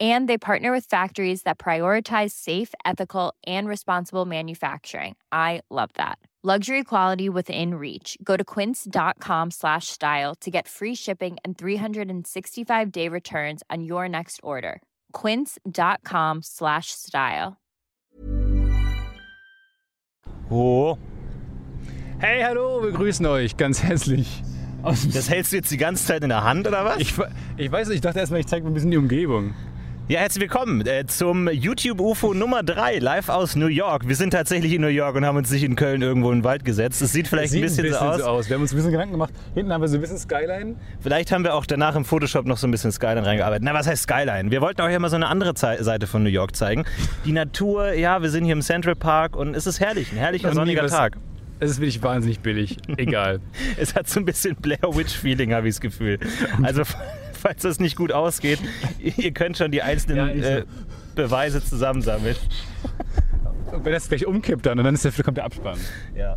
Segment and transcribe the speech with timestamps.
[0.00, 5.16] And they partner with factories that prioritize safe, ethical, and responsible manufacturing.
[5.30, 6.18] I love that.
[6.42, 8.16] Luxury quality within reach.
[8.24, 14.08] Go to quince.com slash style to get free shipping and 365 day returns on your
[14.08, 14.80] next order.
[15.12, 17.58] Quince.com slash style.
[20.48, 20.98] Ho.
[22.20, 24.42] hey, hallo, wir grüßen euch ganz herzlich.
[24.82, 27.00] Das hältst du jetzt die ganze Zeit in der Hand, oder was?
[27.00, 27.12] ich,
[27.58, 29.52] ich weiß nicht, ich dachte erstmal, ich zeige mir ein bisschen die Umgebung.
[30.10, 34.08] Ja, herzlich willkommen äh, zum YouTube UFO Nummer 3, live aus New York.
[34.08, 36.44] Wir sind tatsächlich in New York und haben uns nicht in Köln irgendwo in den
[36.44, 37.00] Wald gesetzt.
[37.00, 38.48] Es sieht vielleicht Sieht ein bisschen, so aus.
[38.48, 39.32] Wir haben uns ein bisschen Gedanken gemacht.
[39.54, 40.74] Hinten haben wir so ein bisschen Skyline.
[40.98, 43.62] Vielleicht haben wir auch danach im Photoshop noch so ein bisschen Skyline reingearbeitet.
[43.62, 44.50] Na, was heißt Skyline?
[44.50, 46.84] Wir wollten euch ja mal so eine andere Zei- Seite von New York zeigen.
[47.24, 50.48] Die Natur, ja, wir sind hier im Central Park und es ist herrlich, ein herrlicher
[50.48, 51.18] Und sonniger Tag.
[51.60, 52.78] Es ist wirklich wahnsinnig billig.
[52.96, 53.38] Egal.
[53.76, 56.18] Es hat so ein bisschen Blair Witch Feeling, habe ich das Gefühl.
[56.64, 56.82] Also,
[57.40, 58.58] falls das nicht gut ausgeht,
[58.98, 60.64] ihr könnt schon die einzelnen Ja, äh,
[61.14, 62.36] Beweise zusammensammeln.
[63.72, 65.78] Und wenn das gleich umkippt dann und dann ist der, kommt der Abspann.
[66.16, 66.36] Ja.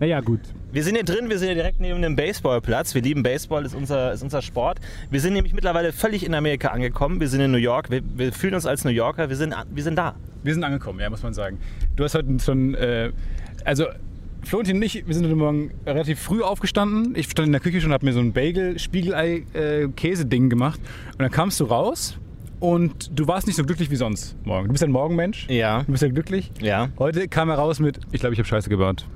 [0.00, 0.40] Naja, gut.
[0.72, 2.94] Wir sind hier drin, wir sind hier direkt neben dem Baseballplatz.
[2.94, 4.80] Wir lieben Baseball, ist unser, ist unser Sport.
[5.10, 7.20] Wir sind nämlich mittlerweile völlig in Amerika angekommen.
[7.20, 9.82] Wir sind in New York, wir, wir fühlen uns als New Yorker, wir sind, wir
[9.82, 10.16] sind da.
[10.42, 11.58] Wir sind angekommen, ja, muss man sagen.
[11.96, 13.12] Du hast heute schon, äh,
[13.64, 13.86] also
[14.44, 17.14] Florentin und ich, wir sind heute Morgen relativ früh aufgestanden.
[17.16, 20.80] Ich stand in der Küche schon, habe mir so ein Bagel-Spiegelei-Käse-Ding gemacht.
[21.12, 22.18] Und dann kamst du raus
[22.60, 24.66] und du warst nicht so glücklich wie sonst morgen.
[24.68, 25.46] Du bist ein Morgenmensch.
[25.48, 25.82] Ja.
[25.84, 26.50] Du bist ja glücklich.
[26.60, 26.88] Ja.
[26.98, 29.06] Heute kam er raus mit, ich glaube, ich habe Scheiße gebaut.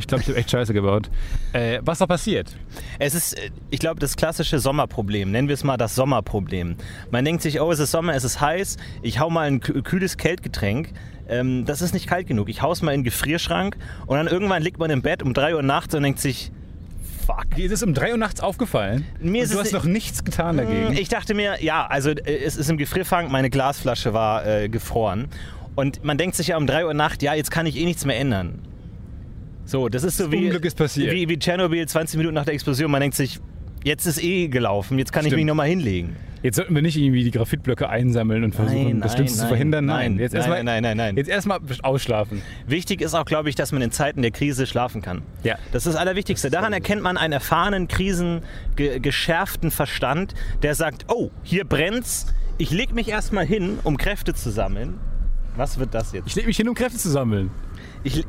[0.00, 1.10] Ich glaube, ich habe echt Scheiße gebaut.
[1.52, 2.54] Äh, was da passiert?
[3.00, 5.32] Es ist, äh, ich glaube, das klassische Sommerproblem.
[5.32, 6.76] Nennen wir es mal das Sommerproblem.
[7.10, 8.76] Man denkt sich, oh, es ist Sommer, es ist heiß.
[9.02, 10.92] Ich hau mal ein kü- kühles Kältgetränk.
[11.28, 12.48] Ähm, das ist nicht kalt genug.
[12.48, 15.56] Ich hau's mal in den Gefrierschrank und dann irgendwann liegt man im Bett um 3
[15.56, 16.50] Uhr nachts und denkt sich,
[17.26, 17.54] fuck.
[17.56, 19.04] Dir ist es um 3 Uhr nachts aufgefallen.
[19.20, 20.92] Mir und ist du hast noch nichts getan dagegen.
[20.94, 25.28] Ich dachte mir, ja, also äh, es ist im Gefrierfang, meine Glasflasche war äh, gefroren.
[25.74, 28.04] Und man denkt sich ja um 3 Uhr Nacht, ja, jetzt kann ich eh nichts
[28.04, 28.60] mehr ändern.
[29.64, 31.12] So, das ist so wie, Unglück ist passiert.
[31.12, 32.90] wie, wie Tschernobyl 20 Minuten nach der Explosion.
[32.90, 33.38] Man denkt sich,
[33.84, 35.40] jetzt ist eh gelaufen, jetzt kann ich Stimmt.
[35.40, 36.16] mich nochmal hinlegen.
[36.42, 39.86] Jetzt sollten wir nicht irgendwie die Graphitblöcke einsammeln und versuchen, Nein, das Schlimmste zu verhindern.
[39.86, 41.16] Nein, nein, jetzt nein, erstmal, nein, nein, nein.
[41.16, 42.42] Jetzt erstmal ausschlafen.
[42.66, 45.22] Wichtig ist auch, glaube ich, dass man in Zeiten der Krise schlafen kann.
[45.42, 45.56] Ja.
[45.72, 46.50] Das ist das Allerwichtigste.
[46.50, 52.26] Daran erkennt man einen erfahrenen, krisengeschärften Verstand, der sagt, oh, hier brennt's.
[52.56, 54.98] Ich leg mich erstmal hin, um Kräfte zu sammeln.
[55.56, 56.26] Was wird das jetzt?
[56.26, 57.50] Ich lege mich hin, um Kräfte zu sammeln.
[58.04, 58.24] Ich,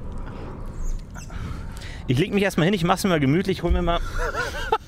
[2.08, 4.00] ich leg mich erstmal hin, ich mach's mir mal gemütlich, hol mir mal.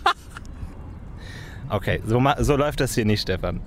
[1.72, 3.62] Okay, so, so läuft das hier nicht, Stefan.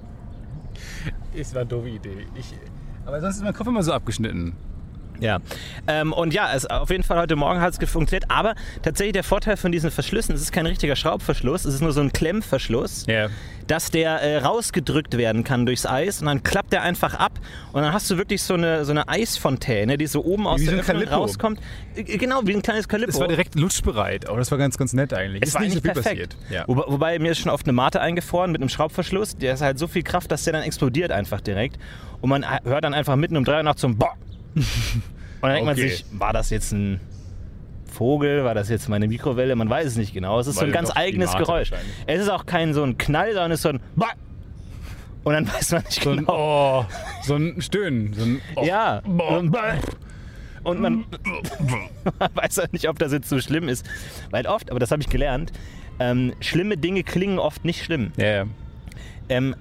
[1.35, 2.27] Es war eine doofe Idee.
[2.35, 2.55] Ich,
[3.07, 4.55] aber sonst ist mein Kopf immer so abgeschnitten.
[5.25, 5.39] Ja.
[5.87, 8.31] Ähm, und ja, es, auf jeden Fall heute Morgen hat es funktioniert.
[8.31, 11.93] Aber tatsächlich der Vorteil von diesen Verschlüssen, es ist kein richtiger Schraubverschluss, es ist nur
[11.93, 13.29] so ein Klemmverschluss, Ja.
[13.67, 17.41] dass der äh, rausgedrückt werden kann durchs Eis und dann klappt der einfach ab
[17.73, 20.67] und dann hast du wirklich so eine, so eine Eisfontäne, die so oben aus Wie
[20.67, 21.59] der Öffnung rauskommt.
[21.97, 23.11] Äh, Genau, wie ein kleines Kalippo.
[23.13, 24.29] Es war direkt lutschbereit.
[24.29, 25.43] Oh, das war ganz, ganz nett eigentlich.
[25.43, 26.37] Es Ist war nicht eigentlich so viel perfekt.
[26.39, 26.53] passiert.
[26.53, 26.65] Ja.
[26.69, 29.39] Wobei, wobei mir ist schon oft eine Mate eingefroren mit einem Schraubverschluss.
[29.39, 31.79] Der ist halt so viel Kraft, dass der dann explodiert einfach direkt.
[32.21, 34.13] Und man hört dann einfach mitten um drei Uhr nachts so ein Boah.
[35.45, 35.89] Und dann denkt man Okay.
[35.89, 37.01] sich, war das jetzt ein
[37.87, 38.45] Vogel?
[38.45, 39.55] War das jetzt meine Mikrowelle?
[39.57, 40.41] Man weiß es nicht genau.
[40.41, 41.71] Es ist so Weil ein ganz eigenes Geräusch.
[42.07, 43.81] Es ist auch kein so ein Knall, sondern es ist so ein.
[45.23, 46.81] Und dann weiß man nicht So ein, genau.
[46.83, 46.87] oh,
[47.23, 48.13] so ein Stöhnen.
[48.15, 48.65] So ein, oh.
[48.65, 48.99] Ja.
[49.01, 49.79] Und Boah.
[50.65, 51.05] Und man
[52.35, 53.85] weiß halt nicht, ob das jetzt so schlimm ist.
[54.31, 55.53] Weil oft, aber das habe ich gelernt,
[55.99, 58.13] ähm, schlimme Dinge klingen oft nicht schlimm.
[58.17, 58.45] Ja, ja.
[59.29, 59.55] ähm,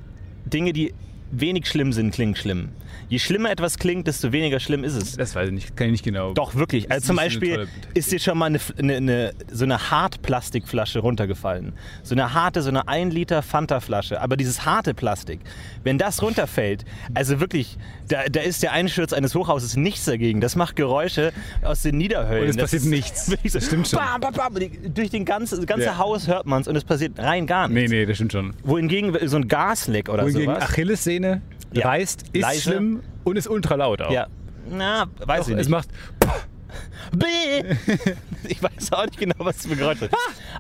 [0.46, 0.94] Dinge, die
[1.32, 2.70] wenig schlimm sind, klingt schlimm.
[3.14, 5.16] Je schlimmer etwas klingt, desto weniger schlimm ist es.
[5.16, 6.34] Das weiß ich nicht, kann ich nicht genau.
[6.34, 6.90] Doch, wirklich.
[6.92, 11.74] Also zum so Beispiel ist dir schon mal eine, eine, eine, so eine Hartplastikflasche runtergefallen.
[12.02, 14.20] So eine harte, so eine 1 Liter Fanta-Flasche.
[14.20, 15.42] Aber dieses harte Plastik,
[15.84, 17.78] wenn das runterfällt, also wirklich,
[18.08, 20.42] da, da ist der Einsturz eines Hochhauses nichts dagegen.
[20.42, 22.46] Das macht Geräusche aus den Niederhöllen.
[22.46, 23.26] Und es Das passiert ist nichts.
[23.28, 24.00] so Das stimmt schon.
[24.00, 24.56] Bam, bam, bam.
[24.92, 26.00] Durch den ganze, das ganze Ja.
[26.00, 27.92] Haus hört man es und es passiert rein gar Nee, nichts.
[27.92, 28.56] nee, das stimmt schon.
[28.64, 30.64] Wohingegen so ein Gasleck oder Wohingegen sowas.
[30.64, 31.44] Achillessehne
[31.78, 31.88] Ja.
[31.88, 32.62] reißt, ist Leise.
[32.62, 34.12] schlimm und ist ultra laut auch.
[34.12, 34.28] ja.
[34.70, 35.70] Na, weiß Doch, ich es nicht.
[35.70, 35.90] macht.
[37.16, 37.76] Bäh.
[38.46, 40.14] Ich weiß auch nicht genau, was das für Geräusche sind.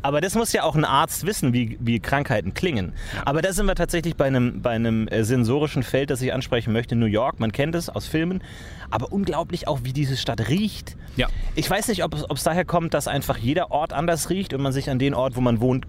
[0.03, 2.93] Aber das muss ja auch ein Arzt wissen, wie, wie Krankheiten klingen.
[3.25, 6.71] Aber da sind wir tatsächlich bei einem, bei einem äh, sensorischen Feld, das ich ansprechen
[6.71, 6.95] möchte.
[6.95, 8.41] New York, man kennt es aus Filmen.
[8.89, 10.95] Aber unglaublich auch, wie diese Stadt riecht.
[11.17, 11.27] Ja.
[11.55, 14.61] Ich weiß nicht, ob es es daher kommt, dass einfach jeder Ort anders riecht und
[14.61, 15.85] man sich an den Ort, wo man wohnt,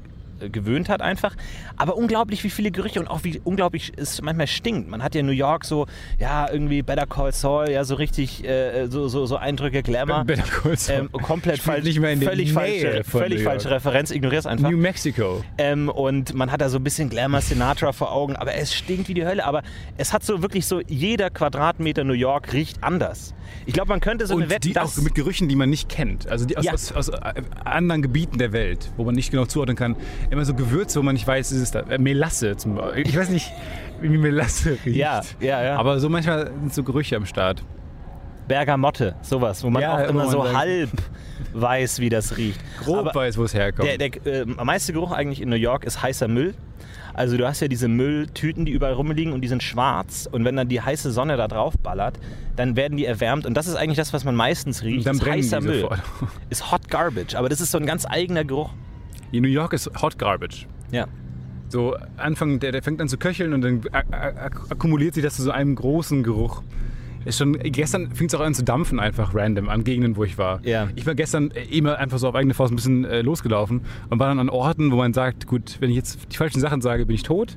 [0.51, 1.35] gewöhnt hat einfach.
[1.77, 4.89] Aber unglaublich, wie viele Gerüche und auch wie unglaublich es manchmal stinkt.
[4.89, 5.87] Man hat ja in New York so,
[6.19, 10.25] ja, irgendwie Better Call Saul, ja, so richtig, äh, so, so, so Eindrücke, Glamour.
[10.25, 10.97] Better Call Saul.
[10.97, 11.85] Ähm, komplett falsch.
[11.85, 14.71] nicht mehr in völlig falsche, völlig falsche Referenz, ignorier's einfach.
[14.71, 15.45] New Mexico.
[15.59, 19.09] Ähm, und man hat da so ein bisschen Glamour Sinatra vor Augen, aber es stinkt
[19.09, 19.45] wie die Hölle.
[19.45, 19.63] Aber
[19.97, 23.35] es hat so wirklich so, jeder Quadratmeter New York riecht anders.
[23.67, 25.89] Ich glaube, man könnte so eine Und Wette, die auch mit Gerüchen, die man nicht
[25.89, 26.29] kennt.
[26.29, 26.73] Also die aus, Ja.
[26.75, 27.35] aus, aus äh,
[27.65, 29.97] anderen Gebieten der Welt, wo man nicht genau zuordnen kann.
[30.31, 31.81] Immer so Gewürze, wo man nicht weiß, ist es da.
[31.81, 33.07] Äh, Melasse zum Beispiel.
[33.09, 33.51] Ich weiß nicht,
[34.03, 34.97] wie Melasse riecht.
[34.97, 35.77] Ja, ja, ja.
[35.77, 37.63] Aber so manchmal sind so Gerüche am Start.
[38.47, 40.91] Bergamotte, sowas, wo man Ja, auch immer so sagt- halb
[41.55, 42.61] weiß, wie das riecht.
[42.85, 43.89] Grob Aber weiß, wo es herkommt.
[43.89, 46.55] der, der äh, meiste Geruch eigentlich in New York ist heißer Müll.
[47.15, 50.29] Also du hast ja diese Mülltüten, die überall rumliegen und die sind schwarz.
[50.31, 52.19] Und wenn dann die heiße Sonne da drauf ballert,
[52.57, 53.47] dann werden die erwärmt.
[53.47, 55.07] Und das ist eigentlich das, was man meistens riecht.
[55.07, 55.81] dann ist brennen heißer die Müll.
[55.83, 56.03] sofort.
[56.51, 57.35] Ist Hot Garbage.
[57.37, 58.71] Aber das ist so ein ganz eigener Geruch.
[59.33, 60.67] In New York ist Hot Garbage.
[60.91, 61.07] Ja.
[61.69, 65.37] So Anfang, der, der fängt an zu köcheln und dann ak- ak- akkumuliert sich das
[65.37, 66.63] zu so einem großen Geruch.
[67.25, 70.39] Ist schon, gestern fing es auch an zu dampfen, einfach random, an Gegenden, wo ich
[70.39, 70.61] war.
[70.65, 70.89] Ja.
[70.97, 74.19] Ich war gestern äh, immer einfach so auf eigene Faust ein bisschen äh, losgelaufen und
[74.19, 77.07] war dann an Orten, wo man sagt, gut, wenn ich jetzt die falschen Sachen sage,
[77.07, 77.57] bin ich tot.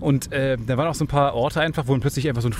[0.00, 2.48] Und äh, da waren auch so ein paar Orte einfach, wo dann plötzlich einfach so
[2.48, 2.54] ein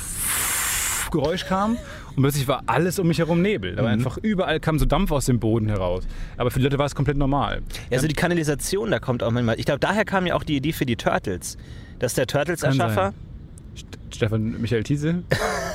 [1.11, 1.77] Geräusch kam
[2.17, 3.73] und plötzlich war alles um mich herum Nebel.
[3.73, 3.79] Mhm.
[3.79, 6.05] Aber einfach überall kam so Dampf aus dem Boden heraus.
[6.37, 7.63] Aber für die Leute war es komplett normal.
[7.91, 9.59] Ja, also die Kanalisation, da kommt auch manchmal.
[9.59, 11.57] Ich glaube, daher kam ja auch die Idee für die Turtles.
[11.99, 13.15] Dass der Turtles-Erschaffer
[14.11, 15.23] Stefan Michael Thiese.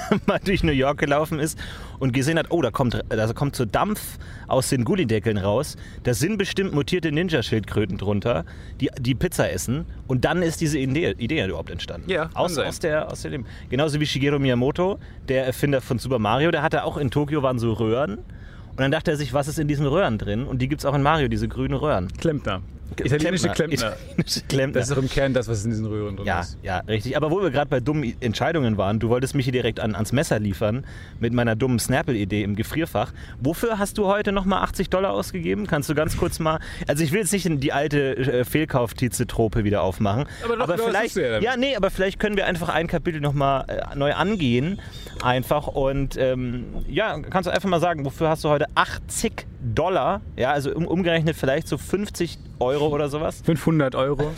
[0.25, 1.57] mal durch New York gelaufen ist
[1.99, 4.17] und gesehen hat, oh, da kommt, da kommt so Dampf
[4.47, 5.75] aus den Gullideckeln raus.
[6.03, 8.45] Da sind bestimmt mutierte Ninja-Schildkröten drunter,
[8.79, 9.85] die, die Pizza essen.
[10.07, 12.09] Und dann ist diese Idee, Idee überhaupt entstanden.
[12.09, 13.45] Ja, aus, aus, der, aus dem.
[13.69, 17.59] Genauso wie Shigeru Miyamoto, der Erfinder von Super Mario, der hatte auch in Tokio waren
[17.59, 18.17] so Röhren.
[18.17, 20.45] Und dann dachte er sich, was ist in diesen Röhren drin?
[20.45, 22.09] Und die gibt es auch in Mario, diese grünen Röhren.
[22.19, 22.61] Klempner.
[23.03, 23.93] Italienische Klempner.
[23.97, 24.79] Italienische Klempner.
[24.79, 26.57] Das ist doch im Kern das, was in diesen Röhren drin Ja, ist.
[26.63, 27.15] ja, richtig.
[27.17, 30.11] Aber wo wir gerade bei dummen Entscheidungen waren, du wolltest mich hier direkt an, ans
[30.11, 30.85] Messer liefern
[31.19, 33.13] mit meiner dummen Snapple-Idee im Gefrierfach.
[33.39, 35.67] Wofür hast du heute nochmal 80 Dollar ausgegeben?
[35.67, 36.59] Kannst du ganz kurz mal.
[36.87, 40.25] Also, ich will jetzt nicht in die alte äh, Fehlkauf-Tize-Trope wieder aufmachen.
[40.43, 41.15] Aber doch, das vielleicht.
[41.17, 41.39] ja.
[41.39, 44.79] Ja, nee, aber vielleicht können wir einfach ein Kapitel nochmal äh, neu angehen.
[45.21, 45.67] Einfach.
[45.67, 49.45] Und ähm, ja, kannst du einfach mal sagen, wofür hast du heute 80
[49.75, 50.21] Dollar?
[50.35, 53.41] Ja, also um, umgerechnet vielleicht so 50 Euro oder sowas.
[53.45, 54.31] 500 Euro,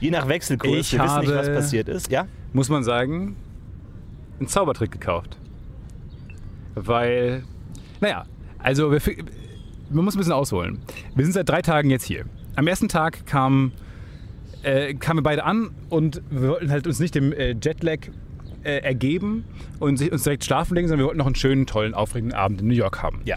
[0.00, 0.72] Je nach Wechselkurs.
[0.72, 2.10] Ich wir wissen nicht, was habe- passiert ist.
[2.10, 2.26] Ja?
[2.52, 3.36] muss man sagen,
[4.38, 5.38] einen Zaubertrick gekauft.
[6.74, 7.44] Weil,
[8.00, 8.24] naja,
[8.58, 9.00] also wir,
[9.90, 10.78] man muss ein bisschen ausholen.
[11.14, 12.24] Wir sind seit drei Tagen jetzt hier.
[12.56, 13.72] Am ersten Tag kam,
[14.62, 18.08] äh, kamen wir beide an und wir wollten halt uns nicht dem äh, Jetlag
[18.64, 19.44] äh, ergeben
[19.78, 22.60] und sich- uns direkt schlafen legen, sondern wir wollten noch einen schönen, tollen, aufregenden Abend
[22.60, 23.20] in New York haben.
[23.24, 23.36] Ja.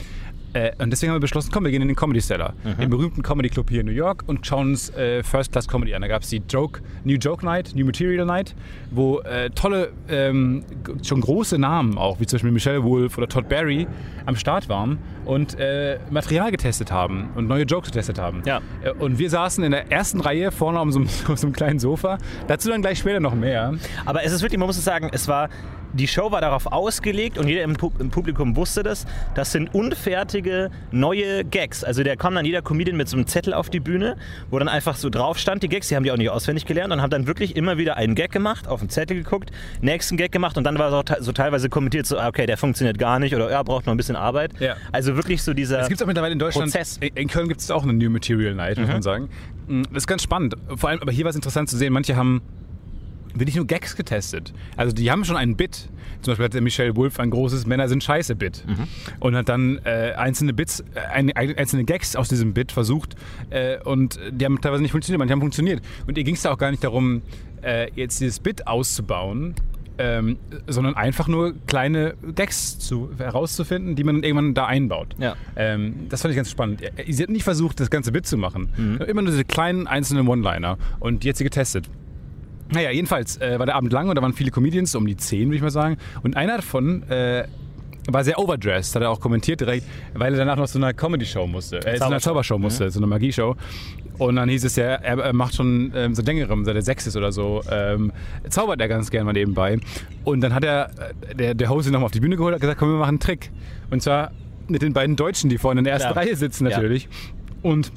[0.57, 3.21] Äh, und deswegen haben wir beschlossen, komm, wir gehen in den Comedy Cellar, den berühmten
[3.21, 6.01] Comedy Club hier in New York und schauen uns äh, First Class Comedy an.
[6.01, 8.55] Da gab es die Joke, New Joke Night, New Material Night,
[8.89, 10.63] wo äh, tolle, ähm,
[11.03, 13.87] schon große Namen auch, wie zum Beispiel Michelle Wolf oder Todd Barry,
[14.25, 18.41] am Start waren und äh, Material getestet haben und neue Jokes getestet haben.
[18.45, 18.61] Ja.
[18.83, 21.53] Äh, und wir saßen in der ersten Reihe vorne auf so, einem- auf so einem
[21.53, 22.17] kleinen Sofa.
[22.47, 23.75] Dazu dann gleich später noch mehr.
[24.05, 25.49] Aber es ist wirklich, man muss es sagen, es war,
[25.94, 29.06] die Show war darauf ausgelegt und jeder im, Pu- im Publikum wusste das.
[29.36, 31.84] Das sind unfertige neue Gags.
[31.84, 34.15] Also da kam dann jeder Comedian mit so einem Zettel auf die Bühne,
[34.50, 36.94] wo dann einfach so drauf stand, die Gags, die haben die auch nicht auswendig gelernt
[36.94, 39.51] und haben dann wirklich immer wieder einen Gag gemacht, auf den Zettel geguckt,
[39.82, 42.58] nächsten Gag gemacht und dann war es auch so teilweise kommentiert, so, ah, okay, der
[42.58, 44.51] funktioniert gar nicht oder ja, braucht noch ein bisschen Arbeit.
[44.60, 44.75] Ja.
[44.91, 45.79] Also wirklich so dieser.
[45.79, 46.72] Es gibt auch mittlerweile in Deutschland.
[46.72, 46.98] Prozess.
[47.15, 49.29] In- Köln gibt es auch eine New Material Night, muss man sagen.
[49.67, 50.56] Mm, Das ist ganz spannend.
[50.75, 52.41] Vor allem, aber hier war es interessant zu sehen, manche haben
[53.39, 54.53] wirklich nur Gags getestet.
[54.75, 55.89] Also die haben schon einen Bit.
[56.22, 58.63] Zum Beispiel hat der Michelle Wolf ein großes Männer sind scheiße Bit.
[59.20, 63.15] Und hat dann äh, einzelne Bits, äh, ein, ein- einzelne Gags aus diesem Bit versucht.
[63.50, 65.82] Äh, und die haben teilweise nicht funktioniert, manche haben funktioniert.
[66.08, 67.22] Und ihr ging es da auch gar nicht darum,
[67.62, 69.53] äh, jetzt dieses Bit auszubauen,
[70.00, 75.15] ähm, sondern einfach nur kleine Gags zu, herauszufinden, die man irgendwann da einbaut.
[75.17, 75.36] Ja.
[75.56, 76.82] Ähm, das fand ich ganz spannend.
[76.82, 78.70] Äh, Sie hat nicht versucht, das ganze Bit zu machen.
[78.77, 79.01] Mhm.
[79.08, 80.77] Immer nur diese kleinen einzelnen One-Liner.
[81.00, 81.89] Und die hat sie getestet.
[82.71, 85.47] Naja, jedenfalls äh, war der Abend lang und da waren viele Comedians, um die zehn,
[85.47, 85.97] würde ich mal sagen.
[86.24, 87.45] Und einer davon äh,
[88.09, 91.47] war sehr overdressed, hat er auch kommentiert direkt, weil er danach noch zu einer Comedy-Show
[91.47, 93.55] musste, äh, zu einer Zaubershow musste, zu einer Magieshow.
[94.17, 97.05] Und dann hieß es ja, er, er macht schon ähm, so längerem, seit er sechs
[97.05, 98.12] ist oder so, ähm,
[98.50, 99.77] zaubert er ganz gerne mal nebenbei.
[100.24, 100.89] Und dann hat er,
[101.29, 103.09] äh, der, der Host ihn nochmal auf die Bühne geholt und gesagt, komm, wir machen
[103.09, 103.51] einen Trick.
[103.91, 104.31] Und zwar
[104.67, 106.25] mit den beiden Deutschen, die vorne in der ersten Klar.
[106.25, 106.77] Reihe sitzen Ja.
[106.77, 107.07] natürlich.
[107.62, 107.91] Und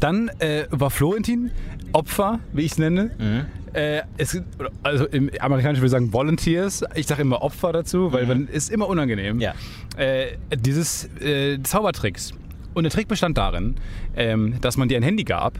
[0.00, 1.50] dann äh, war Florentin
[1.92, 3.10] Opfer, wie ich es nenne.
[3.18, 3.44] Mhm.
[3.76, 4.40] Äh, es,
[4.82, 6.82] also im Amerikanischen würde ich sagen Volunteers.
[6.94, 9.36] Ich sage immer Opfer dazu, weil man ist immer unangenehm.
[9.36, 9.40] Mhm.
[9.42, 9.54] Ja.
[9.98, 12.32] Äh, dieses äh, Zaubertricks.
[12.74, 13.76] Und der Trick bestand darin,
[14.16, 15.58] ähm, dass man dir ein Handy gab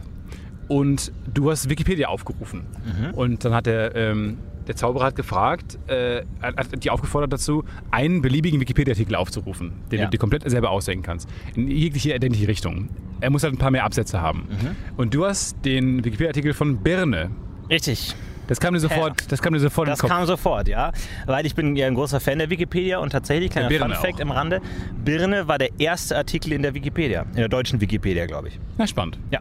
[0.67, 2.63] und du hast Wikipedia aufgerufen.
[2.85, 3.13] Mhm.
[3.13, 8.21] Und dann hat der, ähm, der Zauberer hat gefragt, äh, hat die aufgefordert dazu, einen
[8.21, 10.05] beliebigen Wikipedia-Artikel aufzurufen, den Ja.
[10.05, 11.29] du dir komplett selber ausdenken kannst.
[11.55, 12.89] In jegliche erdenkliche Richtung.
[13.21, 14.47] Er muss halt ein paar mehr Absätze haben.
[14.49, 14.75] Mhm.
[14.97, 17.29] Und du hast den Wikipedia-Artikel von Birne.
[17.69, 18.15] Richtig.
[18.47, 20.93] Das kam dir sofort, das kam dir sofort Das kam sofort, ja.
[21.25, 24.19] Weil ich bin ja ein großer Fan der Wikipedia und tatsächlich, kleiner Birne Fun Fact
[24.21, 24.61] im Rande,
[25.03, 28.59] Birne war der erste Artikel in der Wikipedia, in der deutschen Wikipedia, glaube ich.
[28.77, 29.19] Na, spannend.
[29.31, 29.39] Ja.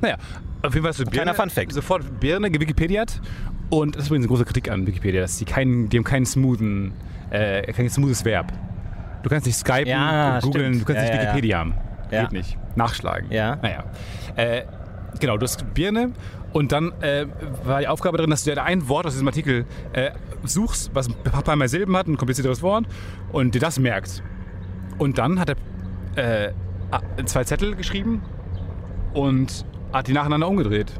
[0.00, 0.16] Naja,
[0.62, 1.72] auf jeden Fall du Kleiner Fun Fact.
[1.72, 3.20] sofort Birne gewikipediat.
[3.70, 6.26] Und das ist übrigens eine große Kritik an Wikipedia, dass die keinen, die haben keinen
[6.26, 6.92] smoothen,
[7.30, 8.52] äh, kein smoothes Verb.
[9.22, 11.22] Du kannst nicht Skypen, Ja, googeln, du kannst Ja, nicht ja, ja.
[11.28, 11.74] Wikipedia haben.
[12.10, 12.22] Ja.
[12.22, 12.58] Geht nicht.
[12.76, 13.30] Nachschlagen.
[13.30, 13.56] Ja.
[13.56, 13.84] Naja.
[14.36, 14.62] Äh,
[15.18, 16.12] genau, du hast Birne
[16.54, 17.26] und dann äh,
[17.64, 20.12] war die Aufgabe darin, dass du dir ein Wort aus diesem Artikel äh,
[20.44, 22.86] suchst, was ein paar mehr Silben hat, ein komplizierteres Wort
[23.32, 24.22] und dir das merkst.
[24.98, 25.50] Und dann hat
[26.16, 26.52] er äh,
[27.26, 28.22] zwei Zettel geschrieben
[29.12, 30.92] und hat die nacheinander umgedreht.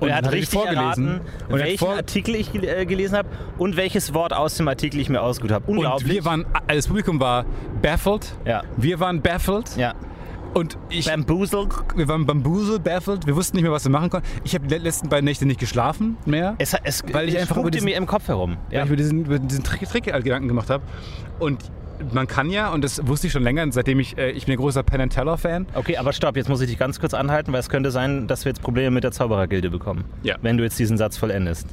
[0.00, 3.16] Und er hat richtig erraten, Und, er hat welchen vor- Artikel ich gel- äh, gelesen
[3.16, 5.70] habe und welches Wort aus dem Artikel ich mir ausgesucht habe.
[5.70, 6.12] und Unglaublich.
[6.12, 7.46] wir waren, also das Publikum war
[7.80, 8.34] baffled.
[8.44, 8.62] Ja.
[8.76, 9.74] Wir waren baffled.
[9.76, 9.94] ja.
[10.56, 11.68] Und ich, Bamboozled.
[11.96, 13.26] wir waren bamboozled, baffled.
[13.26, 14.26] Wir wussten nicht mehr, was wir machen konnten.
[14.42, 16.54] Ich habe die letzten beiden Nächte nicht geschlafen mehr.
[16.56, 18.56] Es, es, Weil ich einfach über diesen- mir im Kopf herum.
[18.70, 20.82] weil ich über diesen, über diesen Trick, Trick halt Gedanken gemacht habe.
[21.38, 21.70] Und
[22.12, 24.58] man kann ja, und das wusste ich schon länger, seitdem ich, äh, ich bin ein
[24.58, 25.66] großer Penn and Teller Fan.
[25.74, 28.46] Okay, aber stopp, jetzt muss ich dich ganz kurz anhalten, weil es könnte sein, dass
[28.46, 30.04] wir jetzt Probleme mit der Zauberergilde bekommen.
[30.22, 30.36] Ja.
[30.40, 31.66] Wenn du jetzt diesen Satz vollendest.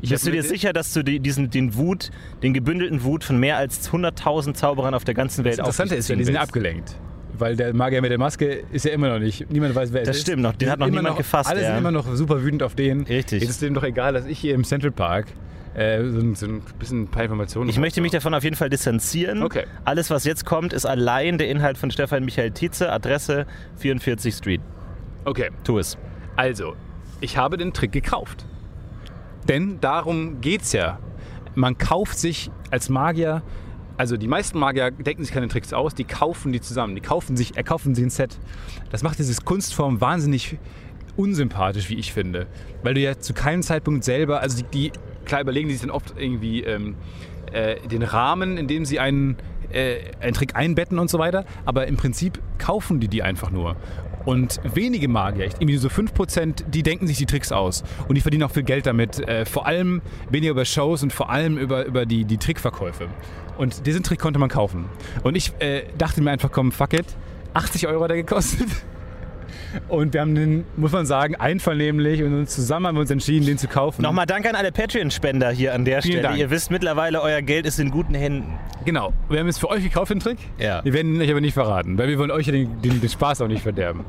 [0.00, 2.10] Bist du dir sicher, dass du die, diesen, den Wut,
[2.42, 6.08] den gebündelten Wut von mehr als 100.000 Zauberern auf der ganzen Welt Das Interessante ist
[6.08, 6.96] ja, die sind abgelenkt.
[7.38, 10.08] Weil der Magier mit der Maske ist ja immer noch nicht, niemand weiß, wer es
[10.08, 10.22] Das ist.
[10.22, 11.68] stimmt noch, den hat noch immer niemand gefasst, Alle ja.
[11.68, 13.02] sind immer noch super wütend auf den.
[13.04, 13.40] Richtig.
[13.42, 15.26] Jetzt ist dem doch egal, dass ich hier im Central Park
[15.74, 18.56] äh, so, ein- so ein bisschen ein paar Informationen Ich möchte mich davon auf jeden
[18.56, 19.42] Fall distanzieren.
[19.42, 19.64] Okay.
[19.86, 23.46] Alles, was jetzt kommt, ist allein der Inhalt von Stefan Michael Tietze, Adresse
[23.78, 24.60] 44 Street.
[25.24, 25.96] Okay, Tu es.
[26.36, 26.74] also,
[27.22, 28.44] ich habe den Trick gekauft.
[29.48, 30.98] Denn darum geht's ja.
[31.54, 33.42] Man kauft sich als Magier,
[34.02, 36.96] also die meisten Magier denken sich keine Tricks aus, die kaufen die zusammen.
[36.96, 38.36] Die kaufen sich, erkaufen sich ein Set.
[38.90, 40.58] Das macht diese Kunstform wahnsinnig
[41.16, 42.48] unsympathisch, wie ich finde.
[42.82, 44.92] Weil du ja zu keinem Zeitpunkt selber, also die, die
[45.24, 46.96] klar überlegen die sich dann oft irgendwie ähm,
[47.52, 49.36] äh, den Rahmen, in dem sie einen,
[49.70, 51.44] äh, einen Trick einbetten und so weiter.
[51.64, 53.76] Aber im Prinzip kaufen die die einfach nur.
[54.24, 57.82] Und wenige Magier, irgendwie so 5%, die denken sich die Tricks aus.
[58.08, 59.18] Und die verdienen auch viel Geld damit.
[59.20, 63.08] Äh, vor allem weniger über Shows und vor allem über, über die, die Trickverkäufe.
[63.58, 64.86] Und diesen Trick konnte man kaufen.
[65.22, 67.06] Und ich äh, dachte mir einfach, komm, fuck it.
[67.54, 68.68] 80 Euro hat er gekostet.
[69.88, 73.46] Und wir haben den, muss man sagen, einvernehmlich und uns zusammen haben wir uns entschieden,
[73.46, 74.02] den zu kaufen.
[74.02, 76.28] Nochmal Dank an alle Patreon-Spender hier an der Vielen Stelle.
[76.28, 76.38] Dank.
[76.38, 78.58] Ihr wisst mittlerweile, euer Geld ist in guten Händen.
[78.84, 79.12] Genau.
[79.28, 80.38] Wir haben es für euch gekauft, den Trick.
[80.58, 80.84] Ja.
[80.84, 83.08] Wir werden ihn euch aber nicht verraten, weil wir wollen euch ja den, den, den
[83.08, 84.04] Spaß auch nicht verderben.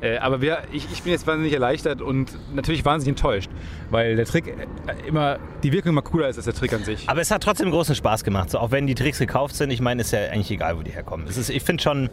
[0.00, 3.50] Äh, aber wir, ich, ich bin jetzt wahnsinnig erleichtert und natürlich wahnsinnig enttäuscht,
[3.90, 7.08] weil der Trick äh, immer, die Wirkung immer cooler ist als der Trick an sich.
[7.08, 8.50] Aber es hat trotzdem großen Spaß gemacht.
[8.50, 10.92] So, auch wenn die Tricks gekauft sind, ich meine, ist ja eigentlich egal, wo die
[10.92, 11.26] herkommen.
[11.26, 12.10] Ist, ich finde schon,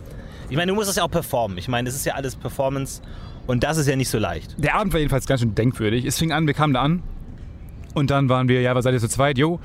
[0.50, 1.58] ich meine, du musst es ja auch performen.
[1.58, 3.02] Ich meine, es ist ja alles Performance
[3.48, 4.56] und das ist ja nicht so leicht.
[4.58, 6.06] Der Abend war jedenfalls ganz schön denkwürdig.
[6.06, 7.04] Es fing an, wir kamen da an
[7.94, 9.38] und dann waren wir, ja, was seid ihr zu zweit?
[9.38, 9.60] Jo,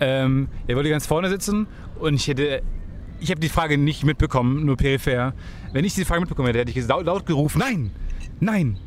[0.00, 1.66] ähm, er wollte ganz vorne sitzen
[1.98, 2.62] und ich hätte,
[3.20, 5.34] ich habe die Frage nicht mitbekommen, nur peripher.
[5.72, 7.90] Wenn ich diese Frage mitbekommen hätte, hätte ich laut, laut gerufen, nein,
[8.40, 8.78] nein.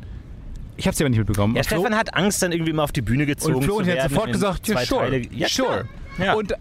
[0.76, 1.54] Ich habe sie aber nicht mitbekommen.
[1.56, 3.96] Ja, Und Flo- Stefan hat Angst, dann irgendwie mal auf die Bühne gezogen und Florian
[3.98, 5.22] zu hat sofort gesagt, ja, sure.
[5.32, 5.84] Ja, sure.
[6.18, 6.34] Ja.
[6.34, 6.52] Und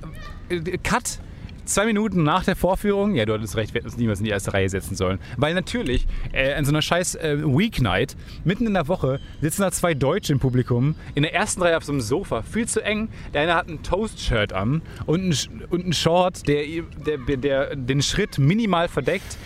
[0.49, 1.19] äh, Cut,
[1.67, 4.31] zwei Minuten nach der Vorführung, ja, du hattest recht, wir hätten uns niemals in die
[4.31, 5.19] erste Reihe setzen sollen.
[5.37, 9.71] Weil natürlich, äh, an so einer scheiß äh, Weeknight, mitten in der Woche, sitzen da
[9.71, 13.09] zwei Deutsche im Publikum, in der ersten Reihe auf so einem Sofa, viel zu eng.
[13.33, 16.63] Der eine hat ein Toast-Shirt an und ein, und ein Short, der,
[17.05, 19.37] der, der, der den Schritt minimal verdeckt.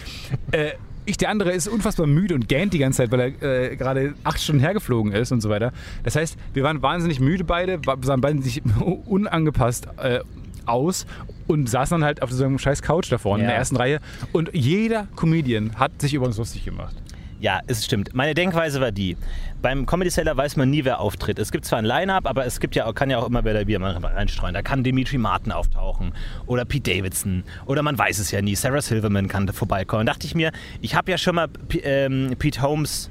[0.52, 0.72] Äh,
[1.06, 4.14] ich, der andere ist unfassbar müde und gähnt die ganze Zeit, weil er äh, gerade
[4.24, 5.74] acht Stunden hergeflogen ist und so weiter.
[6.04, 8.62] Das heißt, wir waren wahnsinnig müde beide, sahen beide sich
[9.06, 10.20] unangepasst äh,
[10.66, 11.06] aus
[11.52, 13.52] und saßen dann halt auf so einem scheiß Couch da vorne in Ja.
[13.52, 14.00] der ersten Reihe.
[14.32, 16.96] Und jeder Comedian hat sich über uns lustig gemacht.
[17.40, 18.14] Ja, es stimmt.
[18.14, 19.18] Meine Denkweise war die.
[19.64, 21.40] Beim Comedy Cellar weiß man nie, wer auftritt.
[21.40, 23.66] Es gibt zwar ein Line-Up, aber es gibt ja, kann ja auch immer wer da
[23.66, 24.54] wieder mal reinstreuen.
[24.54, 26.14] Da kann Dimitri Martin auftauchen
[26.46, 28.54] oder Pete Davidson oder man weiß es ja nie.
[28.56, 30.06] Sarah Silverman kann da vorbeikommen.
[30.06, 33.10] Da dachte ich mir, ich habe ja schon mal P ähm, Pete Holmes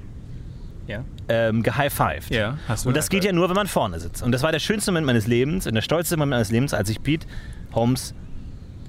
[0.87, 1.03] Ja.
[1.29, 2.31] ähm, gehighfived.
[2.31, 4.23] Ja, hast du Und das geht ja nur, wenn man vorne sitzt.
[4.23, 6.89] Und das war der schönste Moment meines Lebens und der stolzeste Moment meines Lebens, als
[6.89, 7.27] ich Pete
[7.73, 8.15] Holmes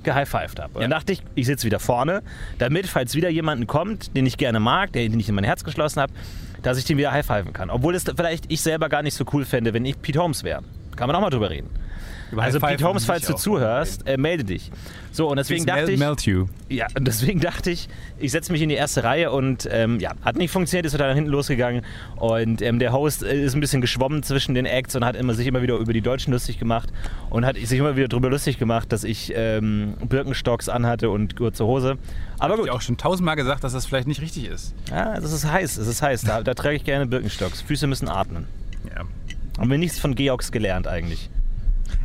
[0.03, 0.75] gehighfived habe.
[0.75, 2.21] Und dann dachte ich, ich sitze wieder vorne,
[2.57, 5.63] damit, falls wieder jemanden kommt, den ich gerne mag, der, den ich in mein Herz
[5.63, 6.13] geschlossen habe,
[6.61, 7.69] dass ich den wieder highfiven kann.
[7.69, 10.61] Obwohl es vielleicht ich selber gar nicht so cool fände, wenn ich Pete Holmes wäre.
[10.95, 11.69] Kann man auch mal drüber reden.
[12.31, 14.71] Über Also Pete Holmes, falls du zuhörst, äh, melde dich.
[15.11, 15.99] So, und deswegen dachte ich...
[15.99, 16.47] Melt you.
[16.69, 20.11] Ja, und deswegen dachte ich, ich setze mich in die erste Reihe und ähm, ja,
[20.21, 21.83] hat nicht funktioniert, ist nach hinten losgegangen
[22.15, 25.33] und ähm, der Host äh, ist ein bisschen geschwommen zwischen den Acts und hat immer,
[25.33, 26.89] sich immer wieder über die Deutschen lustig gemacht
[27.29, 31.65] und hat sich immer wieder darüber lustig gemacht, dass ich ähm, Birkenstocks anhatte und kurze
[31.65, 31.97] Hose.
[32.39, 34.73] Aber gut, ich auch schon tausendmal gesagt, dass das vielleicht nicht richtig ist.
[34.89, 37.61] ja, das ist heiß, es ist heiß, da, da trage ich gerne Birkenstocks.
[37.61, 38.47] Füße müssen atmen.
[38.95, 39.03] Ja.
[39.57, 41.29] Haben wir nichts von Georgs gelernt eigentlich.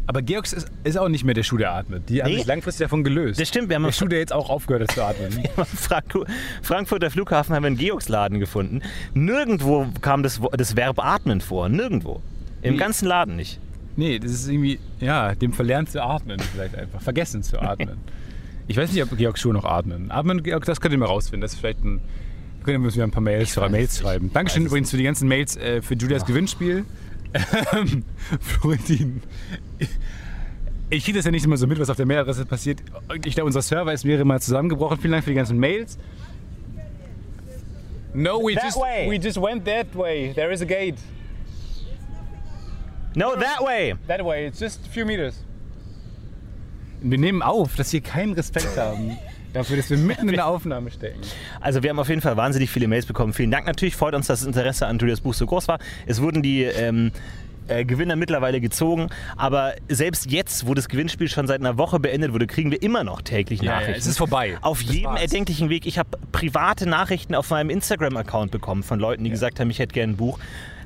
[0.08, 2.08] Aber Georgs ist, ist auch nicht mehr der Schuh, der atmet.
[2.08, 2.38] Die haben Nee.
[2.38, 3.40] sich langfristig davon gelöst.
[3.40, 5.42] Das stimmt, wir haben der Schuh, der jetzt auch aufgehört hat zu atmen.
[5.74, 6.14] Frank
[6.62, 8.82] Frankfurter Flughafen haben wir einen Georgsladen gefunden.
[9.14, 11.68] Nirgendwo kam das, das Verb atmen vor.
[11.68, 12.22] Nirgendwo.
[12.62, 12.78] Im Wie?
[12.78, 13.58] ganzen Laden nicht.
[13.96, 17.00] Nee, das ist irgendwie, ja, dem verlernt zu atmen vielleicht einfach.
[17.00, 17.96] Vergessen zu atmen.
[18.68, 20.10] Ich weiß nicht, ob Georg Schuhe noch atmen.
[20.10, 21.42] Atmen, Georg, das könnt ihr mal rausfinden.
[21.42, 22.00] Das ist vielleicht ein.
[22.64, 24.32] Können wir müssen wir ein paar Mails, Mails schreiben.
[24.32, 26.84] Dankeschön übrigens für die ganzen Mails äh, für Julias Gewinnspiel.
[27.72, 28.04] Ähm,
[28.40, 29.20] Florentin.
[30.88, 32.80] Ich kriege das ja nicht immer so mit, was auf der Mailadresse passiert.
[33.24, 34.98] Ich glaube, unser Server ist mehrere Mal zusammengebrochen.
[34.98, 35.98] Vielen Dank für die ganzen Mails.
[38.14, 39.10] No, we That just way.
[39.10, 40.32] we just went that way.
[40.32, 40.96] There is a gate.
[43.14, 43.94] No, that way!
[44.06, 45.42] That way, it's just a few meters.
[47.00, 49.16] Wir nehmen auf, dass wir keinen Respekt haben
[49.54, 51.20] dafür, dass wir mitten in der Aufnahme stecken.
[51.60, 53.32] Also wir haben auf jeden Fall wahnsinnig viele Mails bekommen.
[53.32, 53.96] Vielen Dank natürlich.
[53.96, 55.78] Freut uns, dass das Interesse an Julias Buch so groß war.
[56.06, 57.10] Es wurden die ähm,
[57.68, 59.08] äh, Gewinner mittlerweile gezogen.
[59.36, 63.04] Aber selbst jetzt, wo das Gewinnspiel schon seit einer Woche beendet wurde, kriegen wir immer
[63.04, 64.00] noch täglich Ja, ja, Nachrichten.
[64.00, 64.58] es ist vorbei.
[64.62, 65.22] Auf Das jedem war's.
[65.22, 65.86] erdenklichen Weg.
[65.86, 69.92] Ich habe private Nachrichten auf meinem Instagram-Account bekommen von Leuten, die gesagt haben, ich hätte
[69.94, 70.38] gerne ein Buch.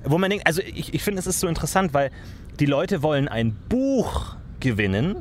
[0.04, 2.10] Wo man denkt, also ich, ich finde, es ist so interessant, weil
[2.58, 5.16] die Leute wollen ein Buch gewinnen,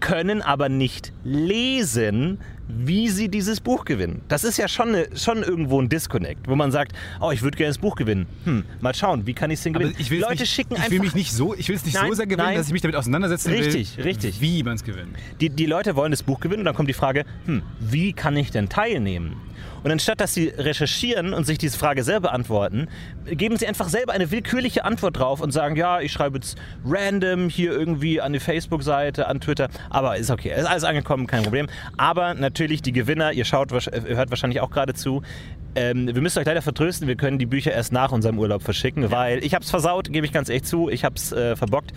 [0.00, 4.22] können aber nicht lesen, wie sie dieses Buch gewinnen.
[4.28, 7.56] Das ist ja schon, eine, schon irgendwo ein Disconnect, wo man sagt, oh, ich würde
[7.56, 8.26] gerne das Buch gewinnen.
[8.44, 10.00] Hm, mal schauen, wie kann ich es denn Aber gewinnen?
[10.00, 10.90] ich will es Leute nicht, schicken ich einfach...
[10.90, 12.56] will mich nicht so, ich will es nicht Nein, so sehr gewinnen, nein.
[12.56, 14.40] dass ich mich damit auseinandersetzen Richtig, will, richtig.
[14.40, 15.16] wie man es gewinnt.
[15.40, 18.36] Die, die Leute wollen das Buch gewinnen und dann kommt die Frage, hm, wie kann
[18.36, 19.36] ich denn teilnehmen?
[19.82, 22.88] Und anstatt dass sie recherchieren und sich diese Frage selber beantworten,
[23.26, 27.48] geben sie einfach selber eine willkürliche Antwort drauf und sagen, ja, ich schreibe jetzt random
[27.48, 29.68] hier irgendwie an die Facebook-Seite, an Twitter.
[29.90, 31.68] Aber ist okay, ist alles angekommen, kein Problem.
[31.96, 35.22] Aber natürlich die Gewinner, ihr schaut, hört wahrscheinlich auch gerade zu.
[35.76, 39.10] Ähm, wir müssen euch leider vertrösten, wir können die Bücher erst nach unserem Urlaub verschicken,
[39.10, 41.92] weil ich habe es versaut, gebe ich ganz echt zu, ich habe es äh, verbockt.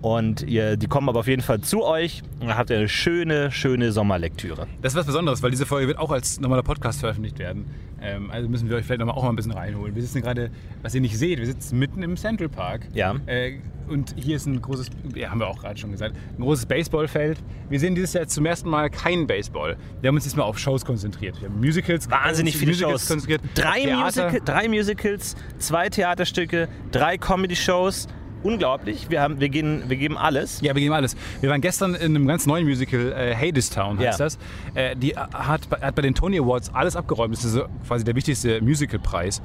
[0.00, 2.88] Und ihr, die kommen aber auf jeden Fall zu euch und dann habt ihr eine
[2.88, 4.68] schöne, schöne Sommerlektüre.
[4.80, 7.64] Das ist was Besonderes, weil diese Folge wird auch als normaler Podcast veröffentlicht werden.
[8.00, 9.96] Ähm, also müssen wir euch vielleicht noch mal auch mal ein bisschen reinholen.
[9.96, 10.50] Wir sitzen gerade,
[10.82, 12.86] was ihr nicht seht, wir sitzen mitten im Central Park.
[12.94, 13.16] Ja.
[13.26, 16.66] Äh, und hier ist ein großes, ja, haben wir auch gerade schon gesagt, ein großes
[16.66, 17.42] Baseballfeld.
[17.68, 19.76] Wir sehen dieses Jahr zum ersten Mal kein Baseball.
[20.00, 21.40] Wir haben uns diesmal auf Shows konzentriert.
[21.40, 22.10] Wir haben Musicals.
[22.10, 23.08] Wahnsinnig viele Musicals Shows.
[23.08, 23.40] konzentriert.
[23.54, 23.96] Drei.
[23.96, 28.08] Musical, drei Musicals, zwei Theaterstücke, drei Comedy-Shows.
[28.42, 29.10] Unglaublich.
[29.10, 30.60] Wir, haben, wir, gehen, wir geben alles.
[30.60, 31.16] Ja, wir geben alles.
[31.40, 34.24] Wir waren gestern in einem ganz neuen Musical, äh, Hadestown heißt Ja.
[34.24, 34.38] das.
[34.74, 37.34] Äh, die hat, bei- hat bei den Tony Awards alles abgeräumt.
[37.36, 39.42] Das ist quasi der wichtigste Musicalpreis.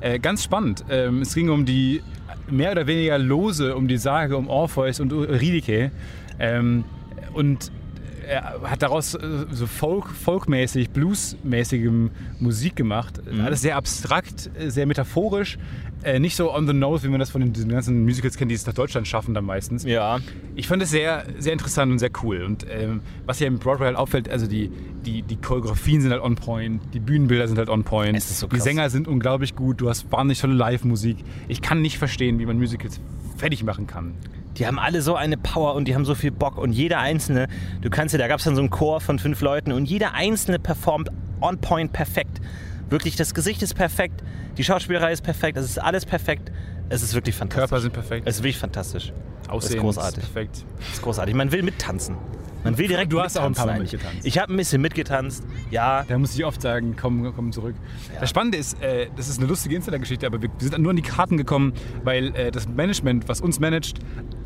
[0.00, 0.84] Äh, ganz spannend.
[0.90, 2.02] Ähm, es ging um die
[2.50, 5.90] mehr oder weniger lose, um die Sage um Orpheus und Eurydice.
[6.38, 6.84] Ähm,
[7.32, 7.70] und
[8.32, 11.90] er hat daraus äh, so Folk, folkmäßig, bluesmäßige
[12.40, 13.20] Musik gemacht.
[13.44, 15.58] Alles sehr abstrakt, äh, sehr metaphorisch.
[16.02, 18.50] Äh, nicht so on the nose, wie man das von den, diesen ganzen Musicals kennt,
[18.50, 19.84] die es nach Deutschland schaffen dann meistens.
[19.84, 20.18] Ja.
[20.56, 22.42] Ich fand es sehr, sehr interessant und sehr cool.
[22.42, 24.70] Und ähm, was hier im Broadway halt auffällt, also die,
[25.06, 28.58] die, die Choreografien sind halt on point, die Bühnenbilder sind halt on point, so die.
[28.58, 31.18] Sänger sind unglaublich gut, du hast wahnsinnig tolle Live-Musik.
[31.48, 33.00] Ich kann nicht verstehen, wie man Musicals
[33.36, 34.14] fertig machen kann.
[34.58, 37.48] Die haben alle so eine Power und die haben so viel Bock und jeder Einzelne,
[37.80, 40.14] du kannst ja, da gab es dann so einen Chor von fünf Leuten und jeder
[40.14, 41.08] Einzelne performt
[41.40, 42.40] on point perfekt.
[42.90, 44.22] Wirklich, das Gesicht ist perfekt,
[44.58, 46.52] die Schauspielerei ist perfekt, es ist alles perfekt.
[46.90, 47.60] Es ist wirklich fantastisch.
[47.70, 49.12] Körper sind perfekt, Es ist wirklich fantastisch.
[49.48, 50.24] Aussehen ist großartig.
[50.24, 50.64] perfekt.
[50.80, 51.34] Es ist großartig.
[51.34, 52.16] Man will mittanzen.
[52.64, 54.18] Man will direkt Du hast auch ein paar Mal mitgetanzt.
[54.24, 56.04] Ich habe ein bisschen mitgetanzt, ja.
[56.06, 57.74] Da muss ich oft sagen, komm, komm zurück.
[58.20, 60.96] Das Spannende ist, äh, das ist eine lustige Insider-Geschichte, aber wir, wir sind nur an
[60.96, 61.72] die Karten gekommen,
[62.04, 63.98] weil äh, das Management, was uns managt,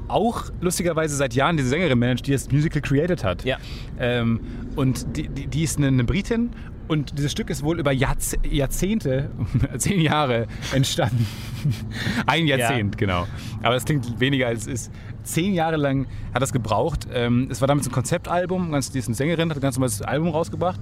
[0.09, 3.45] auch lustigerweise seit Jahren diese Sängerin managt, die das Musical created hat.
[3.45, 3.57] Ja.
[3.99, 4.41] Ähm,
[4.77, 6.51] und die, die, die ist eine, eine Britin
[6.89, 9.31] und dieses Stück ist wohl über Jahrze Jahrzehnte,
[9.79, 11.27] zehn Jahre entstanden.
[12.27, 13.27] Ein Jahrzehnt, genau.
[13.63, 14.93] Aber das klingt weniger als es ist.
[15.25, 17.09] Zehn Jahre lang hat das gebraucht.
[17.13, 20.01] Ähm, es war damals ein Konzeptalbum, ganz, die ist eine Sängerin, hat ein ganz normales
[20.03, 20.81] Album rausgebracht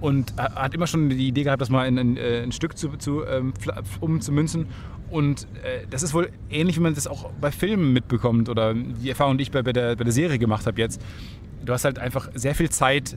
[0.00, 2.78] und ha- hat immer schon die Idee gehabt, das mal in, in, äh, ein Stück
[2.78, 4.68] zu, zu, ähm, fla- umzumünzen.
[5.10, 9.08] Und äh, das ist wohl ähnlich, wie man das auch bei Filmen mitbekommt oder die
[9.08, 11.00] Erfahrung, die ich bei, bei, der, bei der Serie gemacht habe jetzt.
[11.64, 13.16] Du hast halt einfach sehr viel Zeit,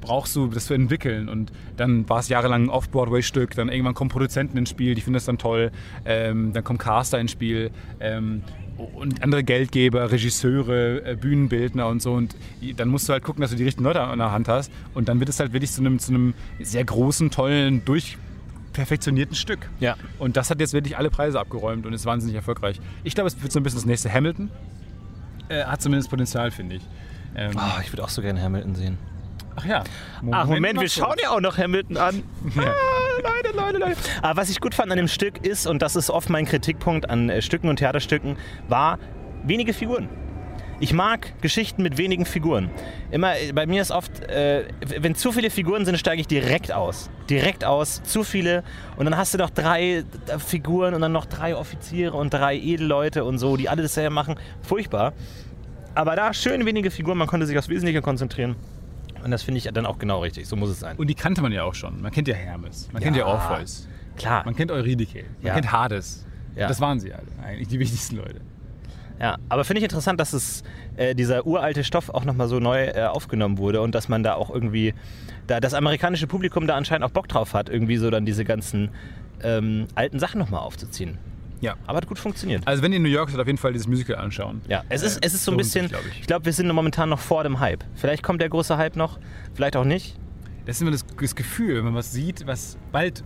[0.00, 1.28] brauchst du das zu entwickeln.
[1.28, 5.14] Und dann war es jahrelang ein Off-Broadway-Stück, dann irgendwann kommen Produzenten ins Spiel, die finden
[5.14, 5.70] das dann toll.
[6.04, 7.70] Ähm, dann kommen Caster ins Spiel.
[8.00, 8.42] Ähm,
[8.76, 12.12] und andere Geldgeber, Regisseure, äh, Bühnenbildner und so.
[12.12, 12.36] Und
[12.76, 14.70] dann musst du halt gucken, dass du die richtigen Leute an der Hand hast.
[14.94, 17.84] Und dann wird es halt wirklich zu einem, zu einem sehr großen, tollen,
[18.76, 19.68] durchperfektionierten Stück.
[19.80, 19.96] Ja.
[20.18, 22.80] Und das hat jetzt wirklich alle Preise abgeräumt und ist wahnsinnig erfolgreich.
[23.04, 24.50] Ich glaube, es wird so ein bisschen das nächste Hamilton.
[25.48, 26.82] Äh, hat zumindest Potenzial, finde ich.
[27.34, 28.98] Ähm, Oh, ich würde auch so gerne Hamilton sehen.
[29.56, 29.84] ach ja.
[30.30, 31.00] Ach, Moment, noch wir so.
[31.02, 32.22] schauen ja auch noch Hamilton an.
[32.54, 32.62] Ja.
[32.62, 32.72] Ah,
[33.22, 33.96] Leute, Leute, Leute.
[34.22, 37.08] Aber was ich gut fand an dem Stück ist, und das ist oft mein Kritikpunkt
[37.08, 38.36] an äh, Stücken und Theaterstücken,
[38.68, 38.98] war
[39.44, 40.08] wenige Figuren.
[40.78, 42.70] Ich mag Geschichten mit wenigen Figuren.
[43.10, 44.64] Immer, äh, bei mir ist oft, äh,
[45.00, 47.08] wenn zu viele Figuren sind, steige ich direkt aus.
[47.30, 48.62] Direkt aus, zu viele.
[48.96, 52.56] Und dann hast du noch drei äh, Figuren und dann noch drei Offiziere und drei
[52.56, 54.34] Edelleute und so, die alle dasselbe machen.
[54.60, 55.14] Furchtbar.
[55.94, 58.56] Aber da schön wenige Figuren, man konnte sich aufs Wesentliche konzentrieren.
[59.24, 60.46] Und das finde ich dann auch genau richtig.
[60.46, 60.96] So muss es sein.
[60.98, 62.02] Und die kannte man ja auch schon.
[62.02, 63.06] Man kennt ja Hermes, man Ja.
[63.06, 64.44] kennt ja Orpheus, Klar.
[64.44, 65.54] man kennt Eurydike, man Ja.
[65.54, 66.26] kennt Hades.
[66.54, 66.68] Ja.
[66.68, 68.40] Das waren sie alle, eigentlich die wichtigsten Leute.
[69.20, 70.62] Ja, aber finde ich interessant, dass es
[70.96, 74.34] äh, dieser uralte Stoff auch nochmal so neu äh, aufgenommen wurde und dass man da
[74.34, 74.92] auch irgendwie,
[75.46, 78.90] da das amerikanische Publikum da anscheinend auch Bock drauf hat, irgendwie so dann diese ganzen
[79.42, 81.16] ähm, alten Sachen nochmal aufzuziehen.
[81.62, 81.74] Ja.
[81.86, 82.66] Aber hat gut funktioniert.
[82.66, 84.60] Also wenn ihr in New York seid, auf jeden Fall dieses Musical anschauen.
[84.68, 86.26] Ja, es ist, Äh, es ist so ein bisschen, glaub ich ich.
[86.26, 87.82] glaube, wir sind momentan noch vor dem Hype.
[87.94, 89.18] Vielleicht kommt der große Hype noch,
[89.54, 90.16] vielleicht auch nicht.
[90.66, 93.24] Das ist immer das, das Gefühl, wenn man was sieht, was bald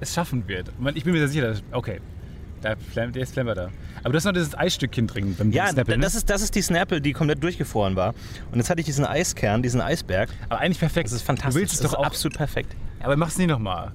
[0.00, 0.72] es schaffen wird.
[0.94, 2.00] Ich bin mir sehr sicher, dass, okay,
[2.62, 3.68] da, der ist Flammer da.
[4.06, 6.04] Aber du hast noch dieses Eisstückchen drin beim Ja, Snapple, ne?
[6.04, 8.14] das, ist, das ist die Snapple, die komplett durchgefroren war.
[8.52, 10.30] Und jetzt hatte ich diesen Eiskern, diesen Eisberg.
[10.48, 11.06] Aber eigentlich perfekt.
[11.06, 11.54] Das ist fantastisch.
[11.54, 12.06] Du willst es das doch ist auch.
[12.06, 12.76] absolut perfekt.
[13.00, 13.90] Aber mach's nicht nochmal.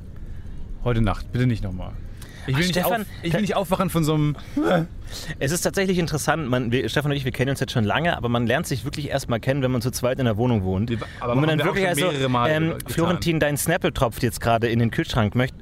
[0.83, 1.93] Heute Nacht, bitte nicht nochmal.
[2.45, 4.35] Ich will, Ach, nicht, Stefan, auf, ich will nicht aufwachen von so einem.
[5.39, 8.17] Es ist tatsächlich interessant, man, wir, Stefan und ich, wir kennen uns jetzt schon lange,
[8.17, 10.63] aber man lernt sich wirklich erst mal kennen, wenn man zu zweit in der Wohnung
[10.63, 10.91] wohnt.
[11.21, 12.73] Aber Wo man dann wir wirklich also, ähm.
[12.85, 15.35] Florentin, dein Snapple tropft jetzt gerade in den Kühlschrank.
[15.35, 15.55] Möcht,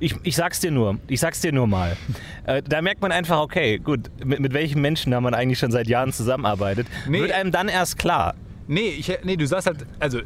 [0.00, 1.96] ich, ich sag's dir nur, ich sag's dir nur mal.
[2.44, 5.70] Äh, da merkt man einfach, okay, gut, mit, mit welchen Menschen da man eigentlich schon
[5.70, 7.20] seit Jahren zusammenarbeitet, Nee.
[7.20, 8.34] wird einem dann erst klar.
[8.66, 10.20] Nee, ich, nee, du sagst halt, also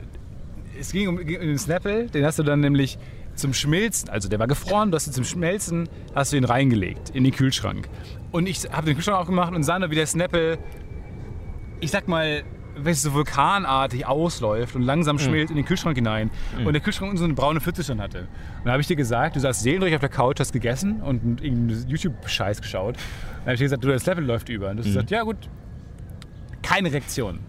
[0.78, 2.98] es ging um, ging um den Snapple, den hast du dann nämlich
[3.34, 7.10] zum Schmilzen, also der war gefroren, du hast ihn zum Schmelzen, hast du ihn reingelegt
[7.10, 7.88] in den Kühlschrank.
[8.30, 10.58] Und ich habe den Kühlschrank aufgemacht und sah nur, wie der Snapple,
[11.80, 12.42] ich sag mal,
[12.84, 16.30] es so vulkanartig ausläuft und langsam schmilzt in den Kühlschrank hinein
[16.64, 18.20] und der Kühlschrank so eine braune Pfütze schon hatte.
[18.20, 18.26] Und
[18.64, 21.88] dann habe ich dir gesagt, du saßt seelenruhig auf der Couch, hast gegessen und irgendeinen
[21.88, 22.96] YouTube-Scheiß geschaut.
[22.96, 24.70] Dann habe ich dir gesagt, du, der Snapple läuft über.
[24.70, 25.37] Und du hast gesagt, ja gut,
[26.62, 27.40] keine Reaktion.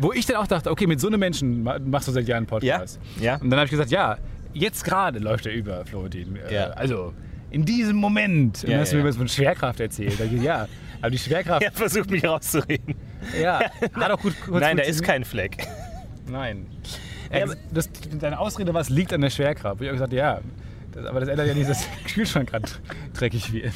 [0.00, 2.38] Wo ich dann auch dachte, okay, mit so einem Menschen ma- machst du seit Jahren
[2.38, 2.98] einen Podcast.
[3.16, 3.34] Ja, ja.
[3.36, 4.16] Und dann habe ich gesagt, ja,
[4.54, 6.36] jetzt gerade läuft er über, Florentin.
[6.36, 6.64] Äh, Ja.
[6.70, 7.12] Also,
[7.50, 8.62] in diesem Moment.
[8.62, 10.18] Und Ja, dann hast du mir was von Schwerkraft erzählt.
[10.18, 10.66] Da ich, ja,
[11.02, 12.94] aber die Schwerkraft, Er versucht mich rauszureden.
[13.40, 13.60] ja,
[13.94, 15.66] hat auch gut kurz Nein, da ist kein Fleck.
[16.26, 16.66] Nein.
[17.30, 17.88] Ja, das,
[18.18, 19.80] deine Ausrede war, es liegt an der Schwerkraft.
[19.80, 20.40] Ich habe gesagt, ja,
[20.92, 22.66] das, aber das ändert ja nicht, dass der Kühlschrank gerade
[23.14, 23.74] dreckig wird.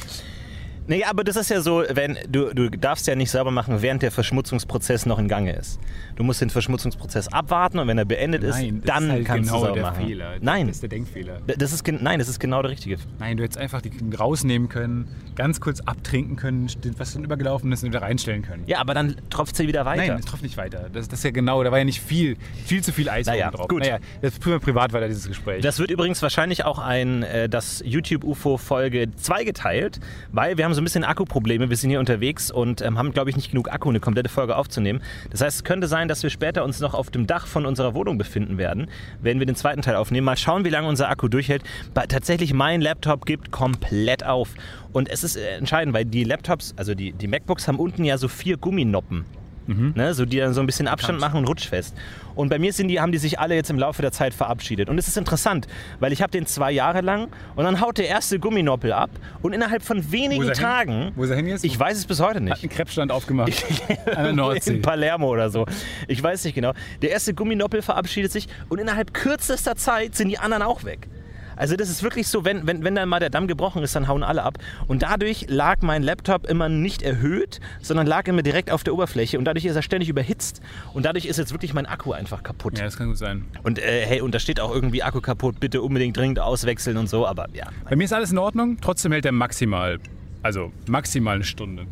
[0.89, 4.03] Nee, aber das ist ja so, wenn du, du darfst ja nicht sauber machen, während
[4.03, 5.81] der Verschmutzungsprozess noch in Gange ist.
[6.16, 9.24] Du musst den Verschmutzungsprozess abwarten und wenn er beendet ist, Nein, das dann ist halt
[9.26, 10.07] kannst genau du sauber der machen.
[10.07, 10.33] Fehler.
[10.40, 11.38] Nein, Das ist der Denkfehler.
[11.46, 12.96] das ist, nein, das ist genau der richtige.
[13.18, 17.83] Nein, du hättest einfach die rausnehmen können, ganz kurz abtrinken können, was dann übergelaufen ist
[17.85, 18.64] und wieder reinstellen können.
[18.66, 20.07] Ja, aber dann tropft sie wieder weiter.
[20.07, 20.88] Nein, es tropft nicht weiter.
[20.92, 23.50] Das, das ist ja genau, da war ja nicht viel, viel zu viel Eis Naja,
[23.50, 23.68] drauf.
[23.68, 23.81] gut.
[23.81, 25.62] Naja, das führen wir privat weiter, dieses Gespräch.
[25.62, 30.00] Das wird übrigens wahrscheinlich auch ein, äh, das YouTube-UFO Folge 2 geteilt,
[30.33, 31.68] weil wir haben so ein bisschen Akkuprobleme.
[31.68, 34.57] Wir sind hier unterwegs und ähm, haben, glaube ich, nicht genug Akku, eine komplette Folge
[34.57, 35.02] aufzunehmen.
[35.31, 37.95] Das heißt, es könnte sein, dass wir später uns noch auf dem Dach von unserer
[37.95, 38.88] Wohnung befinden werden,
[39.21, 40.25] wenn wir den zweiten Teil aufnehmen.
[40.25, 41.62] Mal schauen, wie lange unser Akku durchhält.
[41.95, 44.51] Ba- Tatsächlich, mein Laptop gibt komplett auf.
[44.92, 48.19] Und es ist äh, entscheidend, weil die Laptops, also die, die MacBooks haben unten ja
[48.19, 49.25] so vier Gumminoppen.
[49.66, 51.94] Ne, so die dann so ein bisschen Abstand machen und rutschfest.
[52.35, 54.88] Und bei mir sind die, haben die sich alle jetzt im Laufe der Zeit verabschiedet.
[54.88, 55.66] Und es ist interessant,
[56.00, 59.11] weil ich habe den zwei Jahre lang und dann haut der erste Gumminoppel ab
[59.42, 60.52] und innerhalb von wenigen?
[60.52, 61.12] Tagen.
[61.16, 61.64] Wo ist er hin jetzt?
[61.64, 62.62] Ich weiß es bis heute Hat nicht.
[62.62, 63.64] einen Krebsstand aufgemacht.
[64.14, 64.74] An der Nordsee.
[64.76, 65.66] In Palermo oder so.
[66.09, 66.72] Ich weiß nicht genau.
[67.02, 71.09] Der erste Gumminoppel verabschiedet sich und innerhalb kürzester Zeit sind die anderen auch weg.
[71.57, 74.09] Also das ist wirklich so, wenn, wenn, wenn dann mal der Damm gebrochen ist, dann
[74.09, 74.59] hauen alle ab.
[74.87, 79.38] Und dadurch lag mein Laptop immer nicht erhöht, sondern lag immer direkt auf der Oberfläche
[79.38, 80.61] und dadurch ist er ständig überhitzt.
[80.92, 82.79] Und dadurch ist jetzt wirklich mein Akku einfach kaputt.
[82.79, 83.47] Ja, das kann gut sein.
[83.62, 87.09] Und äh, hey, und da steht auch irgendwie Akku kaputt, bitte unbedingt dringend auswechseln und
[87.09, 87.66] so, aber ja.
[87.88, 89.99] Bei mir ist alles in Ordnung, trotzdem hält er maximal,
[90.42, 91.87] also maximal eine Stunde.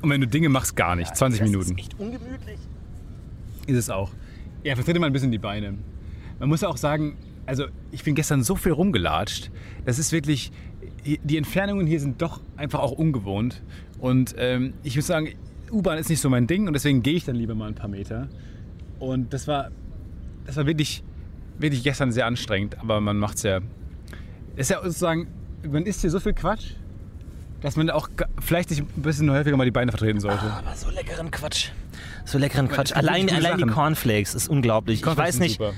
[0.00, 1.16] Und wenn du Dinge machst, gar nicht.
[1.16, 1.78] 20 Minuten.
[1.78, 2.58] echt ungemütlich.
[3.66, 4.10] Ist es auch.
[4.62, 5.78] Ja, vertritt mal ein bisschen die Beine.
[6.38, 9.50] Man muss auch sagen, also ich bin gestern so viel rumgelatscht.
[9.84, 10.52] Das ist wirklich,
[11.04, 13.62] die Entfernungen hier sind doch einfach auch ungewohnt.
[13.98, 15.34] Und ähm, ich muss sagen,
[15.70, 17.88] U-Bahn ist nicht so mein Ding und deswegen gehe ich dann lieber mal ein paar
[17.88, 18.28] Meter.
[18.98, 19.70] Und das war,
[20.46, 21.02] das war wirklich,
[21.58, 23.60] wirklich gestern sehr anstrengend, aber man macht es ja.
[24.56, 25.28] Es ist ja sozusagen,
[25.68, 26.72] man isst hier so viel Quatsch,
[27.60, 28.08] dass man auch
[28.40, 30.42] vielleicht sich ein bisschen häufiger mal die Beine vertreten sollte.
[30.42, 31.70] Aber so leckeren Quatsch.
[32.24, 32.92] So leckeren Quatsch.
[32.92, 33.64] Allein, allein die.
[33.64, 34.98] Cornflakes ist unglaublich.
[34.98, 35.58] Ich Cornflakes weiß sind nicht.
[35.58, 35.72] super.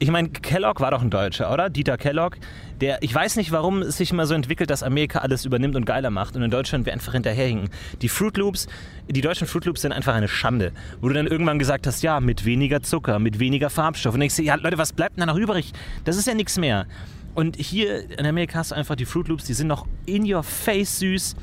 [0.00, 1.70] Ich meine, Kellogg war doch ein Deutscher, oder?
[1.70, 2.36] Dieter Kellogg.
[2.80, 5.86] Der, ich weiß nicht, warum es sich immer so entwickelt, dass Amerika alles übernimmt und
[5.86, 7.68] geiler macht und in Deutschland wir einfach hinterherhinken.
[8.00, 8.68] Die Fruit Loops,
[9.08, 10.70] die deutschen Fruit Loops sind einfach eine Schande.
[11.00, 14.14] Wo du dann irgendwann gesagt hast, ja, mit weniger Zucker, mit weniger Farbstoff.
[14.14, 15.72] Und ich sehe, ja, Leute, was bleibt denn da noch übrig?
[16.04, 16.86] Das ist ja nichts mehr.
[17.34, 20.44] Und hier in Amerika hast du einfach die Fruit Loops, die sind noch in your
[20.44, 21.34] face süß.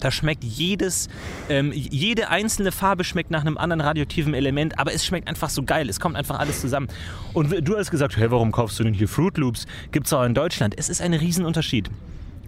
[0.00, 1.08] Da schmeckt jedes,
[1.48, 5.62] ähm, jede einzelne Farbe schmeckt nach einem anderen radioaktiven Element, aber es schmeckt einfach so
[5.62, 5.88] geil.
[5.88, 6.88] Es kommt einfach alles zusammen.
[7.32, 9.66] Und du hast gesagt, hey, warum kaufst du denn hier Fruit Loops?
[9.92, 10.74] Gibt's auch in Deutschland.
[10.76, 11.90] Es ist ein Riesenunterschied.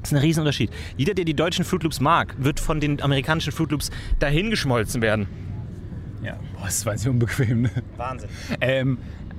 [0.02, 0.70] Es ist ein Riesenunterschied.
[0.96, 5.26] Jeder, der die deutschen Fruit Loops mag, wird von den amerikanischen Fruit Loops dahingeschmolzen werden.
[6.22, 7.62] Ja, boah, das war sehr unbequem.
[7.62, 7.70] Ne?
[7.96, 8.28] Wahnsinn.
[8.60, 8.98] Ähm,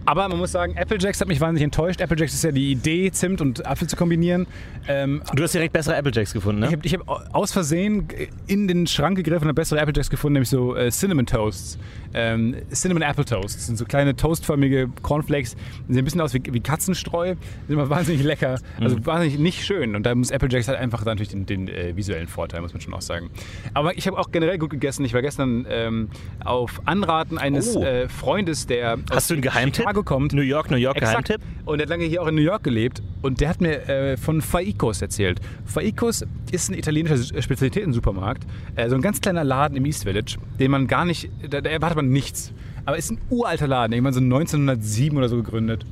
[0.10, 2.02] aber man muss sagen, Applejacks hat mich wahnsinnig enttäuscht.
[2.02, 4.48] Applejacks ist ja die Idee, Zimt und Apfel zu kombinieren.
[4.88, 6.76] Ähm, Du hast direkt bessere Applejacks gefunden, ich ne?
[6.78, 8.08] habe ich hab aus Versehen
[8.48, 11.78] in den Schrank gegriffen und habe bessere Applejacks gefunden, nämlich so äh, Cinnamon Toasts.
[12.14, 13.56] Ähm, Cinnamon Apple Toasts.
[13.56, 15.56] Das sind so kleine toastförmige Cornflakes.
[15.88, 17.36] Die sehen ein bisschen aus wie, wie Katzenstreu.
[17.68, 18.60] Sind aber wahnsinnig lecker.
[18.80, 19.96] Also wahnsinnig nicht schön.
[19.96, 22.96] Und da muss Applejacks halt einfach natürlich den, den äh, visuellen Vorteil, muss man schon
[22.96, 23.30] auch sagen.
[23.76, 25.06] Aber ich habe auch generell gut gegessen.
[25.06, 26.10] Ich war gestern ähm,
[26.44, 27.84] auf Anraten eines Oh.
[27.84, 29.84] äh, Freundes, der Hast du einen Geheimtipp?
[29.84, 30.34] Chicago kommt.
[30.34, 31.28] New York, New York, Exakt.
[31.28, 31.48] Geheimtipp?
[31.66, 34.18] Und der hat lange hier auch in New York gelebt und der hat mir äh,
[34.18, 35.40] von Faicos erzählt.
[35.66, 40.72] Faicos ist ein italienischer Spezialitätensupermarkt, äh, so ein ganz kleiner Laden im East Village, den
[40.72, 42.54] man gar nicht, da, da erwartet man nichts.
[42.86, 45.86] Aber ist ein uralter Laden, irgendwann so 1907 oder so gegründet.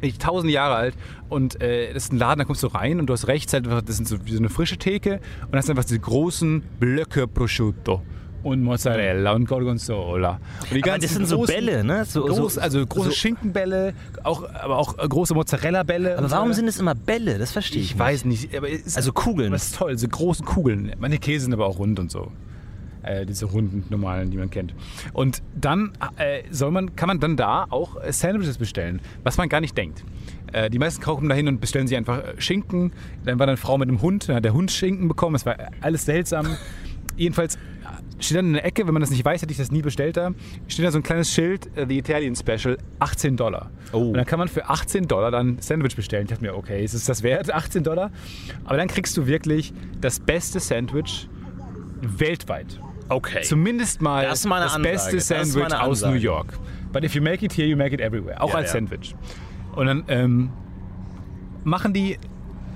[0.00, 0.94] Wirklich tausende Jahre alt
[1.28, 3.66] und äh, das ist ein Laden, da kommst du rein und du hast rechts halt,
[3.66, 8.02] das sind so, wie so eine frische Theke und hast einfach diese großen Blöcke Prosciutto
[8.42, 10.40] und Mozzarella und Gorgonzola.
[10.70, 12.04] Und Aber das sind so Bälle, ne?
[12.04, 16.12] So- groß, so- also große so- Schinkenbälle, auch, aber auch äh, große Mozzarella-Bälle.
[16.14, 16.56] Aber und so warum weiter.
[16.56, 17.38] sind es immer Bälle?
[17.38, 18.54] Das verstehe ich, Ich weiß nicht.
[18.56, 19.52] Aber es ist, Also Kugeln.
[19.52, 20.92] Es ist toll, so großen Kugeln.
[20.98, 22.30] Meine Käse sind aber auch rund und so.
[23.02, 24.74] Äh, diese runden, normalen, die man kennt.
[25.14, 29.48] Und dann äh, soll man, kann man dann da auch äh, Sandwiches bestellen, was man
[29.48, 30.04] gar nicht denkt.
[30.52, 32.92] Äh, die meisten kommen dahin und bestellen sich einfach Schinken.
[33.24, 35.32] Dann war dann eine Frau mit einem Hund, dann hat der Hund Schinken bekommen.
[35.32, 36.46] Das war alles seltsam.
[37.20, 37.58] Jedenfalls
[38.18, 40.16] steht dann in der Ecke, wenn man das nicht weiß, hätte ich das nie bestellt
[40.16, 40.30] da,
[40.68, 43.70] steht da so ein kleines Schild, äh, The Italian Special, 18 Dollar.
[43.92, 44.08] Oh.
[44.08, 46.24] Und dann kann man für 18 Dollar dann ein Sandwich bestellen.
[46.24, 48.10] Ich dachte mir, okay, ist es das wert, 18 Dollar?
[48.64, 51.28] Aber dann kriegst du wirklich das beste Sandwich
[52.00, 52.80] weltweit.
[53.10, 53.42] Okay.
[53.42, 56.02] Zumindest mal Das das beste Das Sandwich aus.
[56.02, 56.58] New York.
[56.92, 58.40] But if you make it here, you make it everywhere.
[58.40, 58.72] Auch Ja, als ja.
[58.74, 59.14] Sandwich.
[59.74, 60.50] Und dann ähm,
[61.64, 62.18] machen die,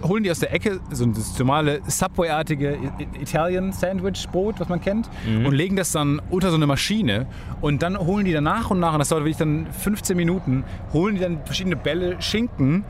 [0.05, 4.69] holen die aus der Ecke so ein das normale Subway-artige I- I- Italian Sandwich-Brot, was
[4.69, 5.47] man kennt, Mhm.
[5.47, 7.27] und legen das dann unter so eine Maschine.
[7.61, 10.65] Und dann holen die dann nach und nach, und das dauert wirklich dann 15 Minuten,
[10.93, 12.85] holen die dann verschiedene Bälle Schinken,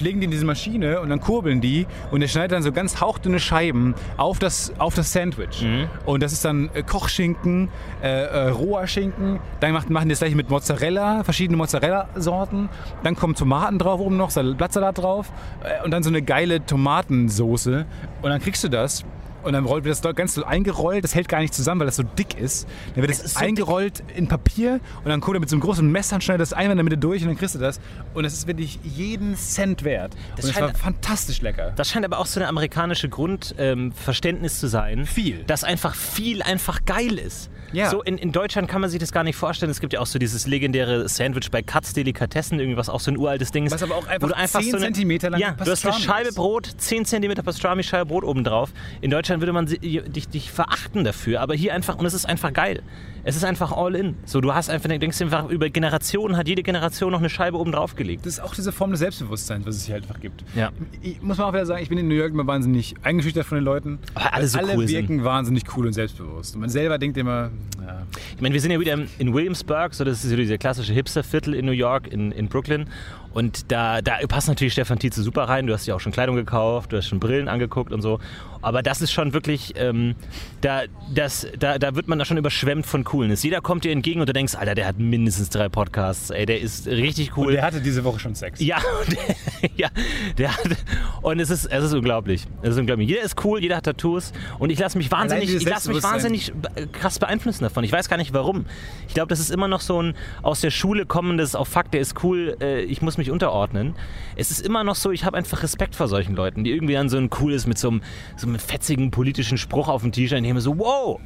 [0.00, 3.00] legen die in diese Maschine und dann kurbeln die und der schneidet dann so ganz
[3.00, 5.64] hauchdünne Scheiben auf das, auf das Sandwich.
[6.06, 7.68] Und das ist dann äh, Kochschinken,
[8.02, 12.68] äh, äh, roher Schinken, dann macht, machen die das gleiche mit Mozzarella, verschiedene Mozzarella-Sorten,
[13.02, 15.32] dann kommen Tomaten drauf oben noch, Sal- Blattsalat drauf
[15.64, 17.86] äh, und dann so eine geile Tomatensoße.
[18.22, 19.04] Und dann kriegst du das
[19.48, 21.96] und dann rollt wird das ganz so eingerollt, das hält gar nicht zusammen, weil das
[21.96, 22.68] so dick ist.
[22.94, 25.62] Dann wird es ist so eingerollt in Papier und dann kommt er mit so einem
[25.62, 27.80] großen Messer und schneidet das einmal in der Mitte durch und dann kriegst du das.
[28.14, 30.14] Und es ist wirklich jeden Cent wert.
[30.36, 31.72] Das und es war scheint- fantastisch lecker.
[31.76, 35.06] Das scheint aber auch so eine amerikanische Grundverständnis ähm, zu sein.
[35.06, 35.44] Viel.
[35.44, 37.50] Dass einfach viel einfach geil ist.
[37.72, 37.90] Ja.
[37.90, 39.70] So in, in Deutschland kann man sich das gar nicht vorstellen.
[39.70, 43.10] Es gibt ja auch so dieses legendäre Sandwich bei Katz Delikatessen, irgendwie was auch so
[43.10, 43.72] ein uraltes Ding ist.
[43.72, 46.32] Was aber auch einfach einfach 10 so eine, Zentimeter lang Ja, du hast eine Scheibe.
[46.32, 48.72] Brot, 10 Zentimeter Pastrami-Scheibe Brot oben drauf.
[49.00, 52.52] In Deutschland würde man dich, dich verachten dafür, aber hier einfach, und es ist einfach
[52.52, 52.82] geil.
[53.24, 54.16] Es ist einfach all in.
[54.24, 57.72] So, du hast einfach, denkst einfach, über Generationen hat jede Generation noch eine Scheibe oben
[57.72, 58.24] drauf gelegt.
[58.24, 60.44] Das ist auch diese Form des Selbstbewusstseins, was es hier halt einfach gibt.
[60.54, 60.70] Ja.
[61.02, 63.56] Ich muss mal auch wieder sagen, ich bin in New York immer wahnsinnig eingeschüchtert von
[63.56, 63.98] den Leuten.
[64.14, 64.96] Aber alle so alle cool sind.
[64.96, 66.54] wirken wahnsinnig cool und selbstbewusst.
[66.54, 68.02] Und man selber denkt immer, ja,
[68.34, 71.54] Ich meine, wir sind ja wieder in Williamsburg, so das ist so dieser klassische Hipsterviertel
[71.54, 72.88] in New York, in, in Brooklyn.
[73.32, 75.66] Und da, da passt natürlich Stefan Tietze super rein.
[75.66, 78.18] Du hast ja auch schon Kleidung gekauft, du hast schon Brillen angeguckt und so.
[78.60, 80.16] Aber das ist schon wirklich, ähm,
[80.60, 80.82] da,
[81.14, 83.42] das, da, da wird man da schon überschwemmt von Coolness.
[83.42, 86.30] Jeder kommt dir entgegen und du denkst, Alter, der hat mindestens drei Podcasts.
[86.30, 87.48] Ey, der ist richtig cool.
[87.48, 88.60] Und der hatte diese Woche schon Sex.
[88.60, 89.88] Ja, und der, ja,
[90.36, 90.76] der hat,
[91.22, 92.46] und es ist, es ist unglaublich.
[92.62, 93.08] Es ist unglaublich.
[93.08, 96.52] Jeder ist cool, jeder hat Tattoos und ich lasse mich wahnsinnig, ich lasse mich wahnsinnig
[96.92, 97.84] krass beeinflussen davon.
[97.84, 98.66] Ich weiß gar nicht warum.
[99.06, 102.00] Ich glaube, das ist immer noch so ein aus der Schule kommendes, auch Fakt, der
[102.00, 103.94] ist cool, äh, ich muss mich unterordnen.
[104.36, 107.08] Es ist immer noch so, ich habe einfach Respekt vor solchen Leuten, die irgendwie dann
[107.08, 108.02] so ein cooles mit so einem,
[108.36, 111.20] so einem fetzigen politischen Spruch auf dem T-Shirt nehmen, so wow.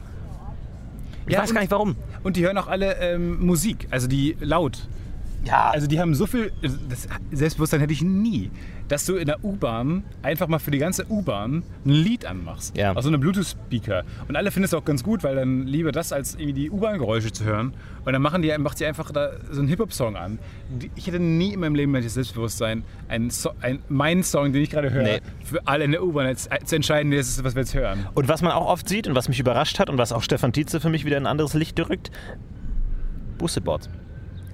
[1.27, 1.95] Ich Ja, weiß gar nicht warum.
[2.25, 4.89] Und die hören auch alle ähm, Musik, also die laut.
[5.45, 6.53] Ja, Also die haben so viel,
[6.89, 8.51] das Selbstbewusstsein hätte ich nie,
[8.93, 12.77] dass du in der U-Bahn einfach mal für die ganze U-Bahn ein Lied anmachst.
[12.77, 12.93] Ja.
[12.93, 14.03] Auf so einem Bluetooth-Speaker.
[14.29, 17.33] Und alle finden es auch ganz gut, weil dann lieber das, als irgendwie die U-Bahn-Geräusche
[17.33, 17.73] zu hören.
[18.05, 20.39] Und dann machen die, macht sie einfach da so einen Hip-Hop-Song an.
[20.95, 24.69] Ich hätte nie in meinem Leben das Selbstbewusstsein, einen so ein, meinen Song, den ich
[24.69, 25.21] gerade höre, Nee.
[25.43, 28.07] für alle in der U-Bahn jetzt, zu entscheiden, das ist, was wir jetzt hören.
[28.13, 30.53] Und was man auch oft sieht und was mich überrascht hat und was auch Stefan
[30.53, 32.11] Tietze für mich wieder in ein anderes Licht drückt,
[33.39, 33.89] Boosted-Boards.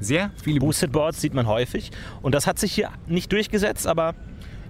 [0.00, 1.90] Sehr viele Boosted-Boards sieht man häufig
[2.22, 4.14] und das hat sich hier nicht durchgesetzt, aber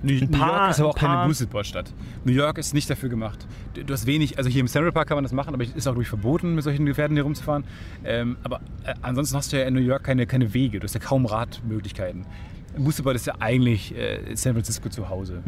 [0.03, 1.93] New, Ein New paar- York ist aber auch ein paar- keine Boosted-Board-Stadt.
[2.25, 3.47] New York ist nicht dafür gemacht.
[3.75, 5.73] Du, du hast wenig, also hier im Central Park kann man das machen, aber es
[5.75, 7.65] ist auch durch verboten, mit solchen Gefährten hier rumzufahren.
[8.05, 10.95] Ähm, aber äh, ansonsten hast du ja in New York keine, keine Wege, du hast
[10.95, 12.27] ja kaum Radmöglichkeiten.
[12.77, 15.43] Boosted-Board ist ja eigentlich äh, San Francisco zu Hause.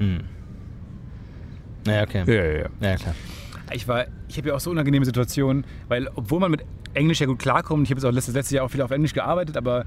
[1.86, 2.24] ja, okay.
[2.26, 2.68] Ja, ja, ja.
[2.80, 3.14] Ja, klar.
[3.72, 7.26] Ich war, ich habe ja auch so unangenehme Situationen, weil obwohl man mit Englisch ja
[7.26, 9.84] gut klarkommt, ich habe jetzt auch letztes, letztes Jahr auch viel auf Englisch gearbeitet, aber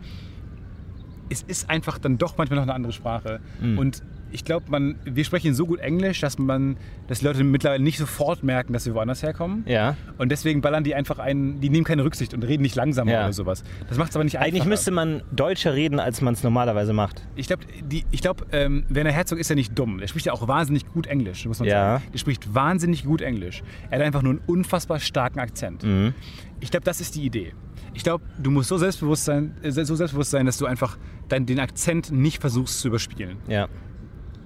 [1.30, 3.40] es ist einfach dann doch manchmal noch eine andere Sprache.
[3.78, 6.76] Und ich glaube, man, wir sprechen so gut Englisch, dass man,
[7.08, 9.64] dass die Leute mittlerweile nicht sofort merken, dass wir woanders herkommen.
[9.68, 9.96] Ja.
[10.18, 13.24] Und deswegen ballern die einfach ein, die nehmen keine Rücksicht und reden nicht langsamer Ja.
[13.24, 13.64] oder sowas.
[13.90, 14.48] Das macht es aber nicht einfacher.
[14.50, 17.22] Eigentlich müsste man deutscher reden, als man es normalerweise macht.
[17.36, 17.64] Ich glaube,
[18.12, 20.00] ich ähm, Werner Herzog ist ja nicht dumm.
[20.00, 21.74] Er spricht ja auch wahnsinnig gut Englisch, muss man Ja.
[22.00, 22.04] sagen.
[22.12, 23.64] Er spricht wahnsinnig gut Englisch.
[23.92, 25.84] Er hat einfach nur einen unfassbar starken Akzent.
[25.84, 26.14] Mhm.
[26.60, 27.54] Ich glaube, das ist die Idee.
[27.94, 30.98] Ich glaube, du musst so selbstbewusst sein, äh, so selbstbewusst sein, dass du einfach
[31.30, 33.38] dein, den Akzent nicht versuchst zu überspielen.
[33.48, 33.68] Ja.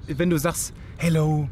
[0.08, 1.50] Wenn du sagst, hello,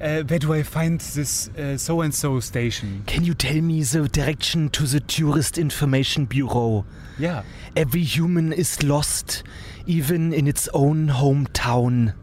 [0.00, 3.02] uh, where do I find this uh, so-and-so station?
[3.06, 6.84] Can you tell me the direction to the Tourist Information Bureau?
[7.18, 7.42] Yeah.
[7.74, 9.42] Every human is lost,
[9.84, 12.14] even in its own hometown.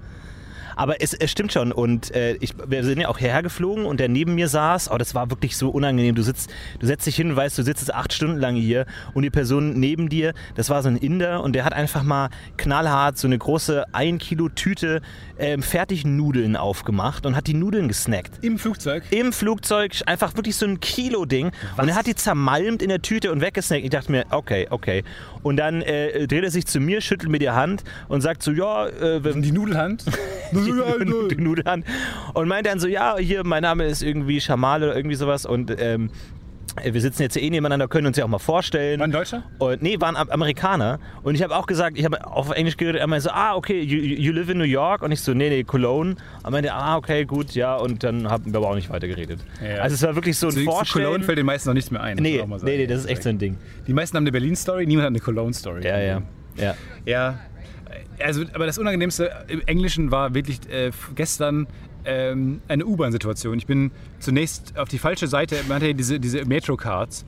[0.79, 3.99] Aber es, es stimmt schon und äh, ich, wir sind ja auch hierher geflogen und
[3.99, 6.15] der neben mir saß, oh, das war wirklich so unangenehm.
[6.15, 8.85] Du sitzt, du setzt dich hin und weißt, du sitzt jetzt acht Stunden lang hier
[9.13, 12.29] und die Person neben dir, das war so ein Inder und der hat einfach mal
[12.55, 15.01] knallhart so eine große 1 Kilo Tüte
[15.37, 18.41] ähm, Fertignudeln aufgemacht und hat die Nudeln gesnackt.
[18.41, 19.03] Im Flugzeug?
[19.11, 21.51] Im Flugzeug einfach wirklich so ein Kilo-Ding.
[21.75, 23.83] Und er hat die zermalmt in der Tüte und weggesnackt.
[23.83, 25.03] Ich dachte mir, okay, okay.
[25.43, 28.51] Und dann äh, dreht er sich zu mir, schüttelt mir die Hand und sagt so,
[28.51, 30.05] ja, äh, Die Nudelhand?
[30.51, 31.85] die Nudeln
[32.33, 35.45] und meint dann so, ja, hier, mein Name ist irgendwie Schamal oder irgendwie sowas.
[35.45, 36.09] Und ähm,
[36.83, 38.99] wir sitzen jetzt eh nebeneinander, können uns ja auch mal vorstellen.
[38.99, 39.43] War ein Deutscher?
[39.59, 40.99] Und, nee, waren Am- Amerikaner.
[41.23, 43.81] Und ich habe auch gesagt, ich habe auf Englisch geredet, er meinte so, ah, okay,
[43.81, 45.01] you, you live in New York?
[45.01, 46.15] Und ich so, nee, nee, Cologne.
[46.43, 47.75] Und meinte, ah, okay, gut, ja.
[47.75, 49.39] Und dann haben wir aber auch nicht weiter geredet.
[49.63, 49.81] Ja.
[49.81, 51.05] Also es war wirklich so ein zu Vorstellen.
[51.05, 52.17] Cologne fällt den meisten noch nichts mehr ein.
[52.17, 53.57] nee, nee, nee, das ist echt so ein Ding.
[53.87, 55.85] Die meisten haben eine Berlin-Story, niemand hat eine Cologne-Story.
[55.85, 56.21] Ja, ja,
[56.57, 56.75] ja.
[57.05, 57.39] Ja,
[58.19, 61.67] also, aber das Unangenehmste im Englischen war wirklich äh, gestern
[62.05, 63.57] ähm, eine U-Bahn-Situation.
[63.57, 67.25] Ich bin zunächst auf die falsche Seite, man hatte ja diese, diese Metro-Cards.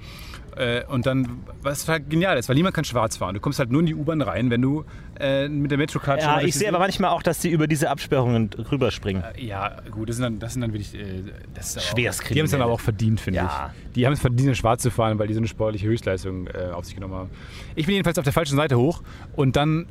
[0.58, 3.34] Äh, und dann, was halt genial ist, weil niemand kann schwarz fahren.
[3.36, 4.84] Du kommst halt nur in die U-Bahn rein, wenn du
[5.20, 8.50] äh, mit der Metro-Card Ja, ich sehe aber manchmal auch, dass die über diese Absperrungen
[8.72, 9.24] rüberspringen.
[9.38, 10.94] Ja, gut, das sind dann, das sind dann wirklich.
[10.94, 12.24] Äh, das ist aber auch-.
[12.30, 13.72] Die haben es dann aber auch verdient, finde Ja.
[13.88, 13.94] ich.
[13.94, 16.86] Die haben es verdient, schwarz zu fahren, weil die so eine sportliche Höchstleistung äh, auf
[16.86, 17.30] sich genommen haben.
[17.76, 19.04] Ich bin jedenfalls auf der falschen Seite hoch
[19.36, 19.88] und dann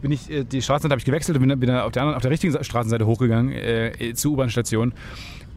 [0.00, 2.16] bin ich, äh, die Straßenseite habe ich gewechselt und bin, bin dann auf der, anderen,
[2.16, 4.92] auf der richtigen Straßenseite hochgegangen äh, zur U-Bahn-Station.